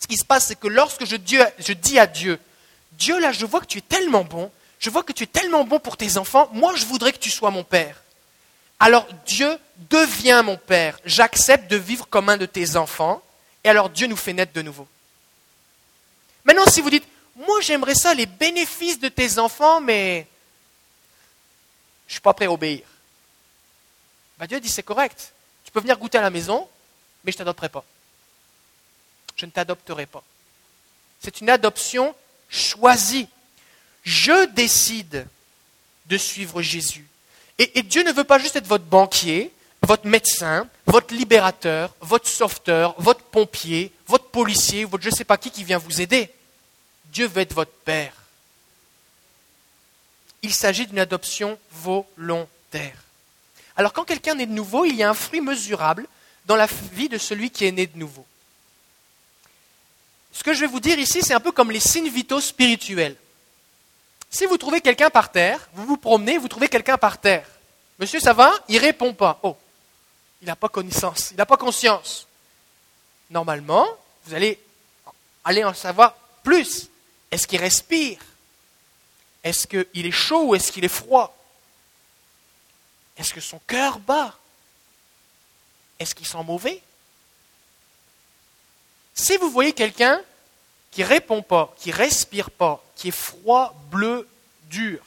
Ce 0.00 0.08
qui 0.08 0.16
se 0.16 0.24
passe, 0.24 0.46
c'est 0.46 0.58
que 0.58 0.66
lorsque 0.66 1.06
je, 1.06 1.16
je 1.58 1.72
dis 1.72 1.98
à 1.98 2.06
Dieu, 2.06 2.40
Dieu, 2.92 3.20
là, 3.20 3.30
je 3.30 3.46
vois 3.46 3.60
que 3.60 3.66
tu 3.66 3.78
es 3.78 3.82
tellement 3.82 4.24
bon, 4.24 4.50
je 4.78 4.90
vois 4.90 5.02
que 5.02 5.12
tu 5.12 5.24
es 5.24 5.26
tellement 5.26 5.64
bon 5.64 5.80
pour 5.80 5.96
tes 5.96 6.16
enfants, 6.16 6.48
moi, 6.52 6.74
je 6.76 6.84
voudrais 6.84 7.12
que 7.12 7.18
tu 7.18 7.30
sois 7.30 7.50
mon 7.50 7.64
Père. 7.64 8.02
Alors 8.80 9.06
Dieu 9.26 9.58
devient 9.90 10.42
mon 10.44 10.56
Père, 10.56 10.98
j'accepte 11.04 11.70
de 11.70 11.76
vivre 11.76 12.06
comme 12.08 12.28
un 12.28 12.36
de 12.36 12.46
tes 12.46 12.76
enfants, 12.76 13.22
et 13.62 13.68
alors 13.68 13.88
Dieu 13.88 14.06
nous 14.06 14.16
fait 14.16 14.32
naître 14.32 14.52
de 14.52 14.62
nouveau. 14.62 14.86
Maintenant, 16.44 16.66
si 16.66 16.80
vous 16.80 16.90
dites, 16.90 17.06
moi 17.36 17.60
j'aimerais 17.60 17.94
ça, 17.94 18.14
les 18.14 18.26
bénéfices 18.26 19.00
de 19.00 19.08
tes 19.08 19.38
enfants, 19.38 19.80
mais 19.80 20.26
je 22.06 22.10
ne 22.10 22.14
suis 22.14 22.20
pas 22.20 22.34
prêt 22.34 22.46
à 22.46 22.52
obéir. 22.52 22.82
Bah, 24.38 24.46
Dieu 24.46 24.60
dit, 24.60 24.68
c'est 24.68 24.82
correct. 24.82 25.32
Tu 25.64 25.70
peux 25.70 25.80
venir 25.80 25.98
goûter 25.98 26.18
à 26.18 26.22
la 26.22 26.30
maison, 26.30 26.68
mais 27.24 27.32
je 27.32 27.36
ne 27.36 27.38
t'adopterai 27.38 27.68
pas. 27.68 27.84
Je 29.36 29.46
ne 29.46 29.50
t'adopterai 29.50 30.06
pas. 30.06 30.22
C'est 31.20 31.40
une 31.40 31.48
adoption 31.48 32.14
choisie. 32.48 33.28
Je 34.04 34.46
décide 34.52 35.26
de 36.06 36.16
suivre 36.18 36.62
Jésus. 36.62 37.06
Et, 37.58 37.82
Dieu 37.82 38.02
ne 38.02 38.12
veut 38.12 38.24
pas 38.24 38.38
juste 38.38 38.56
être 38.56 38.66
votre 38.66 38.84
banquier, 38.84 39.50
votre 39.82 40.06
médecin, 40.06 40.68
votre 40.86 41.14
libérateur, 41.14 41.94
votre 42.00 42.28
sauveteur, 42.28 42.94
votre 42.98 43.22
pompier, 43.22 43.92
votre 44.06 44.26
policier, 44.26 44.84
votre 44.84 45.04
je 45.04 45.10
ne 45.10 45.14
sais 45.14 45.24
pas 45.24 45.38
qui 45.38 45.50
qui 45.50 45.64
vient 45.64 45.78
vous 45.78 46.00
aider. 46.00 46.30
Dieu 47.06 47.26
veut 47.26 47.42
être 47.42 47.54
votre 47.54 47.70
Père. 47.70 48.12
Il 50.42 50.52
s'agit 50.52 50.86
d'une 50.86 50.98
adoption 50.98 51.58
volontaire. 51.70 52.98
Alors 53.76 53.92
quand 53.92 54.04
quelqu'un 54.04 54.38
est 54.38 54.46
de 54.46 54.52
nouveau, 54.52 54.84
il 54.84 54.96
y 54.96 55.02
a 55.02 55.10
un 55.10 55.14
fruit 55.14 55.40
mesurable 55.40 56.06
dans 56.46 56.56
la 56.56 56.66
vie 56.92 57.08
de 57.08 57.18
celui 57.18 57.50
qui 57.50 57.64
est 57.64 57.72
né 57.72 57.86
de 57.86 57.98
nouveau. 57.98 58.26
Ce 60.32 60.42
que 60.42 60.52
je 60.52 60.60
vais 60.60 60.66
vous 60.66 60.80
dire 60.80 60.98
ici, 60.98 61.22
c'est 61.22 61.34
un 61.34 61.40
peu 61.40 61.52
comme 61.52 61.70
les 61.70 61.80
signes 61.80 62.10
vitaux 62.10 62.40
spirituels. 62.40 63.16
Si 64.34 64.46
vous 64.46 64.58
trouvez 64.58 64.80
quelqu'un 64.80 65.10
par 65.10 65.30
terre, 65.30 65.60
vous 65.74 65.86
vous 65.86 65.96
promenez, 65.96 66.38
vous 66.38 66.48
trouvez 66.48 66.68
quelqu'un 66.68 66.98
par 66.98 67.18
terre. 67.18 67.46
Monsieur, 68.00 68.18
ça 68.18 68.32
va? 68.32 68.52
Il 68.66 68.78
répond 68.78 69.14
pas. 69.14 69.38
Oh, 69.44 69.56
il 70.42 70.46
n'a 70.48 70.56
pas 70.56 70.68
connaissance, 70.68 71.30
il 71.30 71.36
n'a 71.36 71.46
pas 71.46 71.56
conscience. 71.56 72.26
Normalement, 73.30 73.86
vous 74.24 74.34
allez 74.34 74.58
aller 75.44 75.62
en 75.62 75.72
savoir 75.72 76.16
plus. 76.42 76.88
Est-ce 77.30 77.46
qu'il 77.46 77.60
respire? 77.60 78.18
Est-ce 79.44 79.68
qu'il 79.68 80.04
est 80.04 80.10
chaud 80.10 80.46
ou 80.46 80.54
est-ce 80.56 80.72
qu'il 80.72 80.84
est 80.84 80.88
froid? 80.88 81.36
Est-ce 83.16 83.32
que 83.32 83.40
son 83.40 83.60
cœur 83.68 84.00
bat? 84.00 84.36
Est-ce 86.00 86.12
qu'il 86.12 86.26
sent 86.26 86.42
mauvais? 86.42 86.82
Si 89.14 89.36
vous 89.36 89.48
voyez 89.48 89.72
quelqu'un 89.72 90.20
qui 90.90 91.04
répond 91.04 91.40
pas, 91.40 91.72
qui 91.78 91.92
respire 91.92 92.50
pas, 92.50 92.83
qui 92.96 93.08
est 93.08 93.16
froid, 93.16 93.74
bleu, 93.90 94.28
dur, 94.70 95.04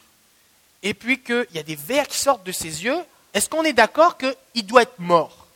et 0.84 0.93
puis 0.93 1.21
qu'il 1.21 1.47
y 1.54 1.60
a 1.60 1.63
des 1.63 1.76
vers 1.76 2.08
qui 2.08 2.17
sortent 2.17 2.43
de 2.43 2.52
ses 2.52 2.84
yeux, 2.84 3.00
est-ce 3.34 3.50
qu'on 3.50 3.63
est 3.63 3.73
d'accord 3.73 4.17
qu'il 4.17 4.65
doit 4.65 4.84
être 4.84 5.00
mort? 5.00 5.47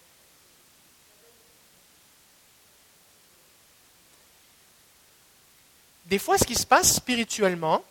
Des 6.06 6.20
fois, 6.20 6.38
ce 6.38 6.44
qui 6.44 6.56
se 6.56 6.66
passe 6.66 6.96
spirituellement, 6.96 7.86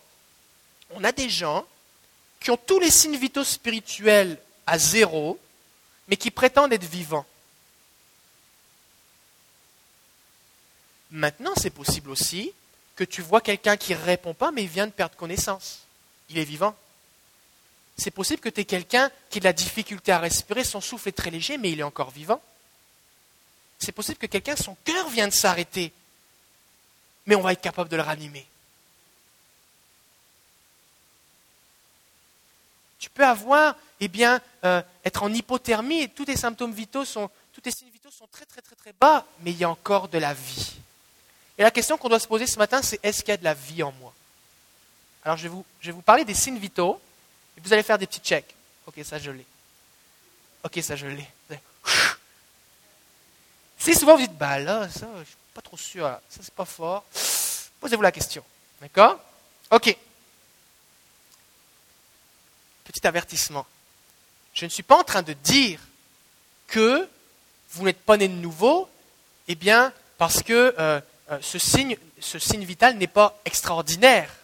on 0.91 1.03
a 1.05 1.13
des 1.13 1.31
gens 1.31 1.65
qui 2.39 2.51
ont 2.51 2.57
tous 2.59 2.79
les 2.79 2.91
signes 2.91 3.17
vitaux 3.17 3.45
spirituels 3.45 4.39
à 4.67 4.79
zéro, 4.79 5.39
mais 6.09 6.17
qui 6.17 6.31
prétendent 6.31 6.73
être 6.73 6.85
vivants. 6.85 7.25
Maintenant, 11.11 11.53
c'est 11.57 11.71
possible 11.71 12.11
aussi 12.11 12.53
que 12.97 13.05
tu 13.05 13.23
vois 13.23 13.41
quelqu'un 13.41 13.77
qui 13.77 13.93
ne 13.93 13.99
répond 13.99 14.35
pas, 14.35 14.51
mais 14.51 14.67
vient 14.67 14.87
de 14.87 14.93
perdre 14.93 15.17
connaissance. 15.17 15.81
Il 16.29 16.39
est 16.39 16.45
vivant. 16.45 16.75
C'est 17.97 18.11
possible 18.11 18.41
que 18.41 18.49
tu 18.49 18.61
aies 18.61 18.65
quelqu'un 18.65 19.11
qui 19.29 19.39
a 19.39 19.41
de 19.41 19.45
la 19.45 19.53
difficulté 19.53 20.13
à 20.13 20.19
respirer, 20.19 20.65
son 20.65 20.81
souffle 20.81 21.09
est 21.09 21.13
très 21.13 21.31
léger, 21.31 21.59
mais 21.59 21.71
il 21.71 21.81
est 21.81 21.85
encore 21.85 22.11
vivant. 22.11 22.41
C'est 23.79 23.93
possible 23.93 24.19
que 24.19 24.27
quelqu'un, 24.27 24.57
son 24.57 24.77
cœur 24.85 25.09
vient 25.09 25.29
de 25.29 25.33
s'arrêter, 25.33 25.93
mais 27.27 27.35
on 27.35 27.41
va 27.41 27.53
être 27.53 27.61
capable 27.61 27.91
de 27.91 27.97
le 27.97 28.03
ranimer. 28.03 28.47
Tu 32.99 33.09
peux 33.09 33.25
avoir, 33.25 33.77
eh 34.01 34.09
bien, 34.09 34.41
euh, 34.65 34.83
être 35.05 35.23
en 35.23 35.33
hypothermie 35.33 36.03
et 36.03 36.09
tous 36.09 36.27
tes 36.27 36.37
symptômes 36.37 36.73
vitaux 36.73 37.07
sont, 37.07 37.31
tous 37.53 37.63
tes 37.63 37.71
signes 37.71 37.91
vitaux 37.91 38.11
sont 38.11 38.27
très 38.31 38.45
très 38.45 38.61
très 38.61 38.77
très 38.77 38.93
bas, 38.93 39.27
mais 39.41 39.53
il 39.53 39.57
y 39.57 39.65
a 39.65 39.71
encore 39.71 40.09
de 40.09 40.19
la 40.19 40.35
vie. 40.35 40.73
Et 41.61 41.63
la 41.63 41.71
question 41.71 41.99
qu'on 41.99 42.09
doit 42.09 42.19
se 42.19 42.27
poser 42.27 42.47
ce 42.47 42.59
matin, 42.59 42.81
c'est 42.81 42.99
est-ce 43.03 43.21
qu'il 43.21 43.29
y 43.29 43.35
a 43.35 43.37
de 43.37 43.45
la 43.45 43.53
vie 43.53 43.83
en 43.83 43.93
moi? 43.93 44.15
Alors 45.23 45.37
je 45.37 45.43
vais, 45.43 45.93
vous, 45.93 46.01
parler 46.01 46.25
des 46.25 46.33
signes 46.33 46.57
vitaux 46.57 46.99
et 47.55 47.61
vous 47.61 47.71
allez 47.75 47.83
faire 47.83 47.99
des 47.99 48.07
petits 48.07 48.23
checks. 48.23 48.55
Ok, 48.87 48.95
ça 49.05 49.19
je 49.19 49.31
l'ai. 49.31 49.45
Ok, 50.65 50.81
ça 50.83 50.97
je 50.97 51.07
l'ai. 51.07 51.29
Si 53.79 53.95
souvent 53.95 54.17
vous 54.17 54.23
dites, 54.23 54.37
bah 54.37 54.59
là, 54.59 54.89
ça, 54.91 55.07
je 55.19 55.31
pas 55.55 55.61
trop 55.63 55.77
sûr, 55.77 56.05
ça 56.05 56.41
c'est 56.43 56.53
pas 56.53 56.67
fort. 56.67 57.05
Posez-vous 57.81 58.03
la 58.03 58.13
question. 58.13 58.45
D'accord? 58.81 59.19
Ok. 59.71 59.97
petit 62.85 63.07
avertissement. 63.07 63.67
Je 64.55 64.65
ne 64.65 64.71
suis 64.71 64.83
pas 64.83 64.97
en 64.97 65.05
train 65.05 65.23
de 65.23 65.35
dire 65.35 65.81
que 66.67 67.07
vous 67.73 67.85
n'êtes 67.85 68.01
pas 68.01 68.17
né 68.17 68.29
de 68.29 68.35
nouveau, 68.35 68.89
eh 69.49 69.55
bien, 69.55 69.93
parce 70.17 70.43
que 70.43 70.75
euh, 70.79 71.01
ce, 71.41 71.59
signe, 71.59 71.97
ce 72.19 72.39
signe 72.39 72.65
vital 72.65 72.97
n'est 72.97 73.07
pas 73.07 73.39
extraordinaire. 73.45 74.35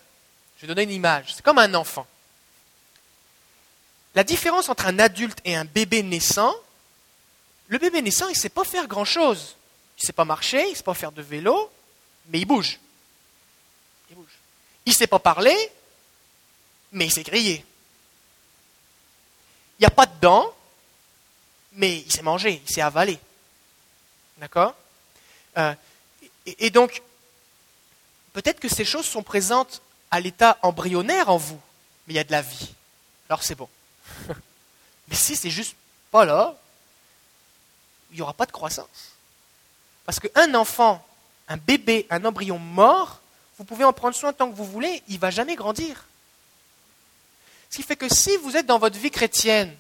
Je 0.57 0.63
vais 0.63 0.69
donner 0.69 0.85
une 0.85 0.93
image. 0.93 1.35
C'est 1.35 1.43
comme 1.43 1.59
un 1.59 1.75
enfant. 1.75 2.07
La 4.15 4.25
différence 4.25 4.69
entre 4.69 4.87
un 4.87 4.99
adulte 4.99 5.39
et 5.45 5.57
un 5.57 5.65
bébé 5.65 6.03
naissant, 6.03 6.55
le 7.69 7.79
bébé 7.79 8.01
naissant, 8.01 8.29
il 8.29 8.33
ne 8.33 8.37
sait 8.37 8.49
pas 8.49 8.65
faire 8.65 8.87
grand-chose. 8.87 9.57
Il 9.99 10.03
ne 10.03 10.07
sait 10.07 10.13
pas 10.13 10.25
marcher, 10.25 10.63
il 10.67 10.71
ne 10.71 10.77
sait 10.77 10.83
pas 10.83 10.95
faire 10.95 11.13
de 11.13 11.23
vélo, 11.23 11.71
mais 12.29 12.39
il 12.39 12.45
bouge. 12.45 12.79
Il 14.11 14.17
bouge. 14.17 14.39
Il 14.87 14.91
ne 14.91 14.95
sait 14.95 15.07
pas 15.07 15.19
parler, 15.19 15.57
mais 16.93 17.07
il 17.07 17.11
sait 17.11 17.25
griller. 17.25 17.65
Il 19.79 19.83
n'y 19.83 19.87
a 19.87 19.91
pas 19.91 20.07
de 20.07 20.19
dents, 20.21 20.55
mais 21.73 21.99
il 21.99 22.11
sait 22.11 22.23
manger, 22.23 22.63
il 22.67 22.73
sait 22.73 22.81
avaler. 22.81 23.19
D'accord? 24.39 24.75
Euh, 25.59 25.75
et, 26.47 26.67
et 26.67 26.71
donc, 26.71 27.03
peut-être 28.33 28.61
que 28.61 28.69
ces 28.69 28.85
choses 28.85 29.07
sont 29.07 29.23
présentes 29.23 29.83
à 30.11 30.21
l'état 30.21 30.59
embryonnaire 30.63 31.29
en 31.29 31.37
vous, 31.37 31.61
mais 32.07 32.15
il 32.15 32.17
y 32.17 32.21
a 32.21 32.25
de 32.25 32.33
la 32.33 32.43
vie. 32.43 32.75
Alors 33.29 33.43
c'est 33.43 33.55
bon. 33.55 33.69
mais 35.09 35.17
si 35.17 35.37
c'est 35.37 35.51
juste 35.51 35.75
pas 36.11 36.25
là, 36.25 36.57
il 38.11 38.17
n'y 38.17 38.23
aura 38.23 38.33
pas 38.33 38.47
de 38.47 38.53
croissance. 38.53 39.13
Parce 40.05 40.21
qu'un 40.21 40.55
enfant, 40.55 41.05
un 41.49 41.57
bébé, 41.57 42.07
un 42.11 42.25
embryon 42.25 42.59
mort, 42.59 43.21
vous 43.59 43.65
pouvez 43.65 43.85
en 43.85 43.93
prendre 43.93 44.15
soin 44.15 44.33
tant 44.33 44.51
que 44.51 44.57
vous 44.57 44.65
voulez, 44.65 45.03
il 45.09 45.15
ne 45.15 45.21
va 45.21 45.31
jamais 45.31 45.57
grandir. 45.57 46.05
Ce 47.71 47.77
qui 47.77 47.83
fait 47.83 47.97
que 47.97 48.13
si 48.13 48.37
vous 48.39 48.57
êtes 48.57 48.67
dans 48.67 48.79
votre 48.79 48.99
vie 48.99 49.11
chrétienne 49.11 49.75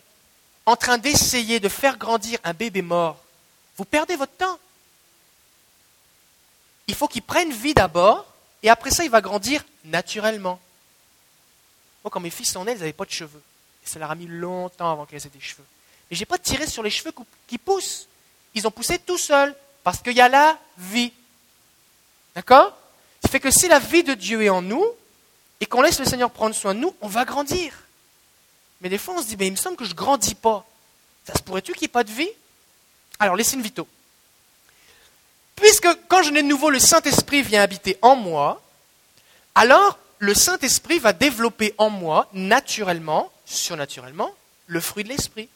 en 0.65 0.77
train 0.77 0.99
d'essayer 0.99 1.61
de 1.61 1.69
faire 1.69 1.97
grandir 1.97 2.39
un 2.43 2.53
bébé 2.53 2.83
mort, 2.83 3.23
vous 3.77 3.85
perdez 3.85 4.17
votre 4.17 4.37
temps. 4.37 4.59
Il 6.89 6.95
faut 6.95 7.09
qu'il 7.09 7.23
prenne 7.23 7.53
vie 7.53 7.75
d'abord, 7.75 8.27
et 8.63 8.69
après 8.69 8.91
ça, 8.91 9.05
il 9.05 9.11
va 9.11 9.21
grandir 9.21 9.65
naturellement. 9.85 10.61
Moi, 12.05 12.11
quand 12.11 12.21
mes 12.21 12.31
fils 12.31 12.53
sont 12.53 12.65
nés, 12.65 12.73
ils 12.73 12.79
n'avaient 12.79 12.93
pas 12.93 13.05
de 13.05 13.11
cheveux. 13.11 13.43
Et 13.85 13.89
ça 13.89 13.99
leur 13.99 14.11
a 14.11 14.15
mis 14.15 14.27
longtemps 14.27 14.93
avant 14.93 15.07
qu'ils 15.07 15.19
aient 15.19 15.31
des 15.31 15.41
cheveux. 15.41 15.65
Mais 16.11 16.17
je 16.17 16.23
n'ai 16.23 16.27
pas 16.27 16.39
tiré 16.39 16.67
sur 16.67 16.83
les 16.83 16.91
cheveux 16.91 17.13
qui 17.49 17.59
poussent. 17.59 18.07
Ils 18.55 18.67
ont 18.67 18.71
poussé 18.71 18.99
tout 18.99 19.19
seuls, 19.19 19.55
parce 19.83 20.01
qu'il 20.01 20.15
y 20.15 20.21
a 20.21 20.29
la 20.29 20.59
vie. 20.79 21.13
D'accord? 22.35 22.77
Ce 23.23 23.29
qui 23.29 23.33
fait 23.33 23.41
que 23.41 23.51
si 23.51 23.67
la 23.67 23.79
vie 23.79 24.05
de 24.05 24.15
Dieu 24.15 24.43
est 24.43 24.49
en 24.49 24.63
nous, 24.63 24.85
et 25.61 25.67
qu'on 25.67 25.81
laisse 25.81 25.99
le 25.99 26.05
Seigneur 26.05 26.31
prendre 26.31 26.55
soin 26.55 26.75
de 26.75 26.81
nous, 26.81 26.95
on 27.01 27.09
va 27.09 27.25
grandir. 27.25 27.73
Mais 28.81 28.89
des 28.89 28.99
fois, 28.99 29.15
on 29.15 29.23
se 29.23 29.27
dit, 29.27 29.37
mais 29.37 29.47
il 29.47 29.53
me 29.53 29.57
semble 29.57 29.77
que 29.77 29.85
je 29.85 29.91
ne 29.91 29.97
grandis 29.97 30.35
pas. 30.35 30.67
Ça 31.27 31.35
se 31.35 31.43
pourrait-tu 31.43 31.73
qu'il 31.73 31.83
n'y 31.83 31.87
ait 31.87 31.89
pas 31.89 32.05
de 32.05 32.13
vie? 32.13 32.29
Alors, 33.19 33.35
les 33.35 33.43
signes 33.43 33.63
vitaux. 33.63 33.89
Puisque 35.57 35.89
quand 36.09 36.23
je 36.23 36.31
nais 36.31 36.43
de 36.43 36.49
nouveau, 36.49 36.71
le 36.71 36.79
Saint-Esprit 36.79 37.43
vient 37.43 37.63
habiter 37.63 37.99
en 38.03 38.17
moi, 38.17 38.63
alors 39.55 39.99
le 40.19 40.35
Saint-Esprit 40.35 40.99
va 40.99 41.13
développer 41.13 41.75
en 41.79 41.91
moi, 41.91 42.29
naturellement, 42.33 43.31
surnaturellement, 43.45 44.31
le 44.67 44.81
fruit 44.81 45.05
de 45.05 45.09
l'Esprit. 45.09 45.49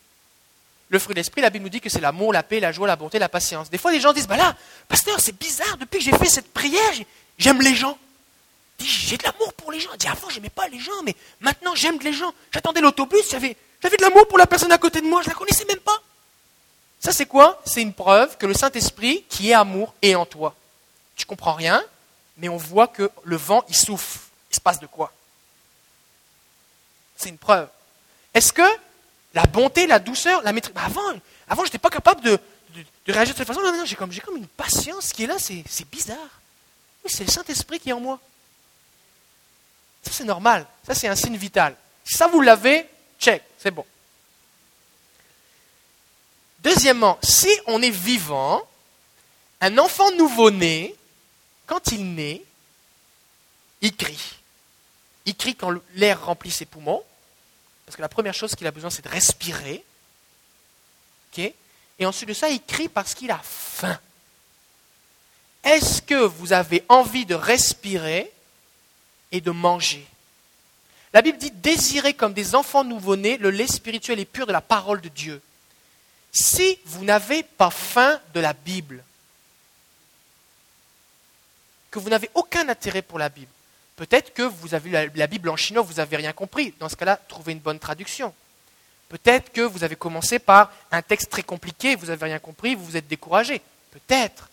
Le 0.88 0.98
fruit 0.98 1.14
de 1.14 1.20
l'Esprit, 1.20 1.40
la 1.40 1.50
Bible 1.50 1.64
nous 1.64 1.70
dit 1.70 1.80
que 1.80 1.88
c'est 1.88 2.00
l'amour, 2.00 2.32
la 2.32 2.42
paix, 2.42 2.60
la 2.60 2.72
joie, 2.72 2.88
la 2.88 2.96
bonté, 2.96 3.18
la 3.18 3.28
patience. 3.28 3.70
Des 3.70 3.78
fois, 3.78 3.92
les 3.92 4.00
gens 4.00 4.12
disent, 4.12 4.26
bah 4.26 4.36
là, 4.36 4.56
pasteur, 4.88 5.20
c'est 5.20 5.38
bizarre, 5.38 5.76
depuis 5.78 5.98
que 5.98 6.04
j'ai 6.04 6.16
fait 6.16 6.26
cette 6.26 6.52
prière, 6.52 6.92
j'aime 7.38 7.60
les 7.60 7.74
gens 7.74 7.96
j'ai 8.84 9.16
de 9.16 9.24
l'amour 9.24 9.52
pour 9.54 9.72
les 9.72 9.80
gens. 9.80 9.90
dit, 9.98 10.06
avant, 10.06 10.28
j'aimais 10.30 10.50
pas 10.50 10.68
les 10.68 10.78
gens, 10.78 11.02
mais 11.04 11.14
maintenant, 11.40 11.74
j'aime 11.74 11.98
les 12.00 12.12
gens. 12.12 12.32
J'attendais 12.52 12.80
l'autobus, 12.80 13.30
j'avais, 13.30 13.56
de 13.82 14.02
l'amour 14.02 14.26
pour 14.28 14.38
la 14.38 14.46
personne 14.46 14.72
à 14.72 14.78
côté 14.78 15.00
de 15.00 15.06
moi, 15.06 15.22
je 15.22 15.28
la 15.28 15.34
connaissais 15.34 15.64
même 15.66 15.78
pas. 15.78 16.00
Ça, 17.00 17.12
c'est 17.12 17.26
quoi? 17.26 17.60
C'est 17.64 17.80
une 17.80 17.94
preuve 17.94 18.36
que 18.36 18.46
le 18.46 18.52
Saint-Esprit, 18.52 19.24
qui 19.28 19.50
est 19.50 19.54
amour, 19.54 19.94
est 20.02 20.14
en 20.14 20.26
toi. 20.26 20.54
Tu 21.16 21.24
comprends 21.24 21.54
rien, 21.54 21.82
mais 22.36 22.48
on 22.48 22.58
voit 22.58 22.88
que 22.88 23.10
le 23.24 23.36
vent, 23.36 23.64
il 23.68 23.74
souffle. 23.74 24.20
Il 24.50 24.56
se 24.56 24.60
passe 24.60 24.80
de 24.80 24.86
quoi? 24.86 25.12
C'est 27.16 27.30
une 27.30 27.38
preuve. 27.38 27.68
Est-ce 28.34 28.52
que 28.52 28.66
la 29.32 29.44
bonté, 29.44 29.86
la 29.86 29.98
douceur, 29.98 30.42
la 30.42 30.52
maîtrise? 30.52 30.74
Bah, 30.74 30.82
avant, 30.84 31.00
avant 31.48 31.62
je 31.62 31.68
n'étais 31.68 31.78
pas 31.78 31.90
capable 31.90 32.20
de, 32.22 32.38
réagir 33.06 33.34
de 33.34 33.38
cette 33.38 33.46
façon. 33.46 33.60
Maintenant, 33.60 33.84
j'ai 33.84 33.96
comme, 33.96 34.14
comme 34.20 34.36
une 34.36 34.46
patience 34.46 35.12
qui 35.12 35.24
est 35.24 35.26
là, 35.26 35.38
c'est, 35.38 35.64
c'est 35.68 35.88
bizarre. 35.88 36.18
Oui, 37.04 37.10
c'est 37.12 37.24
le 37.24 37.30
Saint-Esprit 37.30 37.80
qui 37.80 37.90
est 37.90 37.94
en 37.94 38.00
moi. 38.00 38.18
Ça, 40.02 40.12
c'est 40.12 40.24
normal. 40.24 40.66
Ça, 40.86 40.94
c'est 40.94 41.08
un 41.08 41.16
signe 41.16 41.36
vital. 41.36 41.74
Si 42.04 42.16
ça, 42.16 42.26
vous 42.26 42.40
l'avez, 42.40 42.86
check, 43.18 43.42
c'est 43.58 43.70
bon. 43.70 43.84
Deuxièmement, 46.62 47.18
si 47.22 47.48
on 47.66 47.80
est 47.82 47.90
vivant, 47.90 48.62
un 49.60 49.78
enfant 49.78 50.10
nouveau-né, 50.12 50.94
quand 51.66 51.92
il 51.92 52.14
naît, 52.14 52.42
il 53.80 53.94
crie. 53.94 54.38
Il 55.26 55.34
crie 55.36 55.54
quand 55.54 55.72
l'air 55.94 56.24
remplit 56.24 56.50
ses 56.50 56.66
poumons, 56.66 57.02
parce 57.86 57.96
que 57.96 58.02
la 58.02 58.08
première 58.08 58.34
chose 58.34 58.54
qu'il 58.54 58.66
a 58.66 58.70
besoin, 58.70 58.90
c'est 58.90 59.04
de 59.04 59.08
respirer. 59.08 59.84
Et 61.98 62.06
ensuite 62.06 62.28
de 62.28 62.34
ça, 62.34 62.48
il 62.48 62.62
crie 62.62 62.88
parce 62.88 63.14
qu'il 63.14 63.30
a 63.30 63.40
faim. 63.44 63.98
Est-ce 65.62 66.00
que 66.00 66.14
vous 66.14 66.52
avez 66.52 66.82
envie 66.88 67.26
de 67.26 67.34
respirer 67.34 68.32
et 69.30 69.40
de 69.40 69.50
manger? 69.50 70.06
La 71.12 71.20
Bible 71.22 71.38
dit 71.38 71.50
désirez 71.50 72.14
comme 72.14 72.32
des 72.32 72.54
enfants 72.54 72.84
nouveau-nés 72.84 73.36
le 73.36 73.50
lait 73.50 73.66
spirituel 73.66 74.18
et 74.18 74.24
pur 74.24 74.46
de 74.46 74.52
la 74.52 74.62
parole 74.62 75.00
de 75.00 75.08
Dieu. 75.08 75.42
Si 76.32 76.78
vous 76.84 77.04
n'avez 77.04 77.42
pas 77.42 77.70
faim 77.70 78.20
de 78.34 78.40
la 78.40 78.52
Bible, 78.52 79.02
que 81.90 81.98
vous 81.98 82.08
n'avez 82.08 82.30
aucun 82.34 82.68
intérêt 82.68 83.02
pour 83.02 83.18
la 83.18 83.28
Bible, 83.28 83.50
peut-être 83.96 84.32
que 84.32 84.42
vous 84.42 84.74
avez 84.74 85.10
la 85.14 85.26
Bible 85.26 85.48
en 85.48 85.56
chinois, 85.56 85.82
vous 85.82 85.94
n'avez 85.94 86.16
rien 86.16 86.32
compris. 86.32 86.72
Dans 86.78 86.88
ce 86.88 86.96
cas-là, 86.96 87.18
trouvez 87.28 87.52
une 87.52 87.58
bonne 87.58 87.80
traduction. 87.80 88.32
Peut-être 89.08 89.52
que 89.52 89.62
vous 89.62 89.82
avez 89.82 89.96
commencé 89.96 90.38
par 90.38 90.72
un 90.92 91.02
texte 91.02 91.30
très 91.30 91.42
compliqué, 91.42 91.96
vous 91.96 92.06
n'avez 92.06 92.26
rien 92.26 92.38
compris, 92.38 92.76
vous 92.76 92.84
vous 92.84 92.96
êtes 92.96 93.08
découragé. 93.08 93.60
Peut-être. 93.90 94.48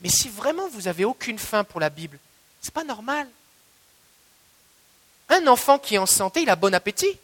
Mais 0.00 0.08
si 0.08 0.28
vraiment 0.28 0.68
vous 0.68 0.82
n'avez 0.82 1.04
aucune 1.04 1.40
faim 1.40 1.64
pour 1.64 1.80
la 1.80 1.90
Bible, 1.90 2.18
ce 2.62 2.68
n'est 2.68 2.72
pas 2.72 2.84
normal. 2.84 3.28
Un 5.28 5.46
enfant 5.48 5.78
qui 5.78 5.96
est 5.96 5.98
en 5.98 6.06
santé, 6.06 6.42
il 6.42 6.50
a 6.50 6.56
bon 6.56 6.72
appétit. 6.72 7.18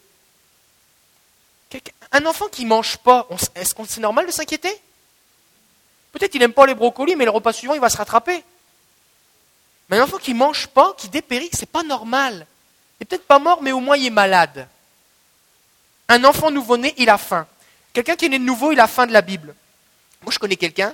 Un 2.11 2.25
enfant 2.25 2.47
qui 2.47 2.63
ne 2.63 2.69
mange 2.69 2.97
pas, 2.97 3.27
est-ce 3.55 3.73
que 3.73 3.81
c'est 3.87 4.01
normal 4.01 4.25
de 4.25 4.31
s'inquiéter? 4.31 4.73
Peut-être 6.11 6.31
qu'il 6.31 6.39
n'aime 6.39 6.53
pas 6.53 6.65
les 6.65 6.75
brocolis, 6.75 7.15
mais 7.15 7.25
le 7.25 7.31
repas 7.31 7.53
suivant, 7.53 7.73
il 7.73 7.81
va 7.81 7.89
se 7.89 7.97
rattraper. 7.97 8.43
Mais 9.89 9.97
un 9.97 10.03
enfant 10.03 10.17
qui 10.17 10.33
ne 10.33 10.39
mange 10.39 10.67
pas, 10.67 10.93
qui 10.97 11.09
dépérit, 11.09 11.49
c'est 11.53 11.69
pas 11.69 11.83
normal. 11.83 12.47
Il 12.99 13.03
n'est 13.03 13.05
peut-être 13.05 13.27
pas 13.27 13.39
mort, 13.39 13.61
mais 13.61 13.71
au 13.71 13.79
moins 13.79 13.97
il 13.97 14.05
est 14.05 14.11
malade. 14.11 14.67
Un 16.09 16.23
enfant 16.23 16.49
nouveau-né, 16.49 16.93
il 16.97 17.09
a 17.09 17.17
faim. 17.17 17.45
Quelqu'un 17.93 18.15
qui 18.15 18.25
est 18.25 18.29
né 18.29 18.39
de 18.39 18.43
nouveau, 18.43 18.71
il 18.71 18.79
a 18.79 18.87
faim 18.87 19.05
de 19.05 19.13
la 19.13 19.21
Bible. 19.21 19.53
Moi, 20.21 20.31
je 20.31 20.39
connais 20.39 20.55
quelqu'un, 20.55 20.93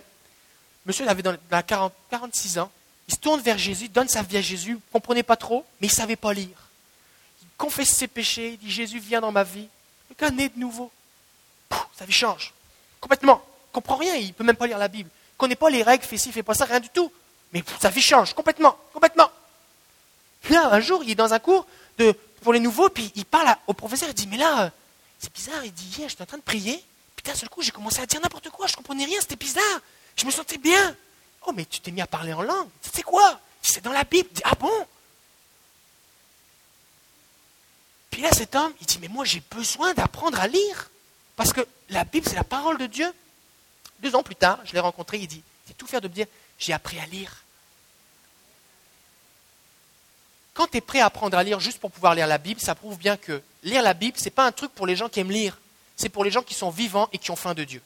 monsieur 0.86 1.06
il 1.06 1.10
avait 1.10 1.24
dans, 1.24 1.38
46 1.50 2.60
ans, 2.60 2.72
il 3.08 3.14
se 3.14 3.20
tourne 3.20 3.42
vers 3.42 3.58
Jésus, 3.58 3.88
donne 3.90 4.10
sa 4.10 4.22
vie 4.22 4.38
à 4.38 4.42
Jésus, 4.42 4.72
il 4.72 4.76
ne 4.76 4.92
comprenait 4.92 5.24
pas 5.24 5.38
trop, 5.38 5.66
mais 5.80 5.88
il 5.88 5.92
ne 5.92 5.96
savait 5.96 6.16
pas 6.16 6.34
lire 6.34 6.64
confesse 7.64 7.90
ses 7.90 8.08
péchés, 8.08 8.52
il 8.52 8.58
dit 8.58 8.70
Jésus 8.72 9.00
vient 9.00 9.22
dans 9.22 9.32
ma 9.32 9.44
vie. 9.44 9.70
Gars 10.20 10.32
naît 10.32 10.50
de 10.50 10.60
nouveau. 10.60 10.92
sa 11.98 12.06
vie 12.06 12.14
change. 12.14 12.54
Complètement. 13.00 13.42
Il 13.46 13.70
ne 13.70 13.74
comprend 13.74 13.96
rien, 13.96 14.16
il 14.16 14.28
ne 14.28 14.32
peut 14.34 14.44
même 14.44 14.56
pas 14.56 14.68
lire 14.68 14.78
la 14.78 14.88
Bible. 14.88 15.10
Il 15.10 15.34
ne 15.34 15.38
connaît 15.38 15.56
pas 15.56 15.70
les 15.70 15.84
règles, 15.84 16.04
fait 16.04 16.18
ci, 16.18 16.32
fait 16.32 16.44
pas 16.44 16.54
ça, 16.54 16.66
rien 16.66 16.80
du 16.80 16.90
tout. 16.90 17.12
Mais 17.52 17.64
sa 17.80 17.90
vie 17.90 18.02
change 18.02 18.34
complètement, 18.34 18.78
complètement. 18.94 19.30
là, 20.50 20.70
un 20.74 20.80
jour, 20.80 21.04
il 21.04 21.12
est 21.12 21.16
dans 21.16 21.34
un 21.34 21.40
cours 21.40 21.66
de, 21.98 22.16
pour 22.42 22.54
les 22.54 22.60
nouveaux, 22.60 22.90
puis 22.90 23.12
il 23.16 23.26
parle 23.26 23.56
au 23.68 23.74
professeur, 23.74 24.10
il 24.10 24.16
dit, 24.16 24.28
mais 24.28 24.38
là, 24.38 24.72
c'est 25.20 25.34
bizarre, 25.34 25.64
il 25.64 25.74
dit, 25.74 25.86
hier, 25.98 26.10
j'étais 26.10 26.24
en 26.24 26.26
train 26.26 26.38
de 26.38 26.44
prier, 26.44 26.84
puis 27.16 27.24
d'un 27.24 27.36
seul 27.36 27.50
coup, 27.50 27.62
j'ai 27.62 27.72
commencé 27.72 28.00
à 28.02 28.06
dire 28.06 28.20
n'importe 28.22 28.50
quoi, 28.50 28.68
je 28.68 28.74
ne 28.74 28.78
comprenais 28.78 29.06
rien, 29.06 29.20
c'était 29.22 29.36
bizarre, 29.36 29.80
je 30.16 30.26
me 30.26 30.32
sentais 30.32 30.58
bien. 30.58 30.96
Oh, 31.46 31.52
mais 31.54 31.66
tu 31.66 31.80
t'es 31.80 31.92
mis 31.92 32.02
à 32.02 32.08
parler 32.08 32.34
en 32.34 32.42
langue, 32.42 32.68
c'est 32.82 33.04
quoi? 33.04 33.40
C'est 33.62 33.84
dans 33.84 33.92
la 33.92 34.04
Bible. 34.04 34.30
Ah 34.44 34.56
bon? 34.60 34.86
Puis 38.14 38.22
là, 38.22 38.30
cet 38.32 38.54
homme, 38.54 38.72
il 38.80 38.86
dit, 38.86 39.00
mais 39.02 39.08
moi 39.08 39.26
j'ai 39.26 39.42
besoin 39.50 39.96
d'apprendre 39.96 40.40
à 40.40 40.48
lire. 40.48 40.92
Parce 41.36 41.52
que 41.52 41.62
la 41.90 42.04
Bible, 42.04 42.28
c'est 42.30 42.36
la 42.36 42.44
parole 42.44 42.78
de 42.78 42.86
Dieu. 42.86 43.12
Deux 44.02 44.16
ans 44.16 44.22
plus 44.22 44.36
tard, 44.36 44.60
je 44.66 44.74
l'ai 44.74 44.80
rencontré, 44.80 45.18
il 45.18 45.26
dit, 45.26 45.42
c'est 45.66 45.76
tout 45.76 45.88
faire 45.88 46.00
de 46.00 46.08
me 46.08 46.14
dire, 46.14 46.28
j'ai 46.60 46.74
appris 46.74 47.00
à 47.00 47.08
lire. 47.08 47.38
Quand 50.54 50.68
tu 50.68 50.78
es 50.78 50.82
prêt 50.82 51.00
à 51.00 51.08
apprendre 51.08 51.36
à 51.36 51.42
lire 51.42 51.60
juste 51.60 51.80
pour 51.80 51.90
pouvoir 51.90 52.14
lire 52.14 52.28
la 52.28 52.38
Bible, 52.38 52.62
ça 52.62 52.76
prouve 52.76 53.00
bien 53.00 53.18
que 53.18 53.42
lire 53.64 53.82
la 53.82 53.96
Bible, 53.96 54.16
ce 54.20 54.26
n'est 54.26 54.30
pas 54.30 54.46
un 54.46 54.52
truc 54.52 54.72
pour 54.74 54.86
les 54.86 54.96
gens 54.96 55.10
qui 55.10 55.20
aiment 55.20 55.32
lire, 55.32 55.58
c'est 55.96 56.10
pour 56.10 56.24
les 56.24 56.30
gens 56.30 56.44
qui 56.44 56.54
sont 56.54 56.70
vivants 56.70 57.10
et 57.14 57.18
qui 57.18 57.32
ont 57.32 57.36
faim 57.36 57.56
de 57.56 57.64
Dieu. 57.64 57.82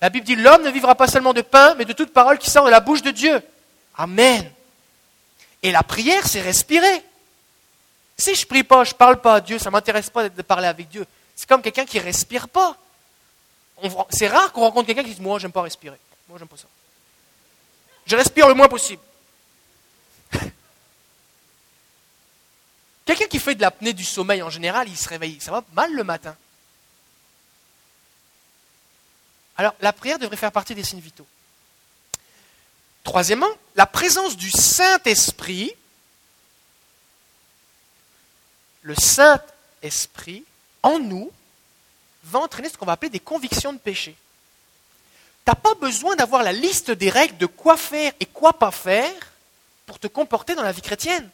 La 0.00 0.10
Bible 0.10 0.26
dit, 0.26 0.36
l'homme 0.36 0.62
ne 0.62 0.70
vivra 0.70 0.94
pas 0.94 1.08
seulement 1.08 1.32
de 1.32 1.42
pain, 1.42 1.74
mais 1.74 1.84
de 1.84 1.92
toute 1.92 2.12
parole 2.12 2.38
qui 2.38 2.50
sort 2.50 2.66
de 2.66 2.70
la 2.70 2.78
bouche 2.78 3.02
de 3.02 3.10
Dieu. 3.10 3.42
Amen. 3.96 4.48
Et 5.64 5.72
la 5.72 5.82
prière, 5.82 6.24
c'est 6.28 6.40
respirer. 6.40 7.02
Si 8.16 8.34
je 8.34 8.46
prie 8.46 8.62
pas, 8.62 8.84
je 8.84 8.94
parle 8.94 9.20
pas 9.20 9.34
à 9.36 9.40
Dieu, 9.40 9.58
ça 9.58 9.70
m'intéresse 9.70 10.10
pas 10.10 10.28
de 10.28 10.42
parler 10.42 10.68
avec 10.68 10.88
Dieu. 10.88 11.06
C'est 11.34 11.48
comme 11.48 11.62
quelqu'un 11.62 11.84
qui 11.84 11.98
respire 11.98 12.48
pas. 12.48 12.76
C'est 14.10 14.28
rare 14.28 14.52
qu'on 14.52 14.60
rencontre 14.60 14.86
quelqu'un 14.86 15.02
qui 15.02 15.14
dit 15.14 15.20
Moi, 15.20 15.38
j'aime 15.38 15.52
pas 15.52 15.62
respirer. 15.62 15.98
Moi, 16.28 16.38
pas 16.38 16.56
ça. 16.56 16.68
Je 18.06 18.16
respire 18.16 18.48
le 18.48 18.54
moins 18.54 18.68
possible. 18.68 19.02
quelqu'un 23.04 23.26
qui 23.26 23.38
fait 23.38 23.54
de 23.54 23.62
l'apnée 23.62 23.92
du 23.92 24.04
sommeil 24.04 24.42
en 24.42 24.50
général, 24.50 24.88
il 24.88 24.96
se 24.96 25.08
réveille, 25.08 25.38
ça 25.40 25.50
va 25.50 25.64
mal 25.72 25.92
le 25.92 26.04
matin. 26.04 26.36
Alors, 29.56 29.74
la 29.80 29.92
prière 29.92 30.18
devrait 30.18 30.36
faire 30.36 30.52
partie 30.52 30.74
des 30.74 30.82
signes 30.82 31.00
vitaux. 31.00 31.26
Troisièmement, 33.04 33.50
la 33.76 33.86
présence 33.86 34.36
du 34.36 34.50
Saint-Esprit. 34.50 35.74
Le 38.84 38.94
Saint-Esprit 38.94 40.44
en 40.82 40.98
nous 40.98 41.30
va 42.24 42.38
entraîner 42.38 42.68
ce 42.68 42.76
qu'on 42.76 42.86
va 42.86 42.92
appeler 42.92 43.10
des 43.10 43.18
convictions 43.18 43.72
de 43.72 43.78
péché. 43.78 44.14
Tu 45.44 45.50
n'as 45.50 45.54
pas 45.54 45.74
besoin 45.74 46.16
d'avoir 46.16 46.42
la 46.42 46.52
liste 46.52 46.90
des 46.90 47.10
règles 47.10 47.36
de 47.38 47.46
quoi 47.46 47.76
faire 47.76 48.12
et 48.20 48.26
quoi 48.26 48.52
pas 48.52 48.70
faire 48.70 49.12
pour 49.86 49.98
te 49.98 50.06
comporter 50.06 50.54
dans 50.54 50.62
la 50.62 50.72
vie 50.72 50.82
chrétienne. 50.82 51.28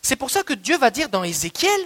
C'est 0.00 0.16
pour 0.16 0.30
ça 0.30 0.42
que 0.42 0.54
Dieu 0.54 0.78
va 0.78 0.90
dire 0.90 1.08
dans 1.08 1.22
Ézéchiel, 1.22 1.80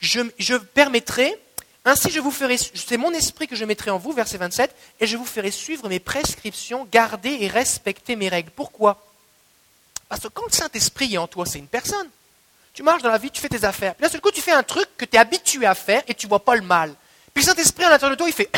je, 0.00 0.20
je 0.38 0.56
permettrai 0.56 1.36
ainsi, 1.84 2.10
je 2.10 2.20
vous 2.20 2.30
ferai, 2.30 2.58
c'est 2.58 2.98
mon 2.98 3.12
esprit 3.12 3.48
que 3.48 3.56
je 3.56 3.64
mettrai 3.64 3.90
en 3.90 3.98
vous, 3.98 4.12
verset 4.12 4.36
27, 4.36 4.74
et 5.00 5.06
je 5.06 5.16
vous 5.16 5.24
ferai 5.24 5.50
suivre 5.50 5.88
mes 5.88 6.00
prescriptions, 6.00 6.86
garder 6.90 7.38
et 7.40 7.48
respecter 7.48 8.14
mes 8.14 8.28
règles. 8.28 8.50
Pourquoi? 8.50 9.02
Parce 10.08 10.22
que 10.22 10.28
quand 10.28 10.44
le 10.44 10.52
Saint-Esprit 10.52 11.14
est 11.14 11.18
en 11.18 11.28
toi, 11.28 11.46
c'est 11.46 11.58
une 11.58 11.66
personne. 11.66 12.08
Tu 12.72 12.82
marches 12.82 13.02
dans 13.02 13.10
la 13.10 13.18
vie, 13.18 13.30
tu 13.30 13.40
fais 13.40 13.48
tes 13.48 13.64
affaires. 13.64 13.94
Puis 13.94 14.02
là, 14.02 14.08
seul 14.08 14.20
coup, 14.20 14.30
tu 14.30 14.40
fais 14.40 14.52
un 14.52 14.62
truc 14.62 14.88
que 14.96 15.04
tu 15.04 15.16
es 15.16 15.18
habitué 15.18 15.66
à 15.66 15.74
faire 15.74 16.02
et 16.06 16.14
tu 16.14 16.26
vois 16.26 16.44
pas 16.44 16.54
le 16.54 16.62
mal. 16.62 16.94
Puis 17.34 17.42
le 17.44 17.48
Saint-Esprit, 17.50 17.84
à 17.84 17.90
l'intérieur 17.90 18.16
de 18.16 18.18
toi, 18.18 18.28
il 18.28 18.32
fait. 18.32 18.50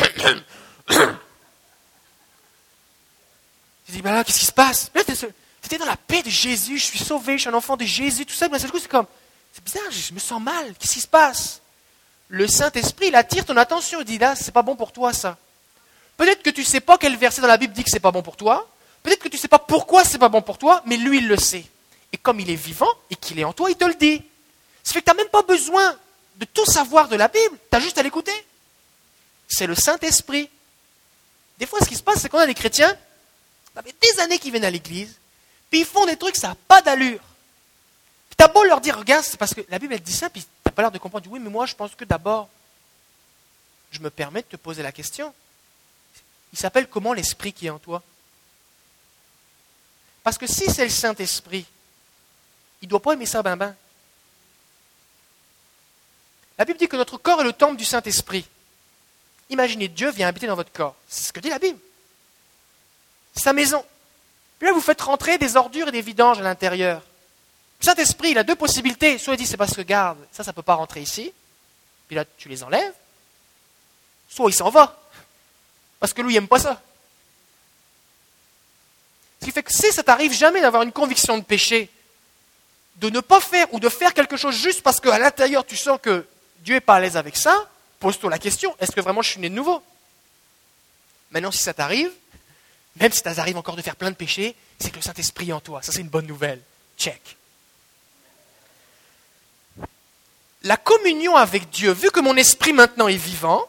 tu 3.85 3.91
dis, 3.91 4.01
ben 4.01 4.13
là, 4.13 4.23
qu'est-ce 4.23 4.39
qui 4.39 4.45
se 4.45 4.51
passe? 4.51 4.91
Là, 4.93 5.01
es 5.71 5.77
dans 5.77 5.85
la 5.85 5.97
paix 5.97 6.21
de 6.21 6.29
Jésus, 6.29 6.77
je 6.77 6.85
suis 6.85 6.99
sauvé, 6.99 7.37
je 7.37 7.41
suis 7.41 7.49
un 7.49 7.53
enfant 7.53 7.77
de 7.77 7.85
Jésus, 7.85 8.25
tout 8.25 8.33
ça. 8.33 8.49
Mais 8.49 8.59
seul 8.59 8.71
coup, 8.71 8.79
c'est 8.79 8.89
comme, 8.89 9.05
c'est 9.53 9.63
bizarre, 9.63 9.89
je 9.89 10.13
me 10.13 10.19
sens 10.19 10.41
mal, 10.41 10.73
qu'est-ce 10.79 10.93
qui 10.93 11.01
se 11.01 11.07
passe? 11.07 11.61
Le 12.29 12.47
Saint-Esprit, 12.47 13.07
il 13.07 13.15
attire 13.15 13.45
ton 13.45 13.57
attention. 13.57 13.99
Il 13.99 14.05
dit 14.05 14.17
là, 14.17 14.35
c'est 14.35 14.51
pas 14.51 14.61
bon 14.61 14.75
pour 14.75 14.91
toi 14.93 15.11
ça. 15.11 15.37
Peut-être 16.15 16.41
que 16.41 16.49
tu 16.49 16.61
ne 16.61 16.65
sais 16.65 16.79
pas 16.79 16.97
quel 16.97 17.17
verset 17.17 17.41
dans 17.41 17.47
la 17.47 17.57
Bible 17.57 17.73
dit 17.73 17.83
que 17.83 17.89
c'est 17.89 17.99
pas 17.99 18.11
bon 18.11 18.21
pour 18.21 18.37
toi. 18.37 18.69
Peut-être 19.03 19.21
que 19.21 19.27
tu 19.27 19.37
sais 19.37 19.47
pas 19.47 19.59
pourquoi 19.59 20.03
c'est 20.03 20.17
pas 20.17 20.29
bon 20.29 20.41
pour 20.41 20.57
toi, 20.57 20.81
mais 20.85 20.95
lui, 20.95 21.17
il 21.17 21.27
le 21.27 21.37
sait. 21.37 21.65
Et 22.13 22.17
comme 22.17 22.39
il 22.39 22.49
est 22.49 22.55
vivant 22.55 22.91
et 23.09 23.15
qu'il 23.15 23.39
est 23.39 23.43
en 23.43 23.53
toi, 23.53 23.69
il 23.69 23.77
te 23.77 23.85
le 23.85 23.95
dit. 23.95 24.21
Ça 24.83 24.93
fait 24.93 25.01
que 25.01 25.05
tu 25.05 25.11
n'as 25.11 25.21
même 25.21 25.31
pas 25.31 25.43
besoin 25.43 25.97
de 26.35 26.45
tout 26.45 26.65
savoir 26.65 27.07
de 27.07 27.15
la 27.15 27.27
Bible. 27.27 27.57
Tu 27.69 27.77
as 27.77 27.79
juste 27.79 27.97
à 27.97 28.03
l'écouter. 28.03 28.33
C'est 29.47 29.67
le 29.67 29.75
Saint-Esprit. 29.75 30.49
Des 31.57 31.65
fois, 31.65 31.79
ce 31.79 31.87
qui 31.87 31.95
se 31.95 32.03
passe, 32.03 32.21
c'est 32.21 32.29
qu'on 32.29 32.39
a 32.39 32.47
des 32.47 32.53
chrétiens, 32.53 32.95
ça 33.75 33.83
fait 33.83 33.95
des 34.01 34.19
années 34.19 34.39
qu'ils 34.39 34.51
viennent 34.51 34.65
à 34.65 34.71
l'église, 34.71 35.15
puis 35.69 35.81
ils 35.81 35.85
font 35.85 36.05
des 36.05 36.17
trucs, 36.17 36.35
ça 36.35 36.49
n'a 36.49 36.55
pas 36.55 36.81
d'allure. 36.81 37.21
Puis 38.29 38.35
tu 38.37 38.43
as 38.43 38.47
beau 38.47 38.63
leur 38.63 38.81
dire, 38.81 38.97
regarde, 38.97 39.23
c'est 39.23 39.37
parce 39.37 39.53
que 39.53 39.61
la 39.69 39.77
Bible, 39.77 39.93
elle 39.93 40.01
dit 40.01 40.13
ça, 40.13 40.29
puis 40.29 40.45
n'as 40.65 40.71
pas 40.71 40.81
l'air 40.81 40.91
de 40.91 40.97
comprendre. 40.97 41.29
Oui, 41.29 41.39
mais 41.39 41.49
moi, 41.49 41.65
je 41.65 41.75
pense 41.75 41.93
que 41.95 42.05
d'abord, 42.05 42.49
je 43.91 43.99
me 43.99 44.09
permets 44.09 44.41
de 44.41 44.47
te 44.47 44.55
poser 44.55 44.81
la 44.81 44.91
question. 44.91 45.33
Il 46.51 46.59
s'appelle 46.59 46.87
comment 46.87 47.13
l'esprit 47.13 47.53
qui 47.53 47.67
est 47.67 47.69
en 47.69 47.79
toi? 47.79 48.01
Parce 50.23 50.37
que 50.37 50.47
si 50.47 50.69
c'est 50.69 50.83
le 50.83 50.89
Saint-Esprit, 50.89 51.65
il 52.81 52.85
ne 52.85 52.89
doit 52.89 53.01
pas 53.01 53.13
aimer 53.13 53.25
ça, 53.25 53.41
ben. 53.43 53.75
La 56.57 56.65
Bible 56.65 56.79
dit 56.79 56.87
que 56.87 56.95
notre 56.95 57.17
corps 57.17 57.41
est 57.41 57.45
le 57.45 57.53
temple 57.53 57.77
du 57.77 57.85
Saint-Esprit. 57.85 58.45
Imaginez, 59.49 59.87
Dieu 59.87 60.11
vient 60.11 60.27
habiter 60.27 60.47
dans 60.47 60.55
votre 60.55 60.71
corps. 60.71 60.95
C'est 61.07 61.27
ce 61.27 61.33
que 61.33 61.39
dit 61.39 61.49
la 61.49 61.59
Bible. 61.59 61.79
Sa 63.35 63.53
maison. 63.53 63.83
Puis 64.59 64.67
là, 64.67 64.73
vous 64.73 64.81
faites 64.81 65.01
rentrer 65.01 65.37
des 65.37 65.55
ordures 65.57 65.87
et 65.87 65.91
des 65.91 66.01
vidanges 66.01 66.39
à 66.39 66.43
l'intérieur. 66.43 67.01
Saint-Esprit, 67.79 68.31
il 68.31 68.37
a 68.37 68.43
deux 68.43 68.55
possibilités. 68.55 69.17
Soit 69.17 69.33
il 69.33 69.37
dit, 69.37 69.47
c'est 69.47 69.57
parce 69.57 69.73
que 69.73 69.81
garde, 69.81 70.19
ça, 70.31 70.43
ça 70.43 70.51
ne 70.51 70.55
peut 70.55 70.61
pas 70.61 70.75
rentrer 70.75 71.01
ici. 71.01 71.33
Puis 72.07 72.15
là, 72.15 72.25
tu 72.37 72.47
les 72.47 72.63
enlèves. 72.63 72.93
Soit 74.29 74.49
il 74.49 74.53
s'en 74.53 74.69
va. 74.69 74.97
Parce 75.99 76.13
que 76.13 76.21
lui, 76.21 76.33
il 76.33 76.35
n'aime 76.35 76.47
pas 76.47 76.59
ça. 76.59 76.81
Ce 79.39 79.45
qui 79.45 79.51
fait 79.51 79.63
que 79.63 79.73
si 79.73 79.91
ça 79.91 80.03
t'arrive 80.03 80.33
jamais 80.33 80.61
d'avoir 80.61 80.83
une 80.83 80.91
conviction 80.91 81.37
de 81.37 81.43
péché, 81.43 81.89
de 83.01 83.09
ne 83.09 83.19
pas 83.19 83.41
faire 83.41 83.73
ou 83.73 83.79
de 83.79 83.89
faire 83.89 84.13
quelque 84.13 84.37
chose 84.37 84.55
juste 84.55 84.81
parce 84.81 84.99
qu'à 84.99 85.19
l'intérieur 85.19 85.65
tu 85.65 85.75
sens 85.75 85.99
que 86.01 86.25
Dieu 86.59 86.75
n'est 86.75 86.81
pas 86.81 86.95
à 86.95 86.99
l'aise 86.99 87.17
avec 87.17 87.35
ça, 87.35 87.69
pose-toi 87.99 88.29
la 88.29 88.39
question, 88.39 88.75
est-ce 88.79 88.91
que 88.91 89.01
vraiment 89.01 89.21
je 89.21 89.31
suis 89.31 89.39
né 89.39 89.49
de 89.49 89.55
nouveau? 89.55 89.81
Maintenant, 91.31 91.51
si 91.51 91.63
ça 91.63 91.73
t'arrive, 91.73 92.11
même 92.97 93.11
si 93.11 93.19
ça 93.19 93.33
t'arrive 93.33 93.57
encore 93.57 93.75
de 93.75 93.81
faire 93.81 93.95
plein 93.95 94.11
de 94.11 94.15
péchés, 94.15 94.55
c'est 94.79 94.91
que 94.91 94.97
le 94.97 95.01
Saint-Esprit 95.01 95.49
est 95.49 95.53
en 95.53 95.61
toi. 95.61 95.81
Ça, 95.81 95.91
c'est 95.91 96.01
une 96.01 96.09
bonne 96.09 96.27
nouvelle. 96.27 96.61
Check. 96.97 97.37
la 100.63 100.77
communion 100.77 101.35
avec 101.35 101.69
Dieu, 101.69 101.91
vu 101.91 102.11
que 102.11 102.19
mon 102.19 102.35
esprit 102.35 102.73
maintenant 102.73 103.07
est 103.07 103.15
vivant, 103.15 103.67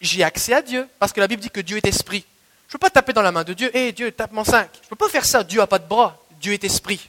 j'ai 0.00 0.22
accès 0.22 0.54
à 0.54 0.62
Dieu. 0.62 0.88
Parce 0.98 1.12
que 1.12 1.20
la 1.20 1.28
Bible 1.28 1.42
dit 1.42 1.50
que 1.50 1.60
Dieu 1.60 1.76
est 1.76 1.86
esprit. 1.86 2.24
Je 2.68 2.70
ne 2.70 2.72
peux 2.72 2.78
pas 2.78 2.90
taper 2.90 3.12
dans 3.12 3.22
la 3.22 3.32
main 3.32 3.44
de 3.44 3.52
Dieu, 3.52 3.74
hé 3.76 3.92
Dieu, 3.92 4.10
tape 4.12 4.32
mon 4.32 4.44
5. 4.44 4.68
Je 4.72 4.86
ne 4.86 4.88
peux 4.88 4.96
pas 4.96 5.08
faire 5.08 5.24
ça, 5.24 5.44
Dieu 5.44 5.60
n'a 5.60 5.66
pas 5.66 5.78
de 5.78 5.86
bras, 5.86 6.18
Dieu 6.40 6.52
est 6.52 6.64
esprit. 6.64 7.08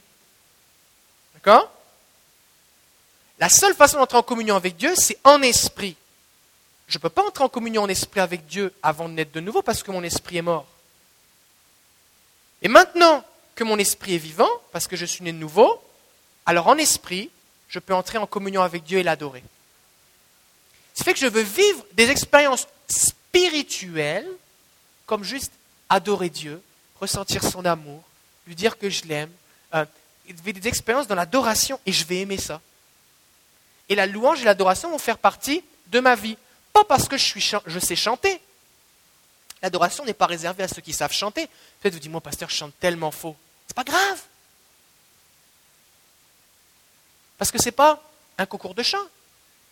La 3.39 3.49
seule 3.49 3.75
façon 3.75 3.97
d'entrer 3.97 4.17
en 4.17 4.23
communion 4.23 4.55
avec 4.55 4.77
Dieu, 4.77 4.93
c'est 4.95 5.17
en 5.23 5.41
esprit. 5.41 5.95
Je 6.87 6.97
ne 6.97 7.01
peux 7.01 7.09
pas 7.09 7.25
entrer 7.25 7.43
en 7.43 7.49
communion 7.49 7.83
en 7.83 7.89
esprit 7.89 8.19
avec 8.19 8.45
Dieu 8.45 8.73
avant 8.81 9.09
de 9.09 9.13
naître 9.13 9.31
de 9.31 9.39
nouveau 9.39 9.61
parce 9.61 9.83
que 9.83 9.91
mon 9.91 10.03
esprit 10.03 10.37
est 10.37 10.41
mort. 10.41 10.65
Et 12.61 12.67
maintenant 12.67 13.23
que 13.55 13.63
mon 13.63 13.77
esprit 13.77 14.15
est 14.15 14.19
vivant, 14.19 14.49
parce 14.71 14.87
que 14.87 14.95
je 14.95 15.05
suis 15.05 15.23
né 15.23 15.31
de 15.31 15.37
nouveau, 15.37 15.81
alors 16.45 16.67
en 16.67 16.77
esprit, 16.77 17.29
je 17.67 17.79
peux 17.79 17.93
entrer 17.93 18.17
en 18.17 18.27
communion 18.27 18.61
avec 18.61 18.83
Dieu 18.83 18.99
et 18.99 19.03
l'adorer. 19.03 19.43
Ce 20.93 21.03
fait 21.03 21.13
que 21.13 21.19
je 21.19 21.27
veux 21.27 21.41
vivre 21.41 21.85
des 21.93 22.09
expériences 22.09 22.67
spirituelles, 22.87 24.29
comme 25.05 25.23
juste 25.23 25.51
adorer 25.89 26.29
Dieu, 26.29 26.61
ressentir 26.99 27.43
son 27.43 27.65
amour, 27.65 28.01
lui 28.47 28.55
dire 28.55 28.77
que 28.77 28.89
je 28.89 29.05
l'aime, 29.05 29.31
euh, 29.73 29.85
des 30.33 30.67
expériences 30.67 31.07
dans 31.07 31.15
l'adoration, 31.15 31.79
et 31.85 31.91
je 31.91 32.05
vais 32.05 32.21
aimer 32.21 32.37
ça. 32.37 32.61
Et 33.89 33.95
la 33.95 34.07
louange 34.07 34.41
et 34.41 34.45
l'adoration 34.45 34.89
vont 34.89 34.97
faire 34.97 35.17
partie 35.17 35.63
de 35.87 35.99
ma 35.99 36.15
vie. 36.15 36.37
Pas 36.73 36.83
parce 36.83 37.07
que 37.07 37.17
je, 37.17 37.23
suis 37.23 37.51
je 37.65 37.79
sais 37.79 37.95
chanter. 37.95 38.41
L'adoration 39.61 40.05
n'est 40.05 40.13
pas 40.13 40.25
réservée 40.25 40.63
à 40.63 40.67
ceux 40.67 40.81
qui 40.81 40.93
savent 40.93 41.13
chanter. 41.13 41.47
Peut-être 41.79 41.93
vous 41.93 41.99
dites, 41.99 42.11
moi, 42.11 42.21
pasteur, 42.21 42.49
je 42.49 42.55
chante 42.55 42.73
tellement 42.79 43.11
faux. 43.11 43.35
C'est 43.67 43.75
pas 43.75 43.83
grave. 43.83 44.21
Parce 47.37 47.51
que 47.51 47.59
ce 47.59 47.65
n'est 47.65 47.71
pas 47.71 48.01
un 48.37 48.45
concours 48.45 48.75
de 48.75 48.83
chant. 48.83 49.03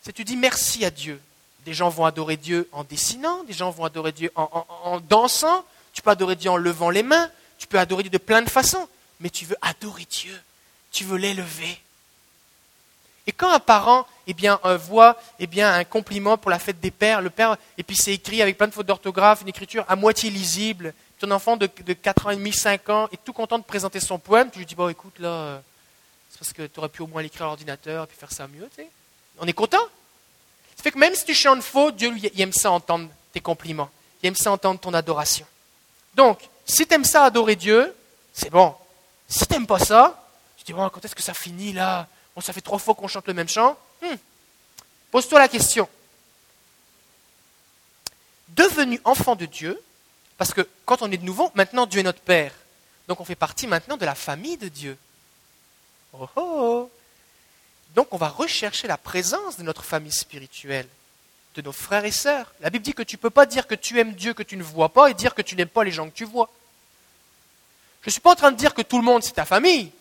C'est 0.01 0.13
tu 0.13 0.23
dis 0.23 0.35
merci 0.35 0.83
à 0.85 0.91
Dieu. 0.91 1.21
Des 1.65 1.73
gens 1.73 1.89
vont 1.89 2.05
adorer 2.05 2.35
Dieu 2.35 2.67
en 2.73 2.83
dessinant, 2.83 3.43
des 3.43 3.53
gens 3.53 3.71
vont 3.71 3.85
adorer 3.85 4.11
Dieu 4.11 4.31
en, 4.35 4.99
dansant, 4.99 5.63
tu 5.93 6.01
peux 6.01 6.09
adorer 6.09 6.35
Dieu 6.35 6.49
en 6.49 6.57
levant 6.57 6.89
les 6.89 7.03
mains, 7.03 7.31
tu 7.57 7.67
peux 7.67 7.79
adorer 7.79 8.03
Dieu 8.03 8.09
de 8.09 8.17
plein 8.17 8.41
de 8.41 8.49
façons, 8.49 8.89
mais 9.23 9.29
tu 9.29 9.45
veux 9.45 9.55
adorer 9.61 10.05
Dieu, 10.09 10.39
tu 10.91 11.05
veux 11.05 11.17
l'élever. 11.17 11.79
Et 13.25 13.31
quand 13.31 13.51
un 13.51 13.59
parent 13.59 14.05
eh 14.27 14.33
bien, 14.33 14.59
euh, 14.65 14.77
voit 14.77 15.17
eh 15.39 15.47
bien, 15.47 15.73
un 15.73 15.85
compliment 15.85 16.37
pour 16.37 16.51
la 16.51 16.59
fête 16.59 16.79
des 16.81 16.91
pères, 16.91 17.21
le 17.21 17.29
père, 17.29 17.57
et 17.77 17.83
puis 17.83 17.95
c'est 17.95 18.13
écrit 18.13 18.41
avec 18.41 18.57
plein 18.57 18.67
de 18.67 18.73
fautes 18.73 18.85
d'orthographe, 18.85 19.41
une 19.41 19.47
écriture 19.47 19.85
à 19.87 19.95
moitié 19.95 20.29
lisible, 20.29 20.93
ton 21.19 21.31
enfant 21.31 21.55
de, 21.55 21.69
de 21.85 21.93
4 21.93 22.27
ans 22.27 22.29
et 22.31 22.35
demi, 22.35 22.51
5 22.51 22.89
ans 22.89 23.07
est 23.13 23.23
tout 23.23 23.31
content 23.31 23.57
de 23.57 23.63
présenter 23.63 24.01
son 24.01 24.19
poème, 24.19 24.51
tu 24.51 24.59
lui 24.59 24.65
dis, 24.65 24.75
bon 24.75 24.89
écoute 24.89 25.17
là, 25.19 25.29
euh, 25.29 25.59
parce 26.37 26.51
que 26.51 26.63
tu 26.63 26.79
aurais 26.79 26.89
pu 26.89 27.01
au 27.01 27.07
moins 27.07 27.21
l'écrire 27.21 27.43
à 27.43 27.45
l'ordinateur 27.45 28.03
et 28.03 28.07
puis 28.07 28.17
faire 28.17 28.31
ça 28.33 28.45
mieux. 28.47 28.67
Tu 28.75 28.83
sais. 28.83 28.89
On 29.39 29.47
est 29.47 29.53
content. 29.53 29.85
Ça 30.75 30.83
fait 30.83 30.91
que 30.91 30.99
même 30.99 31.15
si 31.15 31.23
tu 31.23 31.33
chantes 31.33 31.61
faux, 31.61 31.91
Dieu 31.91 32.13
il 32.17 32.41
aime 32.41 32.51
ça 32.51 32.69
entendre 32.69 33.07
tes 33.31 33.39
compliments. 33.39 33.89
Il 34.21 34.27
aime 34.27 34.35
ça 34.35 34.51
entendre 34.51 34.81
ton 34.81 34.93
adoration. 34.93 35.45
Donc, 36.15 36.39
si 36.65 36.85
tu 36.85 36.93
aimes 36.93 37.05
ça 37.05 37.23
adorer 37.23 37.55
Dieu, 37.55 37.95
c'est 38.33 38.49
bon. 38.49 38.75
Si 39.33 39.47
tu 39.47 39.53
n'aimes 39.53 39.65
pas 39.65 39.79
ça, 39.79 40.23
tu 40.57 40.63
dis, 40.63 40.73
bon, 40.73 40.87
quand 40.89 41.03
est-ce 41.03 41.15
que 41.15 41.23
ça 41.23 41.33
finit 41.33 41.73
là? 41.73 42.07
Ça 42.39 42.53
fait 42.53 42.61
trois 42.61 42.77
fois 42.77 42.93
qu'on 42.93 43.07
chante 43.07 43.27
le 43.27 43.33
même 43.33 43.49
chant. 43.49 43.75
Hmm. 44.03 44.15
Pose-toi 45.09 45.39
la 45.39 45.47
question. 45.47 45.89
Devenu 48.49 49.01
enfant 49.05 49.35
de 49.35 49.47
Dieu, 49.47 49.81
parce 50.37 50.53
que 50.53 50.67
quand 50.85 51.01
on 51.01 51.11
est 51.11 51.17
de 51.17 51.25
nouveau, 51.25 51.51
maintenant 51.55 51.87
Dieu 51.87 52.01
est 52.01 52.03
notre 52.03 52.21
Père. 52.21 52.53
Donc 53.07 53.21
on 53.21 53.25
fait 53.25 53.33
partie 53.33 53.65
maintenant 53.65 53.97
de 53.97 54.05
la 54.05 54.13
famille 54.13 54.57
de 54.57 54.67
Dieu. 54.67 54.99
Oh, 56.13 56.29
oh. 56.35 56.91
Donc 57.95 58.13
on 58.13 58.17
va 58.17 58.27
rechercher 58.27 58.87
la 58.87 58.97
présence 58.97 59.57
de 59.57 59.63
notre 59.63 59.83
famille 59.83 60.11
spirituelle, 60.11 60.87
de 61.55 61.63
nos 61.63 61.71
frères 61.71 62.05
et 62.05 62.11
sœurs. 62.11 62.53
La 62.59 62.69
Bible 62.69 62.85
dit 62.85 62.93
que 62.93 63.01
tu 63.01 63.15
ne 63.15 63.21
peux 63.21 63.31
pas 63.31 63.47
dire 63.47 63.65
que 63.65 63.73
tu 63.73 63.99
aimes 63.99 64.13
Dieu 64.13 64.35
que 64.35 64.43
tu 64.43 64.57
ne 64.57 64.63
vois 64.63 64.89
pas 64.89 65.09
et 65.09 65.15
dire 65.15 65.33
que 65.33 65.41
tu 65.41 65.55
n'aimes 65.55 65.69
pas 65.69 65.83
les 65.83 65.91
gens 65.91 66.07
que 66.07 66.15
tu 66.15 66.25
vois. 66.25 66.51
Je 68.03 68.09
ne 68.09 68.11
suis 68.11 68.21
pas 68.21 68.31
en 68.31 68.35
train 68.35 68.51
de 68.51 68.57
dire 68.57 68.73
que 68.73 68.81
tout 68.81 68.97
le 68.97 69.03
monde 69.03 69.23
c'est 69.23 69.33
ta 69.33 69.45
famille. 69.45 69.91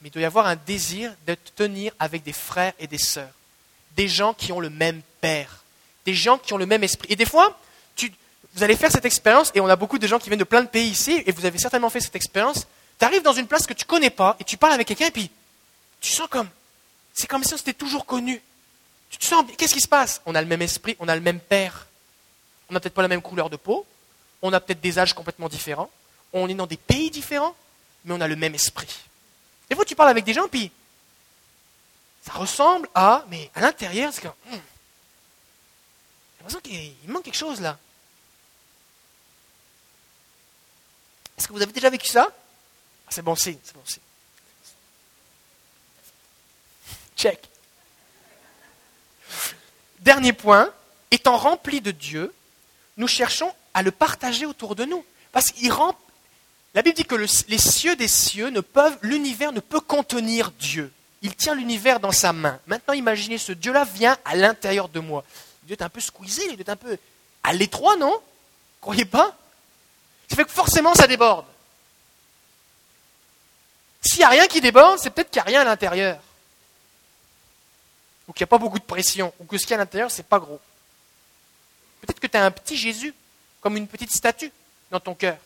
mais 0.00 0.08
il 0.08 0.12
doit 0.12 0.22
y 0.22 0.26
avoir 0.26 0.46
un 0.46 0.56
désir 0.56 1.14
de 1.26 1.34
tenir 1.56 1.92
avec 1.98 2.22
des 2.22 2.34
frères 2.34 2.74
et 2.78 2.86
des 2.86 2.98
sœurs, 2.98 3.32
des 3.96 4.06
gens 4.06 4.34
qui 4.34 4.52
ont 4.52 4.60
le 4.60 4.68
même 4.68 5.00
Père, 5.22 5.64
des 6.04 6.12
gens 6.12 6.36
qui 6.36 6.52
ont 6.52 6.58
le 6.58 6.66
même 6.66 6.84
esprit. 6.84 7.10
Et 7.10 7.16
des 7.16 7.24
fois, 7.24 7.58
vous 8.54 8.62
allez 8.62 8.76
faire 8.76 8.92
cette 8.92 9.06
expérience, 9.06 9.50
et 9.54 9.60
on 9.60 9.66
a 9.66 9.74
beaucoup 9.74 9.98
de 9.98 10.06
gens 10.06 10.18
qui 10.18 10.28
viennent 10.28 10.38
de 10.38 10.44
plein 10.44 10.62
de 10.62 10.68
pays 10.68 10.90
ici, 10.90 11.22
et 11.26 11.32
vous 11.32 11.46
avez 11.46 11.58
certainement 11.58 11.88
fait 11.88 12.00
cette 12.00 12.14
expérience. 12.14 12.66
Tu 12.98 13.04
arrives 13.04 13.22
dans 13.22 13.32
une 13.32 13.46
place 13.46 13.66
que 13.66 13.72
tu 13.72 13.84
connais 13.84 14.10
pas, 14.10 14.36
et 14.38 14.44
tu 14.44 14.58
parles 14.58 14.74
avec 14.74 14.86
quelqu'un, 14.86 15.06
et 15.06 15.10
puis 15.10 15.30
tu 16.00 16.12
sens 16.12 16.28
comme, 16.28 16.48
c'est 17.14 17.26
comme 17.26 17.42
si 17.42 17.54
on 17.54 17.56
s'était 17.56 17.72
toujours 17.72 18.04
connu. 18.04 18.40
Tu 19.10 19.16
te 19.18 19.24
sens, 19.24 19.44
qu'est-ce 19.56 19.72
qui 19.72 19.80
se 19.80 19.88
passe? 19.88 20.20
On 20.26 20.34
a 20.34 20.40
le 20.42 20.46
même 20.46 20.62
esprit, 20.62 20.94
on 21.00 21.08
a 21.08 21.14
le 21.14 21.22
même 21.22 21.40
Père. 21.40 21.86
On 22.68 22.74
n'a 22.74 22.80
peut-être 22.80 22.94
pas 22.94 23.02
la 23.02 23.08
même 23.08 23.22
couleur 23.22 23.48
de 23.48 23.56
peau, 23.56 23.86
on 24.42 24.52
a 24.52 24.60
peut-être 24.60 24.80
des 24.80 24.98
âges 24.98 25.14
complètement 25.14 25.48
différents, 25.48 25.90
on 26.34 26.48
est 26.48 26.54
dans 26.54 26.66
des 26.66 26.76
pays 26.76 27.10
différents, 27.10 27.54
mais 28.04 28.14
on 28.14 28.20
a 28.20 28.28
le 28.28 28.36
même 28.36 28.54
esprit. 28.54 28.88
Des 29.70 29.76
fois, 29.76 29.84
tu 29.84 29.94
parles 29.94 30.10
avec 30.10 30.24
des 30.24 30.34
gens, 30.34 30.48
puis 30.48 30.70
ça 32.26 32.32
ressemble 32.32 32.88
à, 32.94 33.24
mais 33.28 33.50
à 33.54 33.60
l'intérieur, 33.60 34.12
c'est 34.12 34.22
comme, 34.22 34.32
hmm, 34.46 34.52
j'ai 34.52 34.58
l'impression 36.40 36.60
qu'il 36.60 37.10
manque 37.10 37.24
quelque 37.24 37.36
chose 37.36 37.60
là. 37.60 37.78
Est-ce 41.38 41.48
que 41.48 41.52
vous 41.52 41.62
avez 41.62 41.72
déjà 41.72 41.90
vécu 41.90 42.08
ça? 42.08 42.28
Ah, 42.30 43.10
C'est 43.10 43.22
bon 43.22 43.34
signe, 43.36 43.58
c'est 43.62 43.74
bon 43.74 43.84
signe. 43.84 44.02
Check. 47.16 47.40
Dernier 50.00 50.32
point, 50.32 50.72
étant 51.10 51.36
rempli 51.36 51.80
de 51.80 51.90
Dieu, 51.90 52.34
nous 52.96 53.08
cherchons 53.08 53.54
à 53.72 53.82
le 53.82 53.90
partager 53.90 54.46
autour 54.46 54.74
de 54.74 54.84
nous. 54.84 55.04
Parce 55.32 55.50
qu'il 55.50 55.72
rend... 55.72 55.96
La 56.74 56.82
Bible 56.82 56.96
dit 56.96 57.04
que 57.04 57.14
les 57.14 57.58
cieux 57.58 57.94
des 57.94 58.08
cieux 58.08 58.50
ne 58.50 58.60
peuvent, 58.60 58.98
l'univers 59.02 59.52
ne 59.52 59.60
peut 59.60 59.80
contenir 59.80 60.50
Dieu. 60.52 60.92
Il 61.22 61.34
tient 61.36 61.54
l'univers 61.54 62.00
dans 62.00 62.12
sa 62.12 62.32
main. 62.32 62.60
Maintenant, 62.66 62.94
imaginez, 62.94 63.38
ce 63.38 63.52
Dieu-là 63.52 63.84
vient 63.84 64.18
à 64.24 64.34
l'intérieur 64.34 64.88
de 64.88 65.00
moi. 65.00 65.24
Dieu 65.62 65.76
est 65.78 65.82
un 65.82 65.88
peu 65.88 66.00
squeezé, 66.00 66.42
il 66.52 66.60
est 66.60 66.68
un 66.68 66.76
peu 66.76 66.98
à 67.42 67.52
l'étroit, 67.52 67.96
non? 67.96 68.20
Croyez 68.80 69.04
pas? 69.04 69.36
Ça 70.28 70.36
fait 70.36 70.44
que 70.44 70.50
forcément, 70.50 70.94
ça 70.94 71.06
déborde. 71.06 71.46
S'il 74.02 74.18
n'y 74.18 74.24
a 74.24 74.28
rien 74.28 74.46
qui 74.46 74.60
déborde, 74.60 74.98
c'est 74.98 75.10
peut-être 75.10 75.30
qu'il 75.30 75.40
n'y 75.40 75.46
a 75.46 75.50
rien 75.50 75.60
à 75.62 75.64
l'intérieur. 75.64 76.20
Ou 78.26 78.32
qu'il 78.32 78.42
n'y 78.42 78.48
a 78.48 78.48
pas 78.48 78.58
beaucoup 78.58 78.78
de 78.78 78.84
pression. 78.84 79.32
Ou 79.38 79.44
que 79.44 79.56
ce 79.56 79.62
qu'il 79.62 79.70
y 79.70 79.74
a 79.74 79.76
à 79.76 79.84
l'intérieur, 79.84 80.10
c'est 80.10 80.26
pas 80.26 80.38
gros. 80.38 80.60
Peut-être 82.00 82.20
que 82.20 82.26
tu 82.26 82.36
as 82.36 82.44
un 82.44 82.50
petit 82.50 82.76
Jésus, 82.76 83.14
comme 83.60 83.76
une 83.76 83.88
petite 83.88 84.10
statue 84.10 84.52
dans 84.90 85.00
ton 85.00 85.14
cœur. 85.14 85.38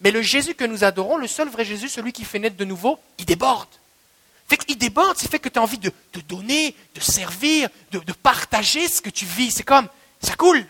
Mais 0.00 0.10
le 0.10 0.22
Jésus 0.22 0.54
que 0.54 0.64
nous 0.64 0.84
adorons, 0.84 1.16
le 1.16 1.26
seul 1.26 1.48
vrai 1.48 1.64
Jésus, 1.64 1.88
celui 1.88 2.12
qui 2.12 2.24
fait 2.24 2.38
naître 2.38 2.56
de 2.56 2.64
nouveau, 2.64 2.98
il 3.18 3.24
déborde. 3.24 3.68
Fait 4.48 4.56
qu'il 4.56 4.78
déborde, 4.78 5.16
c'est 5.18 5.30
fait 5.30 5.38
que 5.38 5.48
tu 5.48 5.58
as 5.58 5.62
envie 5.62 5.78
de, 5.78 5.92
donner, 6.28 6.74
de 6.94 7.00
servir, 7.00 7.68
de, 7.90 8.12
partager 8.12 8.88
ce 8.88 9.02
que 9.02 9.10
tu 9.10 9.26
vis. 9.26 9.50
C'est 9.50 9.62
comme, 9.62 9.88
ça 10.22 10.36
coule. 10.36 10.64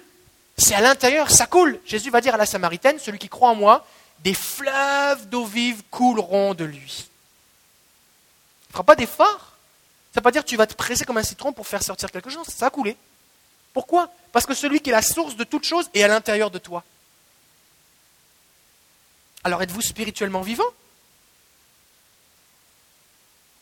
C'est 0.57 0.75
à 0.75 0.81
l'intérieur, 0.81 1.31
ça 1.31 1.47
coule. 1.47 1.79
Jésus 1.87 2.11
va 2.11 2.21
dire 2.21 2.35
à 2.35 2.39
la 2.39 2.47
Samaritaine, 2.47 2.99
celui 2.99 3.19
qui 3.19 3.29
croit 3.29 3.51
en 3.51 3.55
moi, 3.55 3.87
des 4.21 4.35
fleuves 4.35 5.29
d'eau 5.29 5.45
vive 5.45 5.83
couleront 5.91 6.55
de 6.55 6.65
lui. 6.65 7.07
Il 8.69 8.71
ne 8.71 8.73
fera 8.73 8.85
pas 8.85 8.97
d'effort. 8.97 9.53
Ça 10.13 10.21
ne 10.21 10.21
veut 10.21 10.23
pas 10.23 10.33
dire 10.33 10.43
que 10.43 10.49
tu 10.49 10.57
vas 10.57 10.67
te 10.67 10.75
presser 10.75 11.05
comme 11.05 11.19
un 11.19 11.23
citron 11.23 11.53
pour 11.53 11.69
faire 11.69 11.83
sortir 11.83 12.11
quelque 12.11 12.31
chose. 12.31 12.47
Ça 12.49 12.67
va 12.67 12.71
couler. 12.71 12.97
Pourquoi? 13.73 14.11
Parce 14.33 14.47
que 14.47 14.55
celui 14.55 14.81
qui 14.81 14.91
est 14.91 14.93
la 14.93 15.03
source 15.03 15.37
de 15.37 15.45
toute 15.45 15.65
chose 15.65 15.89
est 15.95 16.03
à 16.03 16.09
l'intérieur 16.09 16.51
de 16.51 16.59
toi. 16.59 16.83
Alors 19.45 19.63
êtes-vous 19.63 19.83
spirituellement 19.83 20.43
vivant? 20.43 20.69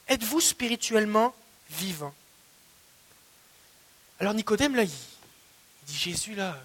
Êtes-vous 0.09 0.41
spirituellement 0.41 1.35
vivant? 1.71 2.15
Alors 4.21 4.35
Nicodème, 4.35 4.77
là, 4.77 4.85
il, 4.85 4.91
dit 5.87 5.97
Jésus, 5.97 6.35
là, 6.35 6.57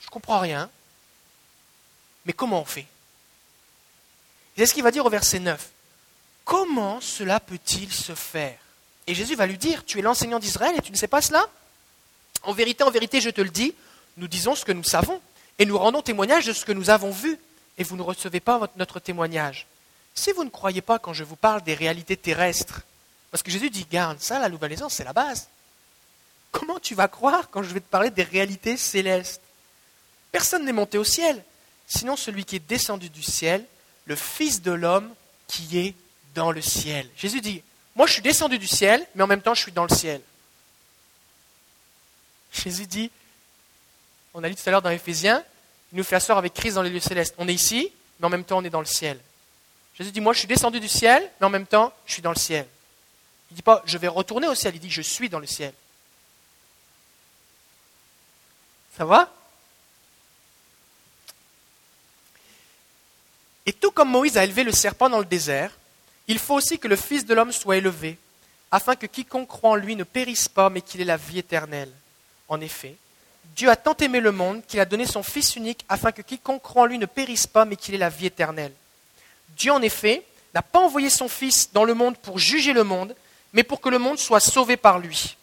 je 0.00 0.08
comprends 0.08 0.38
rien, 0.38 0.70
mais 2.24 2.32
comment 2.32 2.60
on 2.60 2.64
fait? 2.64 2.86
C'est 4.56 4.66
ce 4.66 4.74
qu'il 4.74 4.82
va 4.82 4.90
dire 4.90 5.06
au 5.06 5.10
verset 5.10 5.38
9. 5.38 5.70
Comment 6.44 7.00
cela 7.00 7.40
peut-il 7.40 7.92
se 7.92 8.14
faire? 8.14 8.58
Et 9.06 9.14
Jésus 9.14 9.34
va 9.34 9.46
lui 9.46 9.58
dire, 9.58 9.84
tu 9.84 9.98
es 9.98 10.02
l'enseignant 10.02 10.38
d'Israël 10.38 10.74
et 10.76 10.82
tu 10.82 10.92
ne 10.92 10.96
sais 10.96 11.08
pas 11.08 11.22
cela? 11.22 11.48
En 12.42 12.52
vérité, 12.52 12.84
en 12.84 12.90
vérité, 12.90 13.20
je 13.20 13.30
te 13.30 13.40
le 13.40 13.50
dis, 13.50 13.74
nous 14.16 14.28
disons 14.28 14.54
ce 14.54 14.64
que 14.64 14.72
nous 14.72 14.84
savons 14.84 15.20
et 15.58 15.66
nous 15.66 15.78
rendons 15.78 16.02
témoignage 16.02 16.46
de 16.46 16.52
ce 16.52 16.64
que 16.64 16.72
nous 16.72 16.90
avons 16.90 17.10
vu 17.10 17.38
et 17.78 17.84
vous 17.84 17.96
ne 17.96 18.02
recevez 18.02 18.40
pas 18.40 18.60
notre 18.76 19.00
témoignage. 19.00 19.66
Si 20.14 20.32
vous 20.32 20.44
ne 20.44 20.50
croyez 20.50 20.82
pas 20.82 20.98
quand 20.98 21.12
je 21.12 21.24
vous 21.24 21.36
parle 21.36 21.62
des 21.62 21.74
réalités 21.74 22.16
terrestres, 22.16 22.82
parce 23.30 23.42
que 23.42 23.50
Jésus 23.50 23.70
dit, 23.70 23.86
garde, 23.90 24.20
ça, 24.20 24.38
la 24.38 24.48
nouvelle 24.48 24.76
c'est 24.88 25.04
la 25.04 25.12
base. 25.12 25.48
Comment 26.50 26.80
tu 26.80 26.94
vas 26.94 27.08
croire 27.08 27.50
quand 27.50 27.62
je 27.62 27.72
vais 27.72 27.80
te 27.80 27.88
parler 27.88 28.10
des 28.10 28.22
réalités 28.22 28.76
célestes? 28.76 29.42
Personne 30.32 30.64
n'est 30.64 30.72
monté 30.72 30.98
au 30.98 31.04
ciel, 31.04 31.42
sinon 31.86 32.16
celui 32.16 32.44
qui 32.44 32.56
est 32.56 32.68
descendu 32.68 33.10
du 33.10 33.22
ciel, 33.22 33.64
le 34.06 34.16
Fils 34.16 34.62
de 34.62 34.72
l'homme 34.72 35.14
qui 35.46 35.78
est 35.78 35.94
dans 36.34 36.50
le 36.50 36.62
ciel. 36.62 37.08
Jésus 37.16 37.40
dit, 37.40 37.62
moi 37.94 38.06
je 38.06 38.14
suis 38.14 38.22
descendu 38.22 38.58
du 38.58 38.66
ciel, 38.66 39.06
mais 39.14 39.22
en 39.22 39.26
même 39.26 39.42
temps 39.42 39.54
je 39.54 39.62
suis 39.62 39.72
dans 39.72 39.84
le 39.84 39.94
ciel. 39.94 40.20
Jésus 42.52 42.86
dit, 42.86 43.10
on 44.34 44.42
a 44.42 44.48
lu 44.48 44.54
tout 44.54 44.62
à 44.66 44.70
l'heure 44.70 44.82
dans 44.82 44.90
Éphésiens, 44.90 45.44
il 45.92 45.98
nous 45.98 46.04
fait 46.04 46.16
asseoir 46.16 46.38
avec 46.38 46.54
Christ 46.54 46.74
dans 46.74 46.82
les 46.82 46.90
lieux 46.90 47.00
célestes. 47.00 47.34
On 47.38 47.48
est 47.48 47.54
ici, 47.54 47.90
mais 48.20 48.26
en 48.26 48.30
même 48.30 48.44
temps 48.44 48.58
on 48.58 48.64
est 48.64 48.70
dans 48.70 48.80
le 48.80 48.86
ciel. 48.86 49.18
Jésus 49.96 50.12
dit, 50.12 50.20
moi 50.20 50.32
je 50.32 50.40
suis 50.40 50.48
descendu 50.48 50.80
du 50.80 50.88
ciel, 50.88 51.28
mais 51.40 51.46
en 51.46 51.50
même 51.50 51.66
temps 51.66 51.92
je 52.06 52.12
suis 52.12 52.22
dans 52.22 52.32
le 52.32 52.36
ciel. 52.36 52.66
Il 53.50 53.54
ne 53.54 53.56
dit 53.56 53.62
pas, 53.62 53.82
je 53.86 53.96
vais 53.98 54.08
retourner 54.08 54.46
au 54.46 54.54
ciel, 54.54 54.74
il 54.74 54.80
dit, 54.80 54.90
je 54.90 55.02
suis 55.02 55.28
dans 55.28 55.38
le 55.38 55.46
ciel. 55.46 55.72
Ça 58.96 59.04
va? 59.04 59.32
Et 63.64 63.72
tout 63.72 63.90
comme 63.90 64.10
Moïse 64.10 64.36
a 64.36 64.44
élevé 64.44 64.64
le 64.64 64.72
serpent 64.72 65.08
dans 65.08 65.18
le 65.18 65.24
désert, 65.24 65.76
il 66.26 66.38
faut 66.38 66.54
aussi 66.54 66.78
que 66.78 66.88
le 66.88 66.96
Fils 66.96 67.24
de 67.24 67.34
l'homme 67.34 67.52
soit 67.52 67.76
élevé, 67.76 68.18
afin 68.70 68.96
que 68.96 69.06
quiconque 69.06 69.48
croit 69.48 69.70
en 69.70 69.74
lui 69.74 69.96
ne 69.96 70.04
périsse 70.04 70.48
pas, 70.48 70.68
mais 70.68 70.82
qu'il 70.82 71.00
ait 71.00 71.04
la 71.04 71.16
vie 71.16 71.38
éternelle. 71.38 71.92
En 72.48 72.60
effet, 72.60 72.96
Dieu 73.56 73.70
a 73.70 73.76
tant 73.76 73.96
aimé 73.96 74.20
le 74.20 74.32
monde 74.32 74.62
qu'il 74.66 74.80
a 74.80 74.84
donné 74.84 75.06
son 75.06 75.22
Fils 75.22 75.56
unique, 75.56 75.84
afin 75.88 76.12
que 76.12 76.22
quiconque 76.22 76.62
croit 76.62 76.82
en 76.82 76.86
lui 76.86 76.98
ne 76.98 77.06
périsse 77.06 77.46
pas, 77.46 77.64
mais 77.64 77.76
qu'il 77.76 77.94
ait 77.94 77.98
la 77.98 78.08
vie 78.08 78.26
éternelle. 78.26 78.72
Dieu, 79.56 79.72
en 79.72 79.82
effet, 79.82 80.22
n'a 80.54 80.62
pas 80.62 80.78
envoyé 80.78 81.10
son 81.10 81.28
Fils 81.28 81.70
dans 81.72 81.84
le 81.84 81.94
monde 81.94 82.16
pour 82.16 82.38
juger 82.38 82.72
le 82.72 82.84
monde, 82.84 83.14
mais 83.52 83.62
pour 83.62 83.80
que 83.80 83.88
le 83.88 83.98
monde 83.98 84.18
soit 84.18 84.40
sauvé 84.40 84.76
par 84.76 84.98
lui. 84.98 85.36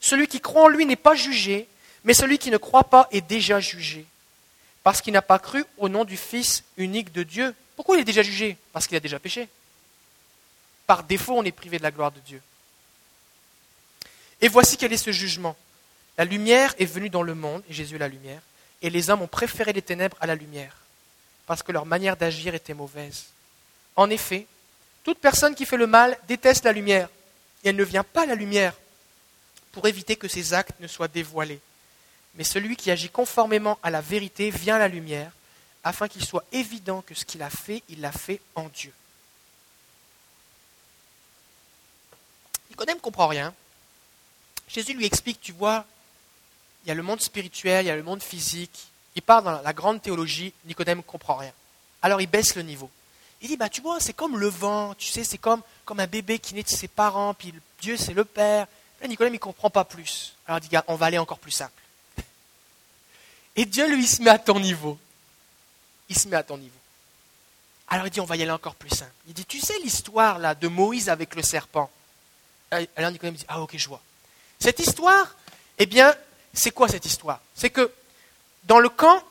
Celui 0.00 0.26
qui 0.26 0.40
croit 0.40 0.64
en 0.64 0.68
lui 0.68 0.84
n'est 0.86 0.96
pas 0.96 1.14
jugé, 1.14 1.68
mais 2.04 2.14
celui 2.14 2.38
qui 2.38 2.50
ne 2.50 2.56
croit 2.56 2.84
pas 2.84 3.06
est 3.12 3.20
déjà 3.20 3.60
jugé, 3.60 4.04
parce 4.82 5.00
qu'il 5.00 5.12
n'a 5.12 5.22
pas 5.22 5.38
cru 5.38 5.64
au 5.78 5.88
nom 5.88 6.04
du 6.04 6.16
Fils 6.16 6.64
unique 6.76 7.12
de 7.12 7.22
Dieu. 7.22 7.54
Pourquoi 7.76 7.96
il 7.96 8.00
est 8.00 8.04
déjà 8.04 8.22
jugé? 8.22 8.56
Parce 8.72 8.86
qu'il 8.86 8.96
a 8.96 9.00
déjà 9.00 9.18
péché. 9.18 9.48
Par 10.86 11.04
défaut, 11.04 11.34
on 11.36 11.44
est 11.44 11.52
privé 11.52 11.78
de 11.78 11.84
la 11.84 11.92
gloire 11.92 12.10
de 12.10 12.20
Dieu. 12.20 12.42
Et 14.40 14.48
voici 14.48 14.76
quel 14.76 14.92
est 14.92 14.96
ce 14.96 15.12
jugement. 15.12 15.56
La 16.18 16.24
lumière 16.24 16.74
est 16.78 16.86
venue 16.86 17.10
dans 17.10 17.22
le 17.22 17.34
monde, 17.34 17.62
et 17.68 17.72
Jésus 17.72 17.98
la 17.98 18.08
lumière, 18.08 18.42
et 18.82 18.90
les 18.90 19.10
hommes 19.10 19.22
ont 19.22 19.28
préféré 19.28 19.72
les 19.72 19.82
ténèbres 19.82 20.16
à 20.20 20.26
la 20.26 20.34
lumière, 20.34 20.76
parce 21.46 21.62
que 21.62 21.72
leur 21.72 21.86
manière 21.86 22.16
d'agir 22.16 22.54
était 22.54 22.74
mauvaise. 22.74 23.26
En 23.96 24.10
effet, 24.10 24.46
toute 25.04 25.18
personne 25.18 25.54
qui 25.54 25.66
fait 25.66 25.76
le 25.76 25.86
mal 25.86 26.18
déteste 26.28 26.64
la 26.64 26.72
lumière, 26.72 27.08
et 27.64 27.70
elle 27.70 27.76
ne 27.76 27.84
vient 27.84 28.04
pas 28.04 28.22
à 28.22 28.26
la 28.26 28.34
lumière 28.34 28.74
pour 29.72 29.86
éviter 29.86 30.16
que 30.16 30.28
ses 30.28 30.52
actes 30.52 30.78
ne 30.80 30.86
soient 30.86 31.08
dévoilés. 31.08 31.60
Mais 32.34 32.44
celui 32.44 32.76
qui 32.76 32.90
agit 32.90 33.10
conformément 33.10 33.78
à 33.82 33.90
la 33.90 34.00
vérité 34.00 34.50
vient 34.50 34.76
à 34.76 34.80
la 34.80 34.88
lumière, 34.88 35.32
afin 35.84 36.08
qu'il 36.08 36.24
soit 36.24 36.44
évident 36.52 37.02
que 37.02 37.14
ce 37.14 37.24
qu'il 37.24 37.42
a 37.42 37.50
fait, 37.50 37.82
il 37.88 38.00
l'a 38.00 38.12
fait 38.12 38.40
en 38.54 38.68
Dieu. 38.68 38.92
Nicodème 42.70 42.96
ne 42.96 43.02
comprend 43.02 43.28
rien. 43.28 43.54
Jésus 44.68 44.94
lui 44.94 45.04
explique, 45.04 45.40
tu 45.40 45.52
vois, 45.52 45.84
il 46.84 46.88
y 46.88 46.90
a 46.90 46.94
le 46.94 47.02
monde 47.02 47.20
spirituel, 47.20 47.84
il 47.84 47.88
y 47.88 47.90
a 47.90 47.96
le 47.96 48.02
monde 48.02 48.22
physique. 48.22 48.86
Il 49.14 49.22
part 49.22 49.42
dans 49.42 49.60
la 49.60 49.72
grande 49.72 50.00
théologie, 50.02 50.52
Nicodème 50.64 50.98
ne 50.98 51.02
comprend 51.02 51.36
rien. 51.36 51.52
Alors 52.00 52.20
il 52.20 52.26
baisse 52.26 52.54
le 52.54 52.62
niveau. 52.62 52.90
Il 53.40 53.48
dit, 53.48 53.56
bah, 53.56 53.68
tu 53.68 53.80
vois, 53.80 53.98
c'est 53.98 54.12
comme 54.12 54.38
le 54.38 54.48
vent, 54.48 54.94
tu 54.94 55.08
sais, 55.08 55.24
c'est 55.24 55.38
comme, 55.38 55.62
comme 55.84 55.98
un 55.98 56.06
bébé 56.06 56.38
qui 56.38 56.54
naît 56.54 56.62
de 56.62 56.68
ses 56.68 56.88
parents, 56.88 57.34
puis 57.34 57.52
Dieu 57.80 57.96
c'est 57.96 58.14
le 58.14 58.24
Père. 58.24 58.66
Là, 59.00 59.08
Nicolas, 59.08 59.30
il 59.30 59.32
ne 59.32 59.38
comprend 59.38 59.68
pas 59.68 59.84
plus. 59.84 60.34
Alors 60.46 60.60
il 60.62 60.68
dit, 60.68 60.76
on 60.86 60.94
va 60.94 61.06
aller 61.06 61.18
encore 61.18 61.38
plus 61.38 61.50
simple. 61.50 61.82
Et 63.56 63.64
Dieu, 63.64 63.88
lui, 63.88 64.04
il 64.04 64.08
se 64.08 64.22
met 64.22 64.30
à 64.30 64.38
ton 64.38 64.60
niveau. 64.60 64.98
Il 66.08 66.16
se 66.16 66.28
met 66.28 66.36
à 66.36 66.42
ton 66.42 66.56
niveau. 66.56 66.78
Alors 67.88 68.06
il 68.06 68.10
dit, 68.10 68.20
on 68.20 68.24
va 68.24 68.36
y 68.36 68.42
aller 68.42 68.52
encore 68.52 68.76
plus 68.76 68.90
simple. 68.90 69.12
Il 69.26 69.34
dit, 69.34 69.44
tu 69.44 69.60
sais 69.60 69.78
l'histoire 69.80 70.38
là 70.38 70.54
de 70.54 70.68
Moïse 70.68 71.08
avec 71.08 71.34
le 71.34 71.42
serpent? 71.42 71.90
Alors 72.70 73.10
Nicolas 73.10 73.32
me 73.32 73.36
dit, 73.36 73.44
ah 73.48 73.60
ok, 73.60 73.76
je 73.76 73.88
vois. 73.88 74.00
Cette 74.60 74.78
histoire, 74.78 75.34
eh 75.78 75.86
bien, 75.86 76.14
c'est 76.52 76.70
quoi 76.70 76.88
cette 76.88 77.06
histoire? 77.06 77.40
C'est 77.54 77.70
que 77.70 77.90
dans 78.64 78.78
le 78.78 78.88
camp, 78.88 79.22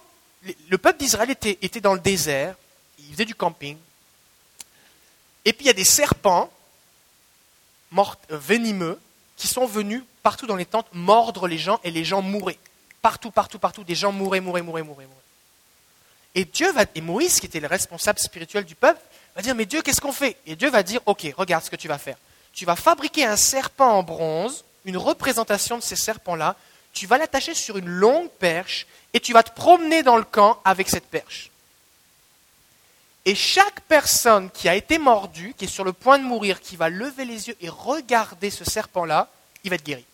le 0.70 0.78
peuple 0.78 1.00
d'Israël 1.00 1.30
était, 1.30 1.82
dans 1.82 1.94
le 1.94 2.00
désert, 2.00 2.56
il 3.00 3.14
faisait 3.14 3.26
du 3.26 3.36
camping, 3.36 3.78
Et 5.46 5.54
puis 5.54 5.66
il 5.66 5.68
y 5.68 5.72
a 5.72 5.74
des 5.74 5.86
serpents 5.86 6.52
euh, 7.98 8.04
venimeux 8.30 9.00
qui 9.38 9.48
sont 9.48 9.66
venus 9.66 10.04
partout 10.24 10.46
dans 10.48 10.56
les 10.56 10.66
tentes 10.66 10.88
mordre 10.94 11.48
les 11.48 11.58
gens 11.58 11.80
et 11.84 11.92
les 11.92 12.04
gens 12.04 12.22
mouraient. 12.22 12.60
Partout, 13.02 13.32
partout, 13.32 13.60
partout, 13.60 13.84
des 13.84 13.96
gens 13.96 14.12
mouraient, 14.12 14.40
mouraient, 14.40 14.62
mouraient, 14.62 14.84
mouraient. 14.84 15.06
mouraient. 15.06 15.22
Et 16.36 16.46
Dieu 16.46 16.72
va, 16.72 16.86
et 16.94 17.02
Moïse, 17.02 17.40
qui 17.40 17.48
était 17.48 17.60
le 17.60 17.68
responsable 17.68 18.20
spirituel 18.20 18.64
du 18.64 18.76
peuple, 18.76 19.02
va 19.36 19.42
dire, 19.42 19.56
mais 19.56 19.66
Dieu, 19.66 19.82
qu'est-ce 19.82 20.02
qu'on 20.02 20.12
fait? 20.12 20.38
Et 20.46 20.56
Dieu 20.56 20.70
va 20.70 20.84
dire, 20.84 21.02
ok, 21.06 21.28
regarde 21.36 21.64
ce 21.64 21.70
que 21.70 21.76
tu 21.76 21.88
vas 21.88 21.98
faire. 21.98 22.18
Tu 22.54 22.66
vas 22.66 22.76
fabriquer 22.76 23.26
un 23.26 23.36
serpent 23.36 23.98
en 23.98 24.04
bronze, 24.04 24.64
une 24.86 24.98
représentation 24.98 25.78
de 25.78 25.84
ces 25.84 25.96
serpents-là, 25.96 26.56
tu 26.94 27.08
vas 27.08 27.18
l'attacher 27.18 27.54
sur 27.54 27.78
une 27.78 27.88
longue 27.88 28.30
perche, 28.30 28.88
et 29.14 29.20
tu 29.20 29.34
vas 29.34 29.44
te 29.44 29.52
promener 29.52 30.04
dans 30.04 30.18
le 30.18 30.24
camp 30.24 30.62
avec 30.64 30.90
cette 30.90 31.08
perche. 31.08 31.50
Et 33.26 33.36
chaque 33.36 33.82
personne 33.82 34.50
qui 34.50 34.68
a 34.68 34.76
été 34.76 34.98
mordue, 34.98 35.54
qui 35.56 35.66
est 35.66 35.68
sur 35.68 35.84
le 35.84 35.94
point 35.94 36.18
de 36.18 36.24
mourir, 36.24 36.60
qui 36.60 36.76
va 36.76 36.90
lever 36.90 37.26
les 37.26 37.50
yeux 37.50 37.58
et 37.62 37.70
regarder 37.70 38.50
ce 38.50 38.64
serpent-là, 38.64 39.30
il 39.64 39.70
va 39.70 39.76
être 39.76 39.86
guéri. 39.86 40.06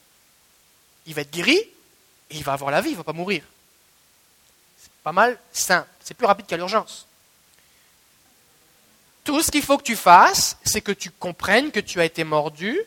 Il 1.05 1.13
va 1.13 1.21
être 1.21 1.32
guéri 1.32 1.57
et 1.57 2.36
il 2.36 2.43
va 2.43 2.53
avoir 2.53 2.69
la 2.71 2.82
vie, 2.82 2.89
il 2.89 2.93
ne 2.93 2.97
va 2.97 3.03
pas 3.03 3.13
mourir. 3.13 3.43
C'est 4.78 4.91
pas 5.03 5.13
mal 5.13 5.39
simple. 5.53 5.88
C'est 6.03 6.15
plus 6.15 6.28
rapide 6.28 6.47
qu'à 6.47 6.57
l'urgence. 6.57 7.05
Tout 9.23 9.41
ce 9.41 9.51
qu'il 9.51 9.63
faut 9.63 9.78
que 9.78 9.84
tu 9.84 9.95
fasses, 9.95 10.57
c'est 10.63 10.82
que 10.82 10.91
tu 10.91 11.11
comprennes 11.11 11.71
que 11.71 11.80
tu 11.80 12.01
as 12.01 12.05
été 12.05 12.25
mordu, 12.25 12.78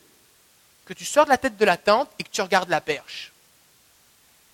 que 0.85 0.93
tu 0.93 1.07
sors 1.07 1.25
de 1.25 1.31
la 1.31 1.39
tête 1.39 1.57
de 1.57 1.65
la 1.65 1.79
tente 1.79 2.11
et 2.19 2.25
que 2.25 2.31
tu 2.31 2.43
regardes 2.43 2.69
la 2.69 2.83
perche. 2.83 3.33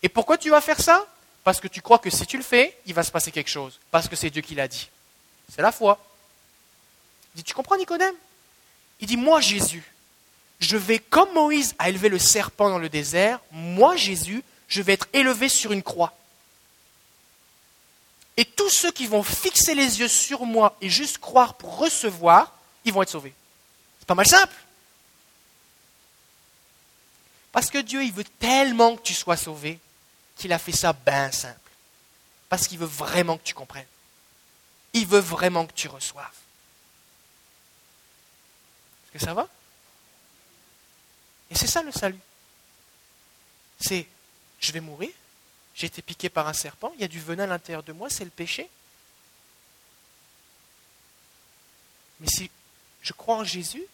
Et 0.06 0.08
pourquoi 0.08 0.38
tu 0.38 0.50
vas 0.50 0.60
faire 0.60 0.80
ça? 0.80 1.04
Parce 1.42 1.58
que 1.58 1.66
tu 1.66 1.82
crois 1.82 1.98
que 1.98 2.10
si 2.10 2.24
tu 2.26 2.36
le 2.36 2.44
fais, 2.44 2.78
il 2.86 2.94
va 2.94 3.02
se 3.02 3.10
passer 3.10 3.32
quelque 3.32 3.50
chose. 3.50 3.80
Parce 3.90 4.06
que 4.06 4.14
c'est 4.14 4.30
Dieu 4.30 4.40
qui 4.40 4.54
l'a 4.54 4.68
dit. 4.68 4.88
C'est 5.52 5.62
la 5.62 5.72
foi. 5.72 5.98
Il 7.34 7.38
dit, 7.38 7.42
tu 7.42 7.54
comprends 7.54 7.76
Nicodème? 7.76 8.14
Il 9.00 9.08
dit, 9.08 9.16
moi 9.16 9.40
Jésus, 9.40 9.82
je 10.60 10.76
vais, 10.76 11.00
comme 11.00 11.32
Moïse 11.32 11.74
a 11.80 11.88
élevé 11.88 12.08
le 12.08 12.20
serpent 12.20 12.70
dans 12.70 12.78
le 12.78 12.88
désert, 12.88 13.40
moi 13.50 13.96
Jésus, 13.96 14.44
je 14.68 14.80
vais 14.80 14.92
être 14.92 15.08
élevé 15.12 15.48
sur 15.48 15.72
une 15.72 15.82
croix. 15.82 16.16
Et 18.36 18.44
tous 18.44 18.70
ceux 18.70 18.92
qui 18.92 19.08
vont 19.08 19.24
fixer 19.24 19.74
les 19.74 19.98
yeux 19.98 20.06
sur 20.06 20.44
moi 20.44 20.76
et 20.80 20.88
juste 20.88 21.18
croire 21.18 21.54
pour 21.54 21.78
recevoir, 21.78 22.52
ils 22.84 22.92
vont 22.92 23.02
être 23.02 23.10
sauvés. 23.10 23.34
C'est 23.98 24.06
pas 24.06 24.14
mal 24.14 24.28
simple. 24.28 24.54
Parce 27.50 27.70
que 27.70 27.78
Dieu, 27.78 28.04
il 28.04 28.12
veut 28.12 28.22
tellement 28.38 28.94
que 28.94 29.02
tu 29.02 29.12
sois 29.12 29.36
sauvé 29.36 29.80
qu'il 30.36 30.52
a 30.52 30.58
fait 30.58 30.72
ça 30.72 30.92
bien 30.92 31.32
simple. 31.32 31.58
Parce 32.48 32.68
qu'il 32.68 32.78
veut 32.78 32.86
vraiment 32.86 33.38
que 33.38 33.42
tu 33.42 33.54
comprennes. 33.54 33.86
Il 34.92 35.06
veut 35.06 35.20
vraiment 35.20 35.66
que 35.66 35.72
tu 35.72 35.88
reçoives. 35.88 36.26
Est-ce 39.04 39.12
que 39.12 39.18
ça 39.18 39.34
va? 39.34 39.48
Et 41.50 41.54
c'est 41.54 41.66
ça 41.66 41.82
le 41.82 41.92
salut. 41.92 42.20
C'est, 43.80 44.06
je 44.60 44.72
vais 44.72 44.80
mourir, 44.80 45.10
j'ai 45.74 45.86
été 45.86 46.00
piqué 46.02 46.28
par 46.28 46.48
un 46.48 46.52
serpent, 46.52 46.92
il 46.94 47.00
y 47.00 47.04
a 47.04 47.08
du 47.08 47.20
venin 47.20 47.44
à 47.44 47.48
l'intérieur 47.48 47.82
de 47.82 47.92
moi, 47.92 48.08
c'est 48.08 48.24
le 48.24 48.30
péché. 48.30 48.68
Mais 52.20 52.26
si 52.28 52.50
je 53.02 53.12
crois 53.12 53.36
en 53.36 53.44
Jésus, 53.44 53.84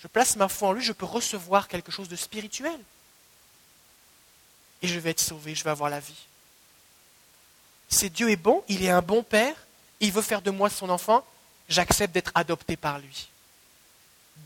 je 0.00 0.06
place 0.08 0.36
ma 0.36 0.48
foi 0.48 0.68
en 0.68 0.72
lui, 0.72 0.82
je 0.82 0.92
peux 0.92 1.06
recevoir 1.06 1.68
quelque 1.68 1.90
chose 1.90 2.08
de 2.08 2.16
spirituel. 2.16 2.78
Et 4.82 4.88
je 4.88 4.98
vais 4.98 5.10
être 5.10 5.20
sauvé, 5.20 5.54
je 5.54 5.64
vais 5.64 5.70
avoir 5.70 5.90
la 5.90 6.00
vie. 6.00 6.26
C'est 7.88 8.10
Dieu 8.10 8.30
est 8.30 8.36
bon, 8.36 8.64
il 8.68 8.84
est 8.84 8.90
un 8.90 9.02
bon 9.02 9.22
Père, 9.22 9.54
il 10.00 10.12
veut 10.12 10.22
faire 10.22 10.42
de 10.42 10.50
moi 10.50 10.70
son 10.70 10.88
enfant, 10.88 11.24
j'accepte 11.68 12.14
d'être 12.14 12.32
adopté 12.34 12.76
par 12.76 12.98
lui. 12.98 13.28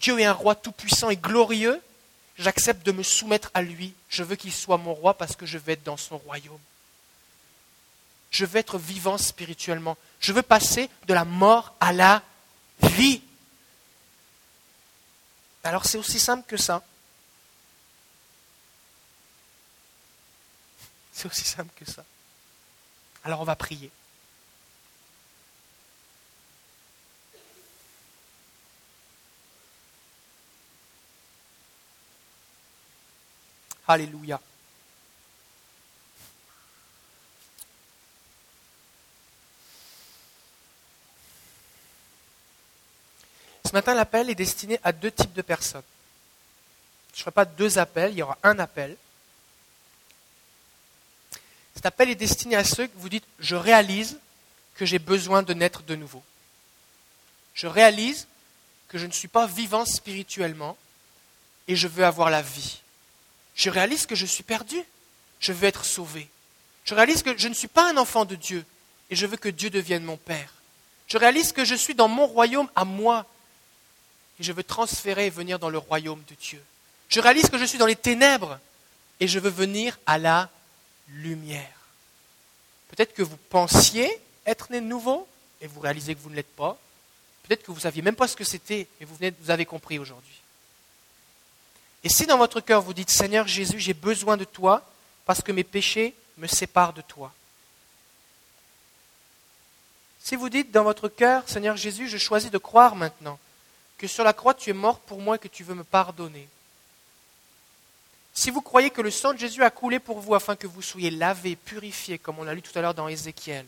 Dieu 0.00 0.18
est 0.20 0.24
un 0.24 0.32
roi 0.32 0.54
tout-puissant 0.54 1.10
et 1.10 1.16
glorieux, 1.16 1.80
j'accepte 2.38 2.84
de 2.84 2.92
me 2.92 3.02
soumettre 3.02 3.50
à 3.54 3.62
lui. 3.62 3.94
Je 4.08 4.22
veux 4.22 4.36
qu'il 4.36 4.52
soit 4.52 4.76
mon 4.76 4.94
roi 4.94 5.16
parce 5.16 5.36
que 5.36 5.46
je 5.46 5.58
veux 5.58 5.72
être 5.72 5.84
dans 5.84 5.96
son 5.96 6.18
royaume. 6.18 6.58
Je 8.30 8.44
veux 8.44 8.58
être 8.58 8.78
vivant 8.78 9.16
spirituellement. 9.16 9.96
Je 10.20 10.32
veux 10.32 10.42
passer 10.42 10.90
de 11.06 11.14
la 11.14 11.24
mort 11.24 11.74
à 11.80 11.92
la 11.92 12.22
vie. 12.80 13.22
Alors 15.64 15.86
c'est 15.86 15.98
aussi 15.98 16.20
simple 16.20 16.44
que 16.46 16.56
ça. 16.56 16.82
C'est 21.16 21.28
aussi 21.28 21.44
simple 21.44 21.72
que 21.74 21.90
ça. 21.90 22.04
Alors 23.24 23.40
on 23.40 23.44
va 23.44 23.56
prier. 23.56 23.90
Alléluia. 33.88 34.38
Ce 43.64 43.72
matin, 43.72 43.94
l'appel 43.94 44.28
est 44.28 44.34
destiné 44.34 44.78
à 44.84 44.92
deux 44.92 45.10
types 45.10 45.32
de 45.32 45.40
personnes. 45.40 45.82
Je 47.14 47.20
ne 47.20 47.22
ferai 47.22 47.30
pas 47.30 47.46
deux 47.46 47.78
appels, 47.78 48.12
il 48.12 48.18
y 48.18 48.22
aura 48.22 48.36
un 48.42 48.58
appel. 48.58 48.98
Cet 51.76 51.86
appel 51.86 52.10
est 52.10 52.16
destiné 52.16 52.56
à 52.56 52.64
ceux 52.64 52.86
que 52.86 52.96
vous 52.96 53.10
dites, 53.10 53.24
je 53.38 53.54
réalise 53.54 54.18
que 54.74 54.86
j'ai 54.86 54.98
besoin 54.98 55.42
de 55.42 55.54
naître 55.54 55.82
de 55.82 55.94
nouveau. 55.94 56.22
Je 57.54 57.66
réalise 57.66 58.26
que 58.88 58.98
je 58.98 59.06
ne 59.06 59.12
suis 59.12 59.28
pas 59.28 59.46
vivant 59.46 59.84
spirituellement 59.84 60.76
et 61.68 61.76
je 61.76 61.86
veux 61.86 62.04
avoir 62.04 62.30
la 62.30 62.42
vie. 62.42 62.80
Je 63.54 63.70
réalise 63.70 64.06
que 64.06 64.14
je 64.14 64.26
suis 64.26 64.42
perdu. 64.42 64.76
Je 65.38 65.52
veux 65.52 65.68
être 65.68 65.84
sauvé. 65.84 66.28
Je 66.84 66.94
réalise 66.94 67.22
que 67.22 67.36
je 67.36 67.48
ne 67.48 67.54
suis 67.54 67.68
pas 67.68 67.90
un 67.90 67.98
enfant 67.98 68.24
de 68.24 68.36
Dieu 68.36 68.64
et 69.10 69.16
je 69.16 69.26
veux 69.26 69.36
que 69.36 69.48
Dieu 69.50 69.68
devienne 69.68 70.02
mon 70.02 70.16
Père. 70.16 70.54
Je 71.08 71.18
réalise 71.18 71.52
que 71.52 71.64
je 71.64 71.74
suis 71.74 71.94
dans 71.94 72.08
mon 72.08 72.26
royaume 72.26 72.68
à 72.74 72.84
moi 72.84 73.26
et 74.40 74.42
je 74.42 74.52
veux 74.52 74.64
transférer 74.64 75.26
et 75.26 75.30
venir 75.30 75.58
dans 75.58 75.68
le 75.68 75.78
royaume 75.78 76.22
de 76.28 76.34
Dieu. 76.34 76.62
Je 77.08 77.20
réalise 77.20 77.50
que 77.50 77.58
je 77.58 77.64
suis 77.64 77.78
dans 77.78 77.86
les 77.86 77.96
ténèbres 77.96 78.58
et 79.20 79.28
je 79.28 79.38
veux 79.38 79.50
venir 79.50 79.98
à 80.06 80.18
la 80.18 80.50
lumière. 81.08 81.72
Peut-être 82.88 83.14
que 83.14 83.22
vous 83.22 83.36
pensiez 83.36 84.10
être 84.46 84.70
né 84.70 84.80
de 84.80 84.86
nouveau 84.86 85.26
et 85.60 85.66
vous 85.66 85.80
réalisez 85.80 86.14
que 86.14 86.20
vous 86.20 86.30
ne 86.30 86.36
l'êtes 86.36 86.54
pas. 86.54 86.78
Peut-être 87.42 87.62
que 87.62 87.70
vous 87.70 87.76
ne 87.76 87.82
saviez 87.82 88.02
même 88.02 88.16
pas 88.16 88.28
ce 88.28 88.36
que 88.36 88.44
c'était, 88.44 88.86
mais 88.98 89.06
vous, 89.06 89.16
vous 89.40 89.50
avez 89.50 89.66
compris 89.66 89.98
aujourd'hui. 89.98 90.40
Et 92.04 92.08
si 92.08 92.26
dans 92.26 92.38
votre 92.38 92.60
cœur 92.60 92.82
vous 92.82 92.94
dites, 92.94 93.10
Seigneur 93.10 93.46
Jésus, 93.46 93.80
j'ai 93.80 93.94
besoin 93.94 94.36
de 94.36 94.44
toi 94.44 94.82
parce 95.24 95.42
que 95.42 95.52
mes 95.52 95.64
péchés 95.64 96.14
me 96.38 96.46
séparent 96.46 96.92
de 96.92 97.02
toi. 97.02 97.32
Si 100.20 100.36
vous 100.36 100.48
dites 100.48 100.70
dans 100.72 100.84
votre 100.84 101.08
cœur, 101.08 101.44
Seigneur 101.48 101.76
Jésus, 101.76 102.08
je 102.08 102.18
choisis 102.18 102.50
de 102.50 102.58
croire 102.58 102.96
maintenant 102.96 103.38
que 103.98 104.06
sur 104.06 104.24
la 104.24 104.32
croix 104.32 104.54
tu 104.54 104.70
es 104.70 104.72
mort 104.72 104.98
pour 105.00 105.20
moi 105.20 105.36
et 105.36 105.38
que 105.38 105.48
tu 105.48 105.64
veux 105.64 105.74
me 105.74 105.84
pardonner. 105.84 106.48
Si 108.36 108.50
vous 108.50 108.60
croyez 108.60 108.90
que 108.90 109.00
le 109.00 109.10
sang 109.10 109.32
de 109.32 109.38
Jésus 109.38 109.62
a 109.62 109.70
coulé 109.70 109.98
pour 109.98 110.20
vous 110.20 110.34
afin 110.34 110.56
que 110.56 110.66
vous 110.66 110.82
soyez 110.82 111.10
lavés, 111.10 111.56
purifiés, 111.56 112.18
comme 112.18 112.38
on 112.38 112.44
l'a 112.44 112.52
lu 112.52 112.60
tout 112.60 112.78
à 112.78 112.82
l'heure 112.82 112.92
dans 112.92 113.08
Ézéchiel, 113.08 113.64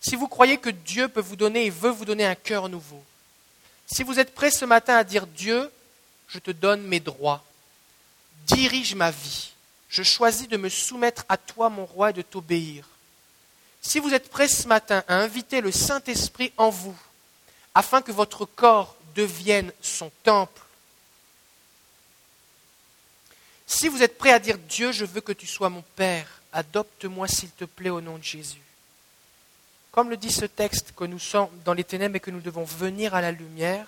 si 0.00 0.16
vous 0.16 0.26
croyez 0.26 0.56
que 0.56 0.70
Dieu 0.70 1.08
peut 1.08 1.20
vous 1.20 1.36
donner 1.36 1.66
et 1.66 1.70
veut 1.70 1.90
vous 1.90 2.06
donner 2.06 2.24
un 2.24 2.34
cœur 2.34 2.70
nouveau, 2.70 3.04
si 3.84 4.02
vous 4.02 4.18
êtes 4.18 4.34
prêt 4.34 4.50
ce 4.50 4.64
matin 4.64 4.96
à 4.96 5.04
dire 5.04 5.26
Dieu, 5.26 5.70
je 6.28 6.38
te 6.38 6.50
donne 6.50 6.80
mes 6.84 6.98
droits, 6.98 7.44
dirige 8.46 8.94
ma 8.94 9.10
vie. 9.10 9.52
Je 9.90 10.02
choisis 10.02 10.48
de 10.48 10.56
me 10.56 10.70
soumettre 10.70 11.26
à 11.28 11.36
toi, 11.36 11.68
mon 11.68 11.84
roi, 11.84 12.08
et 12.08 12.14
de 12.14 12.22
t'obéir. 12.22 12.86
Si 13.82 13.98
vous 13.98 14.14
êtes 14.14 14.30
prêt 14.30 14.48
ce 14.48 14.66
matin 14.66 15.04
à 15.08 15.16
inviter 15.16 15.60
le 15.60 15.72
Saint-Esprit 15.72 16.54
en 16.56 16.70
vous, 16.70 16.96
afin 17.74 18.00
que 18.00 18.12
votre 18.12 18.46
corps 18.46 18.96
devienne 19.14 19.72
son 19.82 20.10
temple, 20.22 20.62
si 23.70 23.88
vous 23.88 24.02
êtes 24.02 24.18
prêt 24.18 24.32
à 24.32 24.40
dire 24.40 24.58
Dieu, 24.58 24.90
je 24.90 25.04
veux 25.04 25.20
que 25.20 25.32
tu 25.32 25.46
sois 25.46 25.68
mon 25.68 25.84
Père, 25.94 26.26
adopte-moi 26.52 27.28
s'il 27.28 27.50
te 27.50 27.64
plaît 27.64 27.88
au 27.90 28.00
nom 28.00 28.18
de 28.18 28.24
Jésus. 28.24 28.60
Comme 29.92 30.10
le 30.10 30.16
dit 30.16 30.32
ce 30.32 30.44
texte, 30.44 30.92
que 30.96 31.04
nous 31.04 31.20
sommes 31.20 31.48
dans 31.64 31.72
les 31.72 31.84
ténèbres 31.84 32.16
et 32.16 32.20
que 32.20 32.32
nous 32.32 32.40
devons 32.40 32.64
venir 32.64 33.14
à 33.14 33.20
la 33.20 33.30
lumière, 33.30 33.86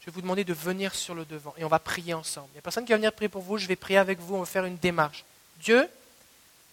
je 0.00 0.06
vais 0.06 0.12
vous 0.12 0.20
demander 0.20 0.42
de 0.42 0.52
venir 0.52 0.96
sur 0.96 1.14
le 1.14 1.24
devant 1.24 1.54
et 1.56 1.64
on 1.64 1.68
va 1.68 1.78
prier 1.78 2.12
ensemble. 2.12 2.48
Il 2.50 2.54
n'y 2.54 2.58
a 2.58 2.62
personne 2.62 2.84
qui 2.84 2.90
va 2.90 2.96
venir 2.96 3.12
prier 3.12 3.28
pour 3.28 3.42
vous, 3.42 3.56
je 3.56 3.68
vais 3.68 3.76
prier 3.76 3.98
avec 3.98 4.18
vous, 4.18 4.34
on 4.34 4.40
va 4.40 4.46
faire 4.46 4.64
une 4.64 4.78
démarche. 4.78 5.24
Dieu, 5.60 5.88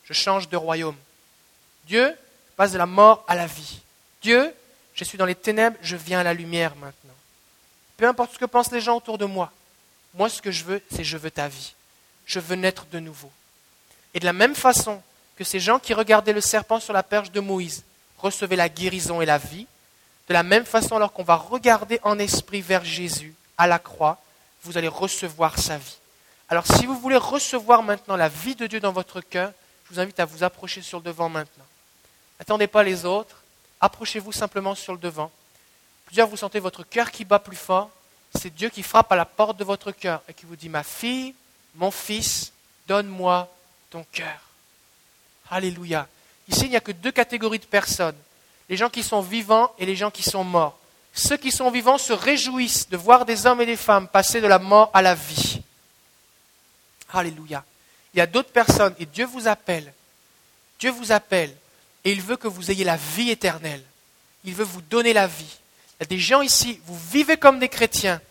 je 0.06 0.14
change 0.14 0.50
de 0.50 0.58
royaume. 0.58 0.98
Dieu, 1.86 2.16
passe 2.56 2.72
de 2.72 2.80
la 2.80 2.88
mort 2.88 3.24
à 3.28 3.36
la 3.36 3.46
vie. 3.46 3.82
Dieu, 4.24 4.52
je 4.96 5.04
suis 5.04 5.20
dans 5.20 5.26
les 5.26 5.36
ténèbres, 5.36 5.78
je 5.82 5.96
viens 5.96 6.22
à 6.22 6.24
la 6.24 6.34
lumière 6.34 6.76
maintenant. 6.78 7.14
Peu 7.98 8.08
importe 8.08 8.34
ce 8.34 8.40
que 8.40 8.46
pensent 8.46 8.72
les 8.72 8.82
gens 8.82 8.98
autour 8.98 9.20
de 9.20 9.26
moi, 9.26 9.52
moi 10.16 10.28
ce 10.28 10.42
que 10.42 10.52
je 10.52 10.64
veux, 10.64 10.82
c'est 10.92 11.04
je 11.04 11.18
veux 11.18 11.30
ta 11.30 11.48
vie. 11.48 11.76
Je 12.28 12.40
veux 12.40 12.56
naître 12.56 12.86
de 12.92 13.00
nouveau. 13.00 13.32
Et 14.14 14.20
de 14.20 14.26
la 14.26 14.34
même 14.34 14.56
façon 14.56 15.02
que 15.36 15.44
ces 15.44 15.60
gens 15.60 15.80
qui 15.80 15.94
regardaient 15.94 16.34
le 16.34 16.42
serpent 16.42 16.80
sur 16.80 16.94
la 16.94 17.04
perche 17.04 17.32
de 17.32 17.40
Moïse 17.40 17.84
recevaient 18.20 18.56
la 18.56 18.70
guérison 18.70 19.22
et 19.22 19.26
la 19.26 19.38
vie, 19.38 19.68
De 20.28 20.34
la 20.34 20.44
même 20.44 20.66
façon, 20.66 20.98
alors 20.98 21.14
qu'on 21.14 21.24
va 21.24 21.36
regarder 21.36 22.00
en 22.04 22.20
esprit 22.20 22.60
vers 22.60 22.84
Jésus 22.84 23.34
à 23.58 23.66
la 23.66 23.80
croix, 23.80 24.20
vous 24.64 24.78
allez 24.78 24.90
recevoir 24.90 25.58
sa 25.58 25.78
vie. 25.78 25.98
Alors 26.50 26.66
si 26.68 26.86
vous 26.86 27.00
voulez 27.00 27.18
recevoir 27.18 27.82
maintenant 27.84 28.18
la 28.18 28.28
vie 28.28 28.56
de 28.56 28.68
Dieu 28.68 28.80
dans 28.80 28.92
votre 28.92 29.22
cœur, 29.22 29.52
je 29.86 29.94
vous 29.94 30.00
invite 30.00 30.20
à 30.20 30.26
vous 30.26 30.44
approcher 30.44 30.82
sur 30.82 31.00
le 31.00 31.06
devant 31.06 31.30
maintenant. 31.30 31.66
N'attendez 32.40 32.68
pas 32.68 32.84
les 32.84 33.06
autres, 33.06 33.42
approchez-vous 33.80 34.32
simplement 34.32 34.76
sur 34.76 34.94
le 34.94 35.00
devant. 35.00 35.32
Plusieurs, 36.06 36.28
vous 36.28 36.38
sentez 36.38 36.60
votre 36.60 36.84
cœur 36.84 37.12
qui 37.12 37.26
bat 37.26 37.40
plus 37.40 37.58
fort. 37.58 37.90
C'est 38.38 38.54
Dieu 38.54 38.70
qui 38.70 38.84
frappe 38.84 39.12
à 39.12 39.16
la 39.16 39.26
porte 39.26 39.58
de 39.58 39.64
votre 39.64 39.92
cœur 39.92 40.22
et 40.28 40.34
qui 40.34 40.46
vous 40.46 40.56
dit, 40.56 40.70
ma 40.70 40.84
fille, 40.84 41.34
mon 41.78 41.92
fils, 41.92 42.52
donne-moi 42.88 43.50
ton 43.90 44.06
cœur. 44.12 44.40
Alléluia. 45.50 46.08
Ici, 46.48 46.66
il 46.66 46.70
n'y 46.70 46.76
a 46.76 46.82
que 46.82 46.92
deux 46.92 47.12
catégories 47.12 47.60
de 47.60 47.66
personnes. 47.66 48.16
Les 48.70 48.76
gens 48.76 48.90
qui 48.90 49.04
sont 49.04 49.22
vivants 49.22 49.74
et 49.78 49.86
les 49.86 49.96
gens 49.96 50.12
qui 50.12 50.24
sont 50.24 50.44
morts. 50.44 50.78
Ceux 51.14 51.38
qui 51.38 51.52
sont 51.52 51.72
vivants 51.72 51.98
se 51.98 52.14
réjouissent 52.14 52.90
de 52.90 52.98
voir 52.98 53.26
des 53.26 53.46
hommes 53.46 53.62
et 53.62 53.66
des 53.66 53.78
femmes 53.78 54.08
passer 54.08 54.42
de 54.42 54.48
la 54.48 54.60
mort 54.60 54.92
à 54.94 55.02
la 55.02 55.16
vie. 55.16 55.62
Alléluia. 57.14 57.64
Il 58.14 58.18
y 58.18 58.22
a 58.22 58.28
d'autres 58.28 58.52
personnes 58.52 58.96
et 59.00 59.06
Dieu 59.06 59.26
vous 59.26 59.48
appelle. 59.48 59.94
Dieu 60.80 60.92
vous 60.92 61.12
appelle 61.12 61.56
et 62.04 62.12
il 62.12 62.22
veut 62.22 62.38
que 62.38 62.48
vous 62.48 62.72
ayez 62.72 62.84
la 62.84 62.98
vie 62.98 63.30
éternelle. 63.30 63.84
Il 64.44 64.54
veut 64.54 64.64
vous 64.64 64.82
donner 64.82 65.14
la 65.14 65.28
vie. 65.28 65.58
Il 66.00 66.04
y 66.04 66.04
a 66.04 66.08
des 66.08 66.20
gens 66.20 66.42
ici, 66.42 66.80
vous 66.86 67.00
vivez 67.12 67.38
comme 67.38 67.60
des 67.60 67.70
chrétiens, 67.70 68.22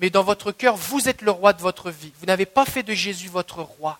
mais 0.00 0.10
dans 0.10 0.22
votre 0.22 0.52
cœur, 0.52 0.76
vous 0.76 1.08
êtes 1.08 1.22
le 1.22 1.30
roi 1.30 1.52
de 1.52 1.62
votre 1.62 1.90
vie. 1.90 2.12
Vous 2.20 2.26
n'avez 2.26 2.46
pas 2.46 2.64
fait 2.66 2.82
de 2.82 2.92
Jésus 2.92 3.28
votre 3.28 3.62
roi. 3.62 3.98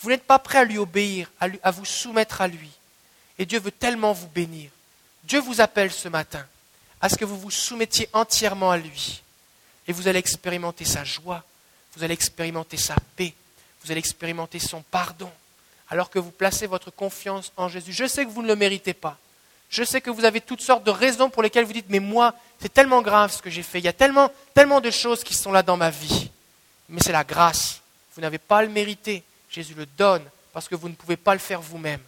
Vous 0.00 0.10
n'êtes 0.10 0.24
pas 0.24 0.38
prêt 0.38 0.58
à 0.58 0.64
lui 0.64 0.78
obéir, 0.78 1.30
à, 1.40 1.70
vous 1.70 1.84
soumettre 1.84 2.40
à 2.40 2.48
lui. 2.48 2.70
Et 3.38 3.46
Dieu 3.46 3.60
veut 3.60 3.70
tellement 3.70 4.12
vous 4.12 4.26
bénir. 4.26 4.70
Dieu 5.24 5.40
vous 5.40 5.60
appelle 5.60 5.92
ce 5.92 6.08
matin 6.08 6.44
à 7.00 7.08
ce 7.08 7.16
que 7.16 7.24
vous 7.24 7.38
vous 7.38 7.50
soumettiez 7.50 8.08
entièrement 8.12 8.70
à 8.70 8.76
lui. 8.76 9.22
Et 9.88 9.92
vous 9.92 10.08
allez 10.08 10.18
expérimenter 10.18 10.84
sa 10.84 11.04
joie, 11.04 11.42
vous 11.96 12.04
allez 12.04 12.14
expérimenter 12.14 12.76
sa 12.76 12.96
paix, 13.16 13.34
vous 13.84 13.90
allez 13.90 13.98
expérimenter 13.98 14.58
son 14.58 14.82
pardon, 14.82 15.30
alors 15.88 16.10
que 16.10 16.18
vous 16.18 16.30
placez 16.30 16.66
votre 16.66 16.90
confiance 16.90 17.52
en 17.56 17.68
Jésus. 17.68 17.92
Je 17.92 18.06
sais 18.06 18.24
que 18.24 18.30
vous 18.30 18.42
ne 18.42 18.48
le 18.48 18.56
méritez 18.56 18.94
pas. 18.94 19.18
Je 19.72 19.84
sais 19.84 20.02
que 20.02 20.10
vous 20.10 20.26
avez 20.26 20.42
toutes 20.42 20.60
sortes 20.60 20.84
de 20.84 20.90
raisons 20.90 21.30
pour 21.30 21.42
lesquelles 21.42 21.64
vous 21.64 21.72
dites, 21.72 21.88
mais 21.88 21.98
moi, 21.98 22.34
c'est 22.60 22.72
tellement 22.72 23.00
grave 23.00 23.32
ce 23.32 23.40
que 23.40 23.48
j'ai 23.48 23.62
fait. 23.62 23.78
Il 23.78 23.84
y 23.84 23.88
a 23.88 23.92
tellement, 23.94 24.30
de 24.80 24.90
choses 24.90 25.24
qui 25.24 25.32
sont 25.32 25.50
là 25.50 25.62
dans 25.62 25.78
ma 25.78 25.88
vie. 25.88 26.30
Mais 26.90 27.00
c'est 27.02 27.10
la 27.10 27.24
grâce. 27.24 27.80
Vous 28.14 28.20
n'avez 28.20 28.36
pas 28.36 28.62
le 28.62 28.68
mériter. 28.68 29.22
Jésus 29.48 29.72
le 29.72 29.86
donne 29.86 30.24
parce 30.52 30.68
que 30.68 30.74
vous 30.74 30.90
ne 30.90 30.94
pouvez 30.94 31.16
pas 31.16 31.32
le 31.32 31.40
faire 31.40 31.62
vous-même. 31.62 32.02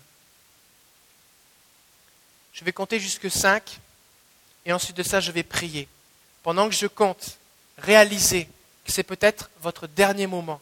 Je 2.52 2.64
vais 2.64 2.72
compter 2.72 3.00
jusque 3.00 3.30
5 3.30 3.78
et 4.66 4.72
ensuite 4.74 4.98
de 4.98 5.02
ça, 5.02 5.20
je 5.20 5.32
vais 5.32 5.42
prier. 5.42 5.88
Pendant 6.42 6.68
que 6.68 6.74
je 6.74 6.86
compte, 6.86 7.38
réalisez 7.78 8.46
que 8.84 8.92
c'est 8.92 9.02
peut-être 9.02 9.48
votre 9.62 9.86
dernier 9.86 10.26
moment. 10.26 10.60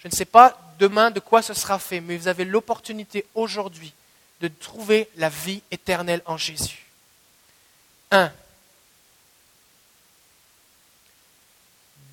Je 0.00 0.08
ne 0.08 0.12
sais 0.12 0.24
pas 0.24 0.58
demain 0.80 1.12
de 1.12 1.20
quoi 1.20 1.40
ce 1.40 1.54
sera 1.54 1.78
fait, 1.78 2.00
mais 2.00 2.16
vous 2.16 2.26
avez 2.26 2.44
l'opportunité 2.44 3.26
aujourd'hui 3.36 3.94
de 4.42 4.48
trouver 4.48 5.08
la 5.16 5.28
vie 5.28 5.62
éternelle 5.70 6.20
en 6.26 6.36
Jésus. 6.36 6.84
1. 8.10 8.30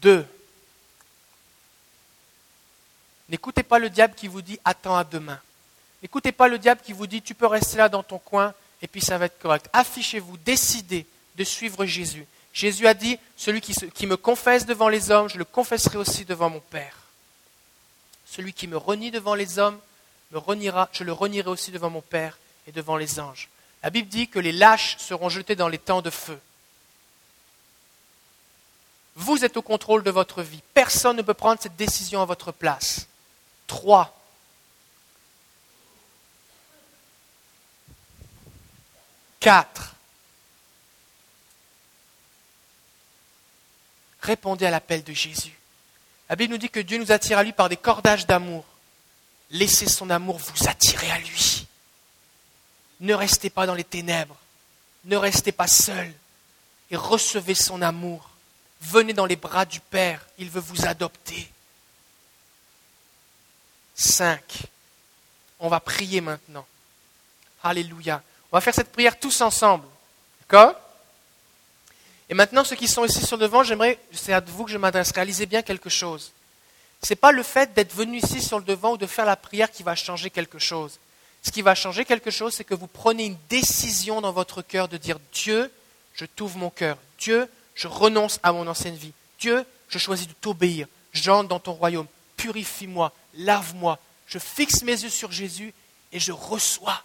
2. 0.02 0.26
N'écoutez 3.30 3.64
pas 3.64 3.80
le 3.80 3.90
diable 3.90 4.14
qui 4.16 4.28
vous 4.28 4.44
dit 4.44 4.60
attends 4.64 4.96
à 4.96 5.04
demain. 5.04 5.40
N'écoutez 6.04 6.32
pas 6.32 6.48
le 6.48 6.60
diable 6.60 6.82
qui 6.84 6.94
vous 6.94 7.08
dit 7.08 7.22
tu 7.22 7.34
peux 7.34 7.48
rester 7.48 7.78
là 7.78 7.90
dans 7.90 8.04
ton 8.04 8.20
coin 8.20 8.54
et 8.82 8.88
puis 8.88 9.02
ça 9.02 9.18
va 9.18 9.26
être 9.26 9.40
correct. 9.40 9.68
Affichez-vous, 9.74 10.38
décidez 10.38 11.08
de 11.36 11.44
suivre 11.44 11.86
Jésus. 11.86 12.26
Jésus 12.54 12.88
a 12.88 12.94
dit, 12.94 13.18
celui 13.36 13.60
qui, 13.60 13.74
qui, 13.74 14.08
me 14.08 14.18
confesse 14.18 14.66
devant 14.66 14.88
les 14.88 15.12
hommes, 15.12 15.30
je 15.30 15.38
le 15.38 15.46
confesserai 15.46 15.98
aussi 15.98 16.26
devant 16.26 16.50
mon 16.50 16.60
Père. 16.60 16.96
Celui 18.26 18.54
qui 18.54 18.68
me 18.68 18.78
renie 18.78 19.12
devant 19.12 19.36
les 19.36 19.60
hommes, 19.60 19.80
je 20.32 21.04
le 21.04 21.12
renierai 21.12 21.50
aussi 21.50 21.72
devant 21.72 21.90
mon 21.90 22.02
Père 22.02 22.38
et 22.68 22.72
devant 22.72 22.98
les 22.98 23.20
anges. 23.20 23.50
La 23.82 23.90
Bible 23.90 24.10
dit 24.10 24.28
que 24.28 24.40
les 24.40 24.52
lâches 24.52 24.98
seront 24.98 25.30
jetés 25.30 25.56
dans 25.56 25.70
les 25.70 25.78
temps 25.78 26.02
de 26.02 26.10
feu. 26.10 26.40
Vous 29.16 29.44
êtes 29.44 29.58
au 29.58 29.62
contrôle 29.62 30.04
de 30.04 30.12
votre 30.12 30.42
vie. 30.42 30.62
Personne 30.74 31.18
ne 31.18 31.22
peut 31.22 31.34
prendre 31.34 31.62
cette 31.62 31.76
décision 31.76 32.22
à 32.22 32.26
votre 32.26 32.52
place. 32.52 33.08
Trois. 33.68 34.16
Quatre. 39.40 39.96
Répondez 44.22 44.66
à 44.66 44.72
l'appel 44.72 45.04
de 45.04 45.14
Jésus. 45.14 45.58
La 46.30 46.36
Bible 46.36 46.54
nous 46.54 46.60
dit 46.60 46.70
que 46.70 46.80
Dieu 46.80 46.98
nous 46.98 47.12
attire 47.12 47.40
à 47.40 47.44
lui 47.44 47.54
par 47.54 47.70
des 47.70 47.78
cordages 47.78 48.28
d'amour. 48.28 48.64
Laissez 49.52 49.88
son 49.88 50.10
amour 50.10 50.38
vous 50.38 50.68
attirer 50.68 51.10
à 51.12 51.20
lui. 51.20 51.66
Ne 53.00 53.14
restez 53.14 53.50
pas 53.50 53.66
dans 53.66 53.74
les 53.74 53.84
ténèbres. 53.84 54.38
Ne 55.06 55.18
restez 55.18 55.52
pas 55.52 55.68
seul. 55.68 56.14
Et 56.92 56.96
recevez 56.96 57.56
son 57.56 57.82
amour. 57.82 58.30
Venez 58.82 59.14
dans 59.14 59.26
les 59.26 59.36
bras 59.36 59.66
du 59.66 59.80
Père. 59.80 60.26
Il 60.38 60.50
veut 60.50 60.62
vous 60.62 60.86
adopter. 60.86 61.50
Cinq. 63.96 64.64
On 65.60 65.70
va 65.70 65.80
prier 65.80 66.22
maintenant. 66.22 66.66
Alléluia. 67.64 68.22
On 68.52 68.58
va 68.58 68.62
faire 68.62 68.74
cette 68.74 68.92
prière 68.92 69.20
tous 69.20 69.42
ensemble. 69.42 69.86
D'accord? 70.42 70.76
Et 72.30 72.34
maintenant, 72.34 72.64
ceux 72.64 72.76
qui 72.76 72.88
sont 72.88 73.06
ici 73.06 73.26
sur 73.26 73.38
le 73.38 73.44
devant, 73.44 73.64
j'aimerais, 73.64 74.00
c'est 74.14 74.34
à 74.34 74.40
vous 74.40 74.66
que 74.66 74.72
je 74.72 74.78
m'adresse, 74.78 75.12
réalisez 75.12 75.48
bien 75.48 75.64
quelque 75.64 75.90
chose. 75.90 76.32
Ce 77.02 77.12
n'est 77.14 77.18
pas 77.18 77.32
le 77.32 77.44
fait 77.44 77.74
d'être 77.74 77.94
venu 77.94 78.18
ici 78.18 78.42
sur 78.42 78.60
le 78.60 78.66
devant 78.66 78.94
ou 78.94 78.98
de 78.98 79.08
faire 79.08 79.26
la 79.26 79.36
prière 79.36 79.72
qui 79.72 79.84
va 79.84 79.96
changer 79.96 80.30
quelque 80.30 80.60
chose. 80.60 81.00
Ce 81.42 81.52
qui 81.52 81.62
va 81.62 81.76
changer 81.76 82.04
quelque 82.04 82.32
chose, 82.32 82.54
c'est 82.54 82.66
que 82.66 82.76
vous 82.76 82.88
prenez 82.88 83.26
une 83.26 83.38
décision 83.50 84.20
dans 84.22 84.34
votre 84.34 84.62
cœur 84.62 84.90
de 84.90 84.98
dire 84.98 85.18
Dieu, 85.32 85.72
je 86.14 86.26
t'ouvre 86.26 86.58
mon 86.58 86.70
cœur. 86.70 86.98
Dieu, 87.18 87.50
je 87.76 87.88
renonce 87.88 88.40
à 88.44 88.52
mon 88.52 88.68
ancienne 88.68 88.96
vie. 88.96 89.14
Dieu, 89.40 89.66
je 89.88 89.98
choisis 89.98 90.28
de 90.28 90.34
t'obéir. 90.34 90.88
J'entre 91.14 91.48
dans 91.48 91.60
ton 91.60 91.74
royaume. 91.74 92.08
Purifie-moi, 92.36 93.14
lave-moi. 93.36 93.98
Je 94.28 94.38
fixe 94.38 94.84
mes 94.84 95.02
yeux 95.02 95.10
sur 95.10 95.32
Jésus 95.32 95.74
et 96.12 96.20
je 96.20 96.34
reçois. 96.34 97.04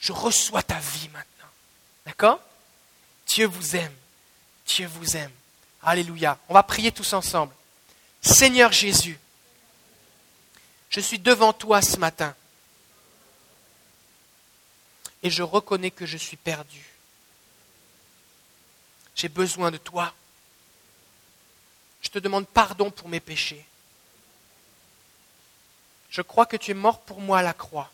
Je 0.00 0.12
reçois 0.12 0.62
ta 0.62 0.78
vie 0.78 1.08
maintenant. 1.12 1.50
D'accord? 2.04 2.40
Dieu 3.28 3.46
vous 3.46 3.76
aime. 3.76 3.94
Dieu 4.66 4.88
vous 4.88 5.16
aime. 5.16 5.30
Alléluia. 5.82 6.36
On 6.48 6.54
va 6.54 6.64
prier 6.64 6.90
tous 6.90 7.12
ensemble. 7.12 7.54
Seigneur 8.22 8.70
Jésus, 8.70 9.18
je 10.90 11.00
suis 11.00 11.18
devant 11.18 11.52
toi 11.52 11.82
ce 11.82 11.96
matin 11.96 12.34
et 15.24 15.30
je 15.30 15.42
reconnais 15.42 15.90
que 15.90 16.06
je 16.06 16.16
suis 16.16 16.36
perdu. 16.36 16.84
J'ai 19.16 19.28
besoin 19.28 19.70
de 19.70 19.76
toi. 19.76 20.14
Je 22.00 22.10
te 22.10 22.18
demande 22.18 22.46
pardon 22.46 22.90
pour 22.90 23.08
mes 23.08 23.20
péchés. 23.20 23.66
Je 26.10 26.22
crois 26.22 26.46
que 26.46 26.56
tu 26.56 26.70
es 26.70 26.74
mort 26.74 27.00
pour 27.00 27.20
moi 27.20 27.40
à 27.40 27.42
la 27.42 27.54
croix. 27.54 27.90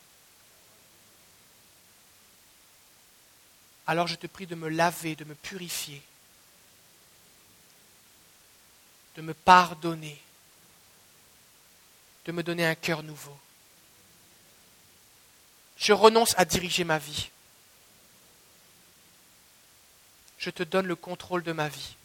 Alors 3.86 4.06
je 4.06 4.16
te 4.16 4.26
prie 4.26 4.46
de 4.46 4.54
me 4.54 4.68
laver, 4.68 5.16
de 5.16 5.24
me 5.24 5.34
purifier 5.34 6.02
de 9.18 9.22
me 9.22 9.34
pardonner, 9.34 10.16
de 12.24 12.30
me 12.30 12.44
donner 12.44 12.64
un 12.64 12.76
cœur 12.76 13.02
nouveau. 13.02 13.36
Je 15.76 15.92
renonce 15.92 16.34
à 16.38 16.44
diriger 16.44 16.84
ma 16.84 17.00
vie. 17.00 17.28
Je 20.38 20.50
te 20.50 20.62
donne 20.62 20.86
le 20.86 20.94
contrôle 20.94 21.42
de 21.42 21.50
ma 21.50 21.68
vie. 21.68 21.96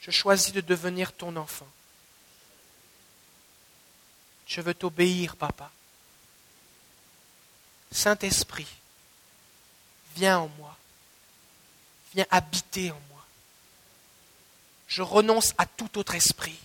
Je 0.00 0.10
choisis 0.10 0.52
de 0.52 0.60
devenir 0.60 1.12
ton 1.12 1.36
enfant. 1.36 1.68
Je 4.48 4.60
veux 4.60 4.74
t'obéir, 4.74 5.36
papa. 5.36 5.70
Saint-Esprit, 7.92 8.66
viens 10.16 10.40
en 10.40 10.48
moi. 10.58 10.76
Viens 12.14 12.26
habiter 12.32 12.90
en 12.90 13.00
moi 13.09 13.09
je 14.90 15.02
renonce 15.02 15.54
à 15.56 15.66
tout 15.66 15.98
autre 15.98 16.16
esprit. 16.16 16.58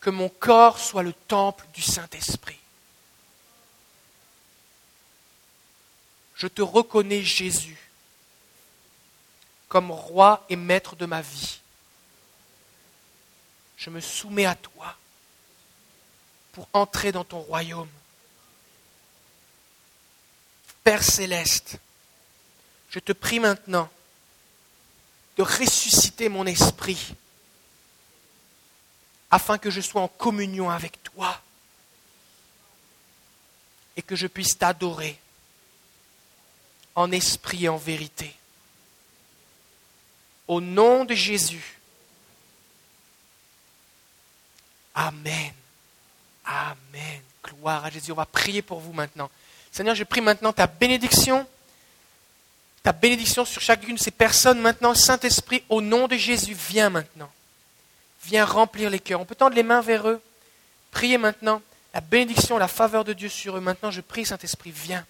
Que 0.00 0.10
mon 0.10 0.28
corps 0.28 0.78
soit 0.78 1.04
le 1.04 1.12
temple 1.12 1.64
du 1.72 1.80
Saint-Esprit. 1.80 2.58
Je 6.34 6.48
te 6.48 6.60
reconnais, 6.60 7.22
Jésus, 7.22 7.78
comme 9.68 9.90
roi 9.90 10.44
et 10.48 10.56
maître 10.56 10.96
de 10.96 11.06
ma 11.06 11.22
vie. 11.22 11.60
Je 13.78 13.88
me 13.90 14.00
soumets 14.00 14.44
à 14.44 14.56
toi 14.56 14.96
pour 16.52 16.68
entrer 16.72 17.12
dans 17.12 17.24
ton 17.24 17.40
royaume. 17.40 17.88
Père 20.82 21.02
céleste, 21.02 21.78
Je 22.90 22.98
te 22.98 23.12
prie 23.12 23.40
maintenant 23.40 23.90
de 25.36 25.42
ressusciter 25.42 26.28
mon 26.28 26.46
esprit 26.46 27.14
afin 29.30 29.58
que 29.58 29.70
je 29.70 29.80
sois 29.80 30.02
en 30.02 30.08
communion 30.08 30.70
avec 30.70 31.02
toi 31.02 31.40
et 33.96 34.02
que 34.02 34.16
je 34.16 34.26
puisse 34.26 34.56
t'adorer 34.56 35.18
en 36.94 37.12
esprit 37.12 37.64
et 37.64 37.68
en 37.68 37.76
vérité. 37.76 38.34
Au 40.48 40.60
nom 40.60 41.04
de 41.04 41.14
Jésus. 41.14 41.78
Amen. 44.94 45.52
Amen. 46.44 47.20
Gloire 47.42 47.84
à 47.84 47.90
Jésus. 47.90 48.12
On 48.12 48.16
va 48.16 48.26
prier 48.26 48.62
pour 48.62 48.80
vous 48.80 48.92
maintenant. 48.92 49.30
Seigneur, 49.72 49.94
je 49.94 50.04
prie 50.04 50.20
maintenant 50.20 50.52
ta 50.52 50.66
bénédiction, 50.66 51.46
ta 52.86 52.92
bénédiction 52.92 53.44
sur 53.44 53.60
chacune 53.60 53.96
de 53.96 54.00
ces 54.00 54.12
personnes 54.12 54.60
maintenant. 54.60 54.94
Saint-Esprit, 54.94 55.64
au 55.68 55.80
nom 55.80 56.06
de 56.06 56.14
Jésus, 56.14 56.54
viens 56.54 56.88
maintenant. 56.88 57.28
Viens 58.22 58.44
remplir 58.44 58.90
les 58.90 59.00
cœurs. 59.00 59.20
On 59.20 59.24
peut 59.24 59.34
tendre 59.34 59.56
les 59.56 59.64
mains 59.64 59.80
vers 59.80 60.08
eux. 60.08 60.22
Priez 60.92 61.18
maintenant 61.18 61.60
la 61.92 62.00
bénédiction, 62.00 62.58
la 62.58 62.68
faveur 62.68 63.02
de 63.02 63.12
Dieu 63.12 63.28
sur 63.28 63.56
eux. 63.56 63.60
Maintenant, 63.60 63.90
je 63.90 64.00
prie, 64.00 64.24
Saint-Esprit, 64.24 64.70
viens. 64.70 65.04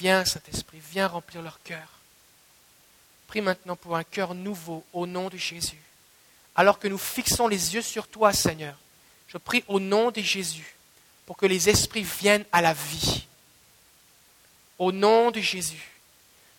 Viens, 0.00 0.24
Saint-Esprit, 0.24 0.80
viens 0.90 1.08
remplir 1.08 1.42
leur 1.42 1.62
cœur. 1.62 1.86
Prie 3.26 3.42
maintenant 3.42 3.76
pour 3.76 3.94
un 3.94 4.04
cœur 4.04 4.34
nouveau 4.34 4.82
au 4.94 5.06
nom 5.06 5.28
de 5.28 5.36
Jésus. 5.36 5.82
Alors 6.56 6.78
que 6.78 6.88
nous 6.88 6.96
fixons 6.96 7.48
les 7.48 7.74
yeux 7.74 7.82
sur 7.82 8.08
toi, 8.08 8.32
Seigneur, 8.32 8.76
je 9.28 9.36
prie 9.36 9.62
au 9.68 9.78
nom 9.78 10.10
de 10.10 10.22
Jésus 10.22 10.74
pour 11.26 11.36
que 11.36 11.44
les 11.44 11.68
esprits 11.68 12.06
viennent 12.22 12.46
à 12.50 12.62
la 12.62 12.72
vie. 12.72 13.26
Au 14.78 14.90
nom 14.90 15.30
de 15.30 15.40
Jésus. 15.40 15.91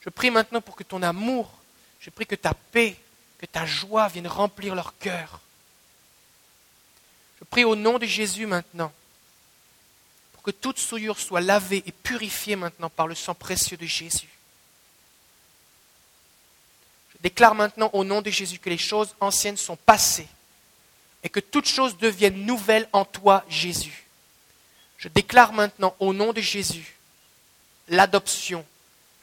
Je 0.04 0.10
prie 0.10 0.32
maintenant 0.32 0.62
pour 0.62 0.76
que 0.76 0.84
ton 0.84 1.02
amour, 1.02 1.52
je 2.00 2.10
prie 2.10 2.26
que 2.26 2.36
ta 2.36 2.54
paix, 2.54 2.98
que 3.38 3.46
ta 3.46 3.66
joie 3.66 4.08
vienne 4.08 4.28
remplir 4.28 4.76
leur 4.76 4.98
cœur. 4.98 5.40
Je 7.40 7.46
prie 7.46 7.64
au 7.64 7.76
nom 7.76 8.00
de 8.00 8.06
Jésus 8.06 8.46
maintenant 8.46 8.92
que 10.44 10.52
toute 10.52 10.78
souillure 10.78 11.20
soit 11.20 11.42
lavée 11.42 11.82
et 11.86 11.92
purifiée 11.92 12.58
maintenant 12.58 12.90
par 12.90 13.08
le 13.08 13.16
sang 13.16 13.34
précieux 13.34 13.78
de 13.78 13.86
Jésus. 13.86 14.28
Je 17.14 17.18
déclare 17.22 17.56
maintenant 17.56 17.90
au 17.94 18.04
nom 18.04 18.22
de 18.22 18.30
Jésus 18.30 18.60
que 18.60 18.70
les 18.70 18.78
choses 18.78 19.16
anciennes 19.22 19.58
sont 19.58 19.78
passées 19.78 20.28
et 21.24 21.30
que 21.30 21.40
toutes 21.40 21.68
choses 21.68 21.98
deviennent 21.98 22.46
nouvelles 22.46 22.90
en 22.92 23.06
toi, 23.06 23.46
Jésus. 23.48 24.06
Je 24.98 25.08
déclare 25.08 25.54
maintenant 25.54 25.96
au 26.00 26.14
nom 26.14 26.34
de 26.34 26.42
Jésus 26.42 26.98
l'adoption, 27.88 28.66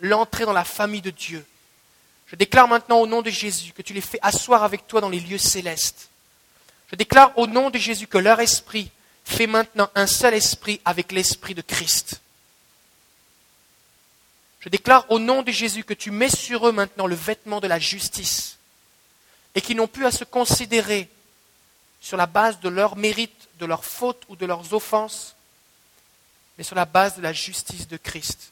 l'entrée 0.01 0.45
dans 0.45 0.53
la 0.53 0.65
famille 0.65 1.03
de 1.03 1.11
Dieu. 1.11 1.45
Je 2.27 2.37
déclare 2.37 2.69
maintenant 2.69 3.01
au 3.01 3.07
nom 3.07 3.23
de 3.23 3.31
Jésus 3.31 3.73
que 3.73 3.83
tu 3.83 3.93
les 3.93 4.01
fais 4.01 4.19
asseoir 4.23 4.63
avec 4.63 4.87
toi 4.87 5.01
dans 5.01 5.09
les 5.09 5.21
lieux 5.21 5.39
célestes. 5.39 6.09
Je 6.91 6.97
déclare 6.97 7.37
au 7.39 7.47
nom 7.47 7.71
de 7.71 7.79
Jésus 7.79 8.07
que 8.07 8.19
leur 8.19 8.41
esprit 8.41 8.91
Fais 9.31 9.47
maintenant 9.47 9.89
un 9.95 10.09
seul 10.09 10.35
esprit 10.35 10.81
avec 10.85 11.13
l'esprit 11.13 11.55
de 11.55 11.63
Christ. 11.63 12.21
Je 14.59 14.69
déclare 14.69 15.09
au 15.09 15.21
nom 15.21 15.43
de 15.43 15.53
Jésus 15.53 15.85
que 15.85 15.95
tu 15.95 16.11
mets 16.11 16.29
sur 16.29 16.67
eux 16.67 16.73
maintenant 16.73 17.07
le 17.07 17.15
vêtement 17.15 17.61
de 17.61 17.69
la 17.69 17.79
justice 17.79 18.59
et 19.55 19.61
qu'ils 19.61 19.77
n'ont 19.77 19.87
plus 19.87 20.05
à 20.05 20.11
se 20.11 20.25
considérer 20.25 21.09
sur 22.01 22.17
la 22.17 22.27
base 22.27 22.59
de 22.59 22.69
leurs 22.69 22.97
mérites, 22.97 23.49
de 23.61 23.67
leurs 23.67 23.85
fautes 23.85 24.25
ou 24.29 24.35
de 24.35 24.47
leurs 24.47 24.75
offenses, 24.75 25.37
mais 26.59 26.65
sur 26.65 26.77
la 26.77 26.85
base 26.85 27.17
de 27.17 27.23
la 27.23 27.33
justice 27.33 27.87
de 27.87 27.97
Christ. 27.97 28.51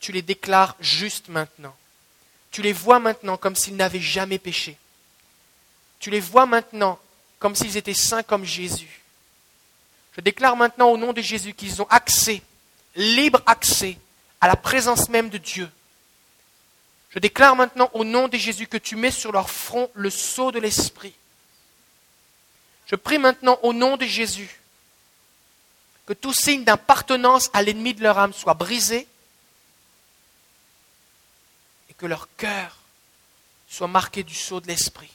Tu 0.00 0.12
les 0.12 0.22
déclares 0.22 0.76
justes 0.80 1.28
maintenant. 1.28 1.74
Tu 2.50 2.62
les 2.62 2.72
vois 2.72 2.98
maintenant 2.98 3.36
comme 3.36 3.54
s'ils 3.54 3.76
n'avaient 3.76 4.00
jamais 4.00 4.38
péché. 4.38 4.76
Tu 5.98 6.10
les 6.10 6.20
vois 6.20 6.46
maintenant 6.46 6.98
comme 7.38 7.54
s'ils 7.54 7.76
étaient 7.76 7.94
saints 7.94 8.22
comme 8.22 8.44
Jésus. 8.44 9.02
Je 10.16 10.20
déclare 10.20 10.56
maintenant 10.56 10.88
au 10.88 10.96
nom 10.96 11.12
de 11.12 11.20
Jésus 11.20 11.54
qu'ils 11.54 11.80
ont 11.80 11.86
accès, 11.88 12.42
libre 12.96 13.42
accès 13.46 13.98
à 14.40 14.48
la 14.48 14.56
présence 14.56 15.08
même 15.08 15.28
de 15.28 15.38
Dieu. 15.38 15.70
Je 17.10 17.18
déclare 17.18 17.56
maintenant 17.56 17.90
au 17.92 18.04
nom 18.04 18.28
de 18.28 18.36
Jésus 18.36 18.66
que 18.66 18.76
tu 18.76 18.96
mets 18.96 19.10
sur 19.10 19.32
leur 19.32 19.50
front 19.50 19.90
le 19.94 20.10
sceau 20.10 20.52
de 20.52 20.58
l'Esprit. 20.58 21.14
Je 22.86 22.96
prie 22.96 23.18
maintenant 23.18 23.58
au 23.62 23.72
nom 23.72 23.96
de 23.96 24.04
Jésus 24.04 24.60
que 26.06 26.12
tout 26.12 26.34
signe 26.34 26.64
d'appartenance 26.64 27.50
à 27.52 27.62
l'ennemi 27.62 27.94
de 27.94 28.02
leur 28.02 28.18
âme 28.18 28.32
soit 28.32 28.54
brisé 28.54 29.06
que 32.00 32.06
leur 32.06 32.34
cœur 32.38 32.78
soit 33.68 33.86
marqué 33.86 34.22
du 34.22 34.34
sceau 34.34 34.58
de 34.60 34.66
l'Esprit. 34.66 35.10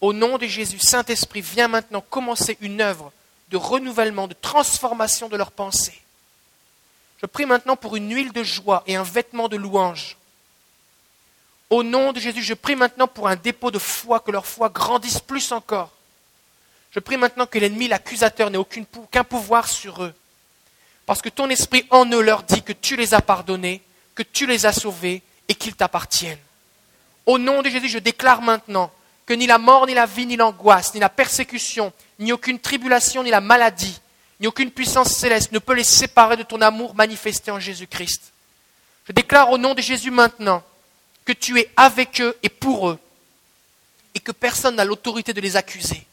Au 0.00 0.12
nom 0.12 0.36
de 0.36 0.46
Jésus, 0.46 0.80
Saint-Esprit, 0.80 1.42
viens 1.42 1.68
maintenant 1.68 2.00
commencer 2.00 2.58
une 2.60 2.80
œuvre 2.80 3.12
de 3.50 3.56
renouvellement, 3.56 4.26
de 4.26 4.34
transformation 4.34 5.28
de 5.28 5.36
leurs 5.36 5.52
pensées. 5.52 6.02
Je 7.22 7.26
prie 7.26 7.46
maintenant 7.46 7.76
pour 7.76 7.94
une 7.94 8.12
huile 8.12 8.32
de 8.32 8.42
joie 8.42 8.82
et 8.88 8.96
un 8.96 9.04
vêtement 9.04 9.46
de 9.46 9.56
louange. 9.56 10.16
Au 11.68 11.84
nom 11.84 12.12
de 12.12 12.18
Jésus, 12.18 12.42
je 12.42 12.54
prie 12.54 12.74
maintenant 12.74 13.06
pour 13.06 13.28
un 13.28 13.36
dépôt 13.36 13.70
de 13.70 13.78
foi, 13.78 14.18
que 14.18 14.32
leur 14.32 14.46
foi 14.46 14.70
grandisse 14.70 15.20
plus 15.20 15.52
encore. 15.52 15.92
Je 16.90 16.98
prie 16.98 17.16
maintenant 17.16 17.46
que 17.46 17.60
l'ennemi, 17.60 17.86
l'accusateur, 17.86 18.50
n'ait 18.50 18.58
aucun 18.58 19.22
pouvoir 19.22 19.68
sur 19.68 20.02
eux. 20.02 20.14
Parce 21.06 21.22
que 21.22 21.28
ton 21.28 21.48
esprit 21.48 21.86
en 21.90 22.06
eux 22.10 22.22
leur 22.22 22.42
dit 22.42 22.62
que 22.62 22.72
tu 22.72 22.96
les 22.96 23.14
as 23.14 23.22
pardonnés, 23.22 23.82
que 24.14 24.22
tu 24.22 24.46
les 24.46 24.66
as 24.66 24.72
sauvés 24.72 25.22
et 25.48 25.54
qu'ils 25.54 25.74
t'appartiennent. 25.74 26.38
Au 27.26 27.38
nom 27.38 27.62
de 27.62 27.68
Jésus, 27.68 27.88
je 27.88 27.98
déclare 27.98 28.42
maintenant 28.42 28.90
que 29.26 29.34
ni 29.34 29.46
la 29.46 29.58
mort, 29.58 29.86
ni 29.86 29.94
la 29.94 30.06
vie, 30.06 30.26
ni 30.26 30.36
l'angoisse, 30.36 30.94
ni 30.94 31.00
la 31.00 31.08
persécution, 31.08 31.92
ni 32.18 32.32
aucune 32.32 32.58
tribulation, 32.58 33.22
ni 33.22 33.30
la 33.30 33.40
maladie, 33.40 34.00
ni 34.40 34.46
aucune 34.46 34.70
puissance 34.70 35.12
céleste 35.12 35.52
ne 35.52 35.58
peut 35.58 35.74
les 35.74 35.84
séparer 35.84 36.36
de 36.36 36.42
ton 36.42 36.60
amour 36.60 36.94
manifesté 36.94 37.50
en 37.50 37.60
Jésus-Christ. 37.60 38.32
Je 39.06 39.12
déclare 39.12 39.50
au 39.50 39.58
nom 39.58 39.74
de 39.74 39.82
Jésus 39.82 40.10
maintenant 40.10 40.62
que 41.24 41.32
tu 41.32 41.58
es 41.60 41.70
avec 41.76 42.20
eux 42.20 42.36
et 42.42 42.48
pour 42.48 42.90
eux, 42.90 42.98
et 44.14 44.20
que 44.20 44.32
personne 44.32 44.76
n'a 44.76 44.84
l'autorité 44.84 45.32
de 45.32 45.40
les 45.40 45.56
accuser. 45.56 46.06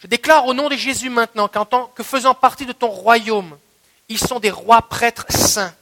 Je 0.00 0.06
déclare 0.06 0.46
au 0.46 0.52
nom 0.52 0.68
de 0.68 0.76
Jésus 0.76 1.08
maintenant 1.08 1.48
qu'en 1.48 1.64
tant 1.64 1.86
que 1.94 2.02
faisant 2.02 2.34
partie 2.34 2.66
de 2.66 2.72
ton 2.72 2.88
royaume, 2.88 3.56
ils 4.10 4.18
sont 4.18 4.38
des 4.38 4.50
rois 4.50 4.82
prêtres 4.82 5.24
saints, 5.30 5.74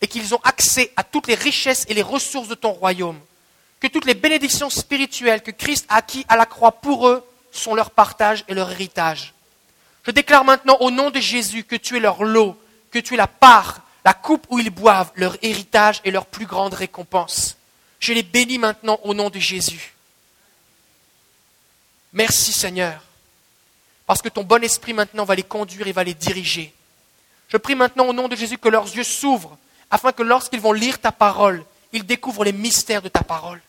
et 0.00 0.08
qu'ils 0.08 0.34
ont 0.34 0.40
accès 0.42 0.92
à 0.96 1.04
toutes 1.04 1.26
les 1.26 1.34
richesses 1.34 1.84
et 1.88 1.94
les 1.94 2.02
ressources 2.02 2.48
de 2.48 2.54
ton 2.54 2.72
royaume 2.72 3.20
que 3.80 3.86
toutes 3.86 4.04
les 4.04 4.14
bénédictions 4.14 4.70
spirituelles 4.70 5.42
que 5.42 5.50
Christ 5.50 5.86
a 5.88 5.96
acquis 5.96 6.26
à 6.28 6.36
la 6.36 6.46
croix 6.46 6.72
pour 6.72 7.08
eux 7.08 7.26
sont 7.50 7.74
leur 7.74 7.90
partage 7.90 8.44
et 8.46 8.54
leur 8.54 8.70
héritage. 8.70 9.32
Je 10.04 10.10
déclare 10.10 10.44
maintenant 10.44 10.76
au 10.80 10.90
nom 10.90 11.10
de 11.10 11.18
Jésus 11.18 11.64
que 11.64 11.76
tu 11.76 11.96
es 11.96 12.00
leur 12.00 12.22
lot, 12.22 12.60
que 12.90 12.98
tu 12.98 13.14
es 13.14 13.16
la 13.16 13.26
part, 13.26 13.80
la 14.04 14.12
coupe 14.12 14.46
où 14.50 14.58
ils 14.58 14.70
boivent, 14.70 15.10
leur 15.14 15.36
héritage 15.42 16.00
et 16.04 16.10
leur 16.10 16.26
plus 16.26 16.46
grande 16.46 16.74
récompense. 16.74 17.56
Je 17.98 18.12
les 18.12 18.22
bénis 18.22 18.58
maintenant 18.58 19.00
au 19.02 19.14
nom 19.14 19.30
de 19.30 19.38
Jésus. 19.38 19.94
Merci 22.12 22.52
Seigneur, 22.52 23.02
parce 24.06 24.20
que 24.20 24.28
ton 24.28 24.42
bon 24.42 24.62
esprit 24.62 24.92
maintenant 24.92 25.24
va 25.24 25.34
les 25.34 25.42
conduire 25.42 25.86
et 25.86 25.92
va 25.92 26.04
les 26.04 26.14
diriger. 26.14 26.72
Je 27.48 27.56
prie 27.56 27.74
maintenant 27.74 28.06
au 28.06 28.12
nom 28.12 28.28
de 28.28 28.36
Jésus 28.36 28.58
que 28.58 28.68
leurs 28.68 28.94
yeux 28.94 29.04
s'ouvrent, 29.04 29.56
afin 29.90 30.12
que 30.12 30.22
lorsqu'ils 30.22 30.60
vont 30.60 30.72
lire 30.72 31.00
ta 31.00 31.12
parole, 31.12 31.64
ils 31.92 32.06
découvrent 32.06 32.44
les 32.44 32.52
mystères 32.52 33.02
de 33.02 33.08
ta 33.08 33.22
parole. 33.22 33.60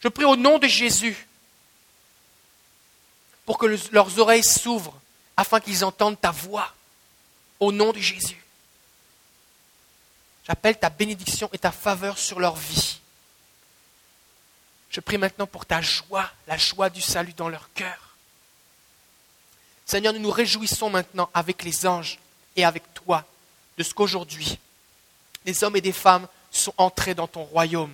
Je 0.00 0.08
prie 0.08 0.24
au 0.24 0.36
nom 0.36 0.58
de 0.58 0.66
Jésus 0.66 1.28
pour 3.44 3.58
que 3.58 3.66
leurs 3.92 4.18
oreilles 4.18 4.44
s'ouvrent 4.44 4.98
afin 5.36 5.60
qu'ils 5.60 5.84
entendent 5.84 6.20
ta 6.20 6.30
voix. 6.30 6.72
Au 7.60 7.70
nom 7.70 7.92
de 7.92 8.00
Jésus. 8.00 8.42
J'appelle 10.46 10.76
ta 10.76 10.90
bénédiction 10.90 11.48
et 11.52 11.58
ta 11.58 11.70
faveur 11.70 12.18
sur 12.18 12.40
leur 12.40 12.56
vie. 12.56 12.98
Je 14.90 15.00
prie 15.00 15.16
maintenant 15.16 15.46
pour 15.46 15.64
ta 15.64 15.80
joie, 15.80 16.28
la 16.48 16.58
joie 16.58 16.90
du 16.90 17.00
salut 17.00 17.32
dans 17.34 17.48
leur 17.48 17.72
cœur. 17.72 18.16
Seigneur, 19.86 20.12
nous 20.12 20.18
nous 20.18 20.30
réjouissons 20.30 20.90
maintenant 20.90 21.30
avec 21.34 21.62
les 21.62 21.86
anges 21.86 22.18
et 22.56 22.64
avec 22.64 22.82
toi 22.94 23.24
de 23.78 23.82
ce 23.82 23.94
qu'aujourd'hui, 23.94 24.58
les 25.44 25.64
hommes 25.64 25.76
et 25.76 25.80
des 25.80 25.92
femmes 25.92 26.26
sont 26.50 26.74
entrés 26.76 27.14
dans 27.14 27.26
ton 27.26 27.44
royaume 27.44 27.92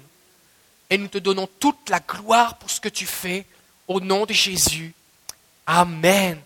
et 0.90 0.98
nous 0.98 1.08
te 1.08 1.18
donnons 1.18 1.48
toute 1.58 1.90
la 1.90 2.00
gloire 2.00 2.56
pour 2.58 2.70
ce 2.70 2.80
que 2.80 2.88
tu 2.88 3.06
fais 3.06 3.44
au 3.86 4.00
nom 4.00 4.26
de 4.26 4.32
Jésus. 4.32 4.94
Amen. 5.66 6.40